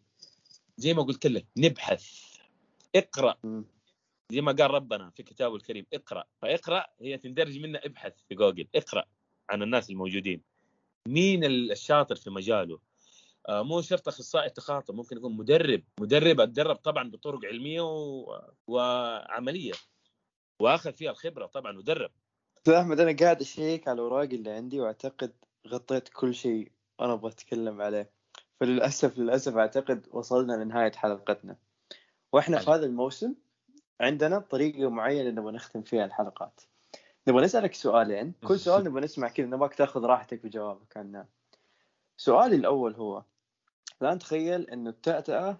زي 0.77 0.93
ما 0.93 1.03
قلت 1.03 1.27
لك 1.27 1.45
نبحث. 1.57 2.26
اقرأ. 2.95 3.35
زي 4.31 4.41
ما 4.41 4.51
قال 4.51 4.71
ربنا 4.71 5.09
في 5.09 5.23
كتابه 5.23 5.55
الكريم 5.55 5.85
اقرأ. 5.93 6.23
فاقرأ 6.41 6.85
هي 7.01 7.17
تندرج 7.17 7.59
منها 7.59 7.85
ابحث 7.85 8.13
في 8.29 8.35
جوجل 8.35 8.67
اقرأ 8.75 9.05
عن 9.49 9.63
الناس 9.63 9.89
الموجودين. 9.89 10.41
مين 11.07 11.43
الشاطر 11.45 12.15
في 12.15 12.29
مجاله؟ 12.29 12.79
آه 13.49 13.61
مو 13.63 13.81
شرط 13.81 14.07
أخصائي 14.07 14.49
تخاطب 14.49 14.95
ممكن 14.95 15.17
يكون 15.17 15.37
مدرب. 15.37 15.83
مدرب 15.99 16.39
أتدرب 16.39 16.75
طبعا 16.75 17.09
بطرق 17.09 17.45
علمية 17.45 17.81
و... 17.81 18.41
وعملية. 18.67 19.73
وآخذ 20.61 20.93
فيها 20.93 21.11
الخبرة 21.11 21.45
طبعا 21.45 21.77
ودرب 21.77 22.11
أستاذ 22.57 22.73
أحمد 22.73 22.99
أنا 22.99 23.17
قاعد 23.17 23.41
أشيك 23.41 23.87
على 23.87 23.95
الأوراق 23.95 24.29
اللي 24.29 24.49
عندي 24.49 24.79
وأعتقد 24.79 25.33
غطيت 25.67 26.09
كل 26.09 26.35
شيء 26.35 26.71
أنا 27.01 27.13
أبغى 27.13 27.31
أتكلم 27.31 27.81
عليه. 27.81 28.11
فللأسف 28.59 29.17
للأسف 29.17 29.57
أعتقد 29.57 30.07
وصلنا 30.11 30.63
لنهاية 30.63 30.91
حلقتنا. 30.91 31.57
وإحنا 32.33 32.59
في 32.59 32.71
هذا 32.71 32.85
الموسم 32.85 33.33
عندنا 34.01 34.39
طريقة 34.39 34.89
معينة 34.89 35.29
نبغى 35.29 35.51
نختم 35.51 35.81
فيها 35.81 36.05
الحلقات. 36.05 36.61
نبغى 37.27 37.43
نسألك 37.43 37.73
سؤالين. 37.73 38.33
كل 38.47 38.59
سؤال 38.59 38.83
نبغى 38.83 39.01
نسمع 39.01 39.27
كذا 39.27 39.45
نبغاك 39.45 39.75
تاخذ 39.75 40.05
راحتك 40.05 40.43
بجوابك 40.43 40.97
عنه 40.97 41.25
سؤالي 42.17 42.55
الأول 42.55 42.93
هو 42.93 43.23
الان 44.01 44.19
تخيل 44.19 44.69
إنه 44.69 44.89
التأتأة 44.89 45.57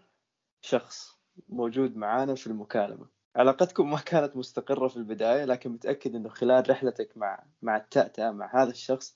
شخص 0.62 1.18
موجود 1.50 1.98
معانا 1.98 2.36
في 2.36 2.48
المكالمة. 2.48 3.06
علاقتكم 3.36 3.90
ما 3.90 4.00
كانت 4.00 4.36
مستقرة 4.36 4.88
في 4.88 4.98
البداية 4.98 5.46
لكن 5.46 5.70
متأكد 5.72 6.16
إنه 6.16 6.30
خلال 6.30 6.70
رحلتك 6.70 7.18
مع 7.18 7.44
مع 7.62 7.78
التأتأة 7.78 8.32
مع 8.32 8.64
هذا 8.64 8.70
الشخص 8.70 9.16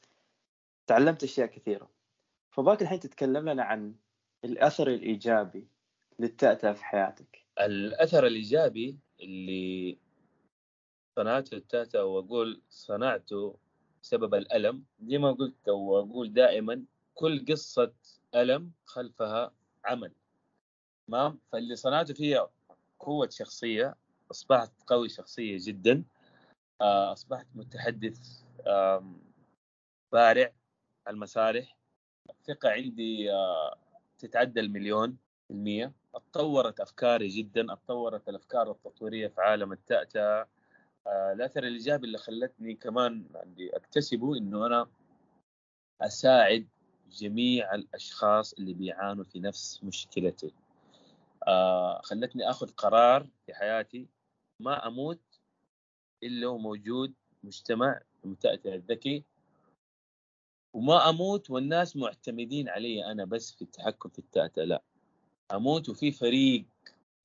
تعلمت 0.88 1.24
أشياء 1.24 1.48
كثيرة. 1.48 1.90
فباك 2.52 2.82
الحين 2.82 3.00
تتكلم 3.00 3.50
لنا 3.50 3.64
عن 3.64 3.94
الأثر 4.44 4.88
الإيجابي 4.88 5.68
للتأتأة 6.20 6.74
في 6.74 6.86
حياتك. 6.86 7.41
الأثر 7.60 8.28
الإيجابي 8.28 8.98
اللي 9.22 9.98
صنعته 11.16 11.56
التاتا 11.56 12.02
واقول 12.02 12.62
صنعته 12.70 13.58
بسبب 14.04 14.36
الألم. 14.36 14.84
زي 15.02 15.18
ما 15.18 15.32
قلت 15.32 15.70
واقول 15.70 16.34
دائما 16.34 16.84
كل 17.14 17.46
قصة 17.46 17.94
ألم 18.36 18.72
خلفها 18.86 19.52
عمل. 19.86 20.12
تمام؟ 21.08 21.40
فاللي 21.52 21.76
صنعته 21.76 22.14
فيها 22.14 22.50
قوة 23.00 23.30
شخصية 23.30 23.96
أصبحت 24.32 24.72
قوي 24.88 25.10
شخصية 25.10 25.58
جدا. 25.62 26.04
آه، 26.82 27.12
أصبحت 27.14 27.48
متحدث 27.56 28.44
بارع 30.12 30.54
على 31.08 31.14
المسارح. 31.14 31.78
الثقه 32.30 32.70
عندي 32.70 33.34
آه، 33.34 33.78
تتعدى 34.18 34.60
المليون 34.60 35.18
في 35.48 35.54
المية. 35.54 36.01
أتطورت 36.16 36.80
أفكاري 36.80 37.28
جدا 37.28 37.74
أتطورت 37.74 38.30
الأفكار 38.30 38.72
التطويرية 38.72 39.28
في 39.28 39.42
عالم 39.42 39.72
التأتأة 39.72 40.48
آه، 41.08 41.34
الأثر 41.34 41.64
الإيجابي 41.64 42.08
اللي 42.08 42.18
خلتني 42.18 42.76
كمان 42.76 43.26
عندي 43.36 43.76
أكتسبه 43.76 44.38
إنه 44.38 44.66
أنا 44.66 44.88
أساعد 46.02 46.68
جميع 47.12 47.76
الأشخاص 47.76 48.54
اللي 48.54 48.74
بيعانوا 48.74 49.24
في 49.24 49.40
نفس 49.40 49.84
مشكلتي. 49.84 50.54
آه، 51.48 52.02
خلتني 52.04 52.50
آخذ 52.50 52.72
قرار 52.72 53.28
في 53.46 53.54
حياتي 53.54 54.08
ما 54.60 54.88
أموت 54.88 55.22
إلا 56.24 56.48
وموجود 56.48 57.14
مجتمع 57.44 58.02
متأتئ 58.24 58.76
الذكي 58.76 59.24
وما 60.74 61.10
أموت 61.10 61.50
والناس 61.50 61.96
معتمدين 61.96 62.70
علي 62.70 63.06
أنا 63.12 63.26
بس 63.26 63.52
في 63.56 63.62
التحكم 63.62 64.10
في 64.10 64.20
التأتأة 64.20 64.64
لا. 64.64 64.82
أموت 65.54 65.90
وفي 65.90 66.12
فريق 66.12 66.66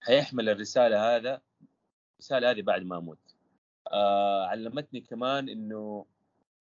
حيحمل 0.00 0.48
الرسالة 0.48 1.16
هذا 1.16 1.40
الرسالة 2.14 2.50
هذه 2.50 2.62
بعد 2.62 2.82
ما 2.82 2.96
أموت. 2.96 3.18
آه 3.92 4.46
علمتني 4.46 5.00
كمان 5.00 5.48
إنه 5.48 6.06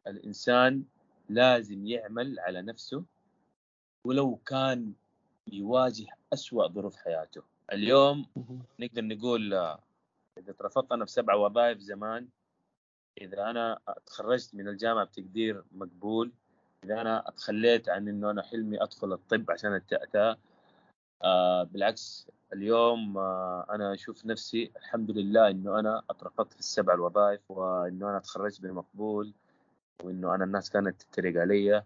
الإنسان 0.08 0.84
لازم 1.30 1.86
يعمل 1.86 2.40
على 2.40 2.62
نفسه 2.62 3.04
ولو 4.06 4.36
كان 4.36 4.94
يواجه 5.52 6.06
أسوأ 6.34 6.68
ظروف 6.68 6.96
حياته. 6.96 7.42
اليوم 7.74 8.26
نقدر 8.80 9.02
نقول 9.02 9.54
آه، 9.54 9.80
إذا 10.38 10.54
ترفضت 10.54 10.92
أنا 10.92 11.06
في 11.06 11.12
سبع 11.12 11.34
وظائف 11.34 11.80
زمان 11.80 12.28
إذا 13.22 13.50
أنا 13.50 13.80
تخرجت 14.06 14.56
من 14.56 14.68
الجامعة 14.68 15.06
بتقدير 15.06 15.64
مقبول 15.72 16.32
إذا 16.84 17.02
أنا 17.02 17.30
اتخليت 17.30 17.90
عن 17.90 18.08
إنه 18.08 18.32
أنا 18.32 18.42
حلمي 18.44 18.84
أدخل 18.84 19.14
الطب 19.14 19.52
عشان 19.52 19.76
التأتأة 19.76 20.38
آه 21.26 21.64
بالعكس 21.64 22.28
اليوم 22.54 23.18
آه 23.18 23.66
أنا 23.70 23.94
أشوف 23.94 24.26
نفسي 24.26 24.72
الحمد 24.78 25.12
لله 25.12 25.50
إنه 25.50 25.80
أنا 25.80 26.02
اترفضت 26.10 26.54
في 26.54 26.60
السبع 26.60 26.94
الوظائف 26.94 27.52
وإنه 27.52 28.10
أنا 28.10 28.20
تخرجت 28.20 28.62
بمقبول 28.62 29.32
وإنه 30.04 30.36
أنا 30.36 30.44
الناس 30.44 30.70
كانت 30.70 31.02
تتريق 31.02 31.42
علي. 31.42 31.84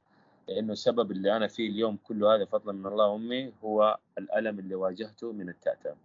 لأنه 0.47 0.73
السبب 0.73 1.11
اللي 1.11 1.37
أنا 1.37 1.47
فيه 1.47 1.69
اليوم 1.69 1.97
كله 2.03 2.35
هذا 2.35 2.45
فضلا 2.45 2.73
من 2.73 2.85
الله 2.85 3.07
وأمي 3.07 3.53
هو 3.63 3.97
الألم 4.17 4.59
اللي 4.59 4.75
واجهته 4.75 5.31
من 5.31 5.49
التأتأة 5.49 5.95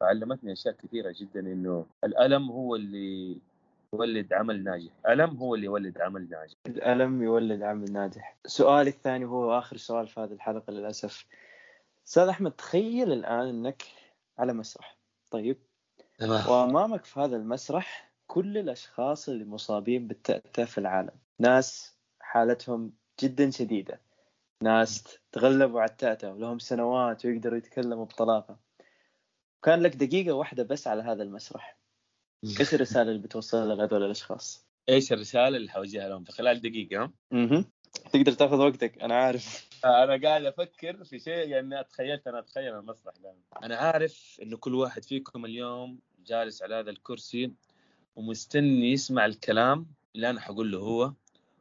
فعلمتني 0.00 0.52
أشياء 0.52 0.74
كثيرة 0.74 1.14
جدا 1.20 1.40
إنه 1.40 1.86
الألم 2.04 2.50
هو 2.50 2.76
اللي 2.76 3.38
يولد 3.94 4.32
عمل 4.32 4.64
ناجح. 4.64 4.92
الم 5.08 5.36
هو 5.36 5.54
اللي 5.54 5.66
يولد 5.66 6.00
عمل 6.00 6.30
ناجح. 6.30 6.54
الألم 6.66 7.22
يولد 7.22 7.62
عمل 7.62 7.92
ناجح. 7.92 8.36
سؤالي 8.46 8.90
الثاني 8.90 9.24
هو 9.24 9.58
آخر 9.58 9.76
سؤال 9.76 10.08
في 10.08 10.20
هذه 10.20 10.32
الحلقة 10.32 10.70
للأسف. 10.70 11.26
أستاذ 12.06 12.28
أحمد 12.28 12.52
تخيل 12.52 13.12
الآن 13.12 13.48
أنك 13.48 13.82
على 14.38 14.52
مسرح. 14.52 14.98
طيب. 15.30 15.58
وأمامك 16.22 17.04
في 17.04 17.20
هذا 17.20 17.36
المسرح 17.36 18.12
كل 18.26 18.58
الأشخاص 18.58 19.28
اللي 19.28 19.44
مصابين 19.44 20.06
بالتأتأة 20.08 20.64
في 20.64 20.78
العالم. 20.78 21.14
ناس 21.38 21.96
حالتهم 22.20 22.92
جدا 23.22 23.50
شديدة. 23.50 24.00
ناس 24.62 25.18
تغلبوا 25.32 25.80
على 25.80 25.90
التأتأة 25.90 26.32
ولهم 26.32 26.58
سنوات 26.58 27.24
ويقدروا 27.26 27.58
يتكلموا 27.58 28.04
بطلاقة. 28.04 28.58
كان 29.62 29.82
لك 29.82 29.96
دقيقة 29.96 30.32
واحدة 30.32 30.62
بس 30.62 30.86
على 30.86 31.02
هذا 31.02 31.22
المسرح. 31.22 31.78
إيش 32.60 32.74
الرسالة 32.74 33.10
اللي 33.10 33.22
بتوصلها 33.22 33.74
لهذول 33.74 34.02
الأشخاص؟ 34.02 34.66
إيش 34.88 35.12
الرسالة 35.12 35.56
اللي 35.56 35.70
حوجهها 35.70 36.08
لهم 36.08 36.24
في 36.24 36.32
خلال 36.32 36.60
دقيقة؟ 36.60 37.02
ها؟ 37.04 37.12
أها 37.32 37.64
تقدر 38.12 38.32
تاخذ 38.32 38.56
وقتك 38.56 39.02
أنا 39.02 39.14
عارف. 39.14 39.68
أنا 39.84 40.28
قاعد 40.28 40.44
أفكر 40.44 41.04
في 41.04 41.18
شيء 41.18 41.48
يعني 41.48 41.84
تخيلت 41.84 42.26
أنا 42.26 42.38
أتخيل 42.38 42.74
المسرح 42.74 43.14
ده 43.22 43.34
أنا 43.62 43.76
عارف 43.76 44.38
إنه 44.42 44.56
كل 44.56 44.74
واحد 44.74 45.04
فيكم 45.04 45.44
اليوم 45.44 45.98
جالس 46.26 46.62
على 46.62 46.74
هذا 46.74 46.90
الكرسي 46.90 47.52
ومستني 48.16 48.92
يسمع 48.92 49.26
الكلام 49.26 49.86
اللي 50.16 50.30
أنا 50.30 50.40
حقول 50.40 50.72
له 50.72 50.78
هو 50.78 51.12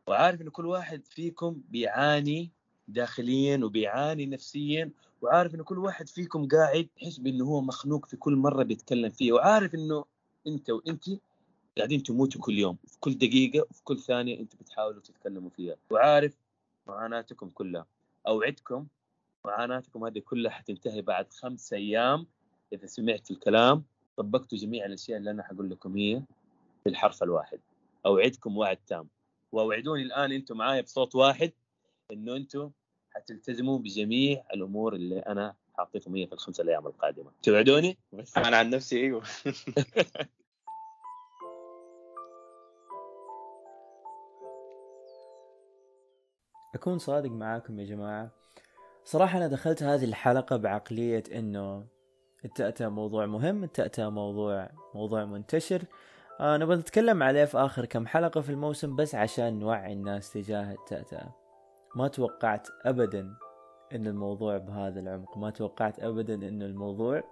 وعارف 0.08 0.41
إنه 0.41 0.52
كل 0.52 0.66
واحد 0.66 1.06
فيكم 1.06 1.62
بيعاني 1.70 2.52
داخليا 2.88 3.58
وبيعاني 3.64 4.26
نفسيا 4.26 4.91
وعارف 5.22 5.56
إنه 5.56 5.64
كل 5.64 5.78
واحد 5.78 6.10
فيكم 6.10 6.48
قاعد 6.48 6.88
يحس 7.02 7.18
بإنه 7.18 7.45
هو 7.45 7.62
مخنوق 7.62 8.06
في 8.06 8.18
كل 8.18 8.36
مرة 8.36 8.64
بيتكلم 8.64 9.10
فيه 9.10 9.32
وعارف 9.32 9.76
إنه 9.76 10.06
أنت 10.48 10.70
وانت 10.70 11.03
قاعدين 11.77 12.03
تموتوا 12.03 12.41
كل 12.41 12.60
يوم 12.60 12.77
في 12.88 12.99
كل 12.99 13.18
دقيقة 13.18 13.68
وفي 13.69 13.84
كل 13.84 13.99
ثانية 13.99 14.39
أنتم 14.39 14.57
بتحاولوا 14.61 15.02
تتكلموا 15.02 15.49
فيها. 15.49 15.76
وعارف 15.89 16.34
معاناتكم 16.88 17.49
كلها 17.49 17.85
أوعدكم 18.27 18.88
معاناتكم 19.45 20.06
هذه 20.06 20.19
كلها 20.19 20.52
حتنتهي 20.52 21.02
بعد 21.02 21.34
خمس 21.34 21.73
أيام 21.73 22.27
إذا 22.73 22.85
سمعتوا 22.85 23.35
الكلام. 23.35 23.84
طبقتوا 24.18 24.57
جميع 24.57 24.85
الأشياء 24.85 25.18
اللي 25.18 25.31
أنا 25.31 25.43
حقول 25.43 25.69
لكم 25.69 25.98
هي 25.98 26.22
بالحرف 26.85 27.23
الواحد. 27.23 27.60
أوعدكم 28.06 28.57
وعد 28.57 28.77
تام. 28.88 29.07
وأوعدوني 29.52 30.03
الآن 30.03 30.31
أنتم 30.31 30.57
معايا 30.57 30.81
بصوت 30.81 31.15
واحد 31.15 31.52
إنه 32.11 32.35
أنتم 32.35 32.72
حتلتزموا 33.11 33.80
بجميع 33.80 34.43
الأمور 34.53 34.95
اللي 34.95 35.19
أنا 35.19 35.56
حاعطيكم 35.77 36.15
اياها 36.15 36.27
في 36.27 36.34
الخمسة 36.34 36.61
الأيام 36.64 36.88
القادمة. 36.88 37.31
توعدوني؟ 37.43 37.98
بس 38.14 38.38
أنا 38.38 38.57
عن 38.57 38.69
نفسي 38.69 39.02
أيوه. 39.02 39.23
أكون 46.76 46.98
صادق 46.98 47.31
معاكم 47.31 47.80
يا 47.80 47.85
جماعة. 47.85 48.31
صراحة 49.03 49.38
أنا 49.38 49.48
دخلت 49.48 49.84
هذه 49.84 50.06
الحلقة 50.06 50.57
بعقلية 50.57 51.23
إنه 51.35 51.85
التأتأة 52.45 52.89
موضوع 52.89 53.26
مهم 53.26 53.64
التأتأة 53.64 54.10
موضوع 54.10 54.69
موضوع 54.95 55.26
منتشر. 55.26 55.84
آه 56.39 56.57
نبغى 56.57 56.76
نتكلم 56.76 57.23
عليه 57.23 57.45
في 57.45 57.57
آخر 57.57 57.85
كم 57.85 58.07
حلقة 58.07 58.41
في 58.41 58.49
الموسم 58.49 58.95
بس 58.95 59.15
عشان 59.15 59.60
نوعي 59.60 59.93
الناس 59.93 60.34
تجاه 60.34 60.72
التأتأة 60.72 61.35
ما 61.95 62.07
توقعت 62.07 62.68
أبدا 62.85 63.34
إن 63.95 64.07
الموضوع 64.07 64.57
بهذا 64.57 64.99
العمق. 64.99 65.38
ما 65.38 65.49
توقعت 65.49 65.99
أبدا 65.99 66.34
إن 66.34 66.61
الموضوع 66.61 67.23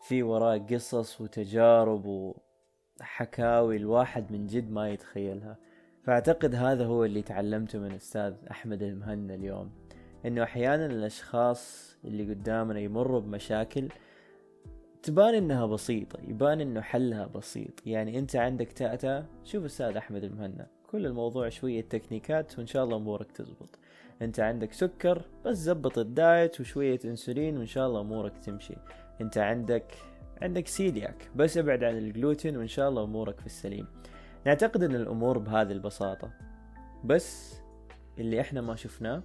في 0.00 0.22
وراه 0.22 0.58
قصص 0.58 1.20
وتجارب 1.20 2.34
وحكاوي 3.00 3.76
الواحد 3.76 4.32
من 4.32 4.46
جد 4.46 4.70
ما 4.70 4.90
يتخيلها. 4.90 5.56
فأعتقد 6.02 6.54
هذا 6.54 6.84
هو 6.86 7.04
اللي 7.04 7.22
تعلمته 7.22 7.78
من 7.78 7.92
أستاذ 7.92 8.34
أحمد 8.50 8.82
المهنا 8.82 9.34
اليوم 9.34 9.70
إنه 10.26 10.42
أحيانا 10.42 10.86
الأشخاص 10.86 11.92
اللي 12.04 12.34
قدامنا 12.34 12.80
يمروا 12.80 13.20
بمشاكل 13.20 13.88
تبان 15.02 15.34
إنها 15.34 15.66
بسيطة 15.66 16.18
يبان 16.28 16.60
إنه 16.60 16.80
حلها 16.80 17.26
بسيط. 17.26 17.86
يعني 17.86 18.18
أنت 18.18 18.36
عندك 18.36 18.72
تأتأ 18.72 19.26
شوف 19.44 19.64
أستاذ 19.64 19.96
أحمد 19.96 20.24
المهنا 20.24 20.66
كل 20.90 21.06
الموضوع 21.06 21.48
شوية 21.48 21.80
تكنيكات 21.80 22.58
وإن 22.58 22.66
شاء 22.66 22.84
الله 22.84 22.96
أمورك 22.96 23.32
تزبط. 23.32 23.78
أنت 24.22 24.40
عندك 24.40 24.72
سكر 24.72 25.22
بس 25.44 25.56
زبط 25.56 25.98
ال 25.98 26.10
diet 26.10 26.60
وشوية 26.60 27.00
أنسولين 27.04 27.58
وإن 27.58 27.66
شاء 27.66 27.86
الله 27.86 28.00
أمورك 28.00 28.38
تمشي. 28.38 28.74
أنت 29.20 29.38
عندك 29.38 29.94
عندك 30.42 30.66
سيلياك 30.66 31.30
بس 31.36 31.58
أبعد 31.58 31.84
عن 31.84 31.98
الجلوتين 31.98 32.56
وإن 32.56 32.66
شاء 32.66 32.88
الله 32.88 33.04
أمورك 33.04 33.40
في 33.40 33.46
السليم. 33.46 33.86
نعتقد 34.46 34.82
إن 34.82 34.94
الأمور 34.94 35.38
بهذه 35.38 35.72
البساطة 35.72 36.30
بس 37.04 37.60
اللي 38.18 38.40
إحنا 38.40 38.60
ما 38.60 38.76
شفناه 38.76 39.22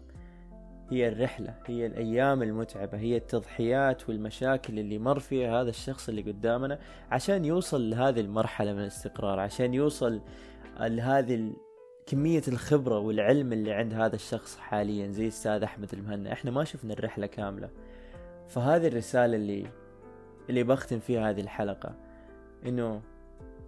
هي 0.90 1.08
الرحلة 1.08 1.56
هي 1.66 1.86
الأيام 1.86 2.44
المتعبة 2.44 2.98
هي 2.98 3.18
التضحيات 3.18 4.10
والمشاكل 4.10 4.80
اللي 4.80 5.00
مر 5.00 5.20
فيها 5.20 5.62
هذا 5.62 5.70
الشخص 5.70 6.10
اللي 6.10 6.22
قدامنا 6.22 6.80
عشان 7.12 7.46
يوصل 7.46 7.90
لهذه 7.90 8.20
المرحلة 8.20 8.74
من 8.74 8.82
الاستقرار 8.82 9.40
عشان 9.40 9.74
يوصل 9.74 10.22
لهذه 10.80 11.54
كمية 12.08 12.42
الخبرة 12.48 13.00
والعلم 13.00 13.54
اللي 13.54 13.74
عند 13.74 13.94
هذا 13.94 14.16
الشخص 14.16 14.58
حاليا 14.58 15.08
زي 15.08 15.28
أستاذ 15.28 15.64
أحمد 15.64 15.94
المهنا 15.94 16.34
إحنا 16.34 16.52
ما 16.52 16.64
شفنا 16.64 16.94
الرحلة 16.94 17.28
كاملة. 17.28 17.70
فهذه 18.48 18.88
الرسالة 18.88 19.36
اللي 19.36 19.68
اللي 20.50 20.64
بختم 20.64 21.00
فيها 21.00 21.30
هذه 21.30 21.42
الحلقة 21.42 21.96
إنه 22.66 23.02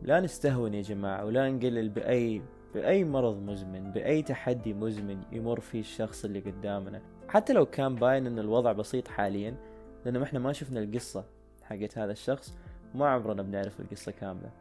لا 0.01 0.19
نستهون 0.19 0.73
يا 0.73 0.81
جماعة 0.81 1.26
ولا 1.26 1.51
نقلل 1.51 1.89
بأي 1.89 2.41
بأي 2.73 3.03
مرض 3.03 3.41
مزمن 3.41 3.91
بأي 3.91 4.21
تحدي 4.21 4.73
مزمن 4.73 5.21
يمر 5.31 5.59
فيه 5.59 5.80
الشخص 5.80 6.26
اللي 6.26 6.39
قدامنا. 6.39 7.01
حتى 7.27 7.53
لو 7.53 7.65
كان 7.65 7.95
باين 7.95 8.27
إن 8.27 8.39
الوضع 8.39 8.71
بسيط 8.71 9.07
حاليا 9.07 9.55
لأنه 10.05 10.23
إحنا 10.23 10.39
ما 10.39 10.53
شفنا 10.53 10.80
القصة 10.80 11.26
حقت 11.63 11.97
هذا 11.97 12.11
الشخص 12.11 12.57
وما 12.95 13.09
عمرنا 13.09 13.41
بنعرف 13.41 13.80
القصة 13.80 14.11
كاملة. 14.11 14.51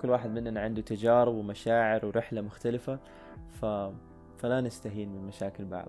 كل 0.00 0.10
واحد 0.10 0.30
مننا 0.30 0.60
عنده 0.60 0.82
تجارب 0.82 1.34
ومشاعر 1.34 2.06
ورحلة 2.06 2.40
مختلفة 2.40 2.98
ف... 3.48 3.64
فلا 4.38 4.60
نستهين 4.60 5.08
من 5.08 5.26
مشاكل 5.26 5.64
بعض. 5.64 5.88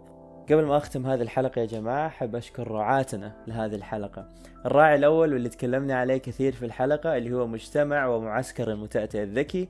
قبل 0.50 0.66
ما 0.66 0.78
أختم 0.78 1.08
هذه 1.08 1.22
الحلقة 1.22 1.62
يا 1.62 1.66
جماعة 1.66 2.08
أحب 2.08 2.36
أشكر 2.36 2.72
رعاتنا 2.72 3.32
لهذه 3.48 3.76
الحلقة. 3.76 4.28
الراعي 4.66 4.96
الأول 4.96 5.34
واللي 5.34 5.50
تكلمنا 5.50 5.96
عليه 6.00 6.18
كثير 6.18 6.54
في 6.54 6.66
الحلقة 6.66 7.18
اللي 7.18 7.34
هو 7.34 7.48
مجتمع 7.48 8.08
ومعسكر 8.08 8.72
المتأتئ 8.72 9.24
الذكي. 9.24 9.70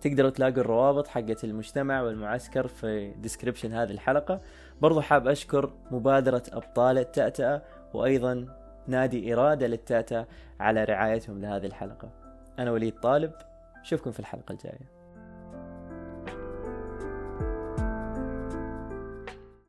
تقدروا 0.00 0.30
تلاقوا 0.30 0.60
الروابط 0.60 1.08
حقت 1.08 1.44
المجتمع 1.44 2.02
والمعسكر 2.02 2.66
في 2.66 3.10
ديسكريبشن 3.10 3.72
هذه 3.72 3.90
الحلقة. 3.90 4.40
برضو 4.80 5.00
حاب 5.00 5.28
أشكر 5.28 5.72
مبادرة 5.90 6.42
أبطال 6.52 6.98
التأتأة 6.98 7.62
وأيضا 7.94 8.46
نادي 8.86 9.34
إرادة 9.34 9.66
للتأتأة 9.66 10.26
على 10.60 10.84
رعايتهم 10.84 11.40
لهذه 11.40 11.66
الحلقة. 11.66 12.10
أنا 12.58 12.72
وليد 12.72 13.00
طالب 13.00 13.32
أشوفكم 13.80 14.12
في 14.12 14.20
الحلقة 14.20 14.52
الجاية. 14.52 14.93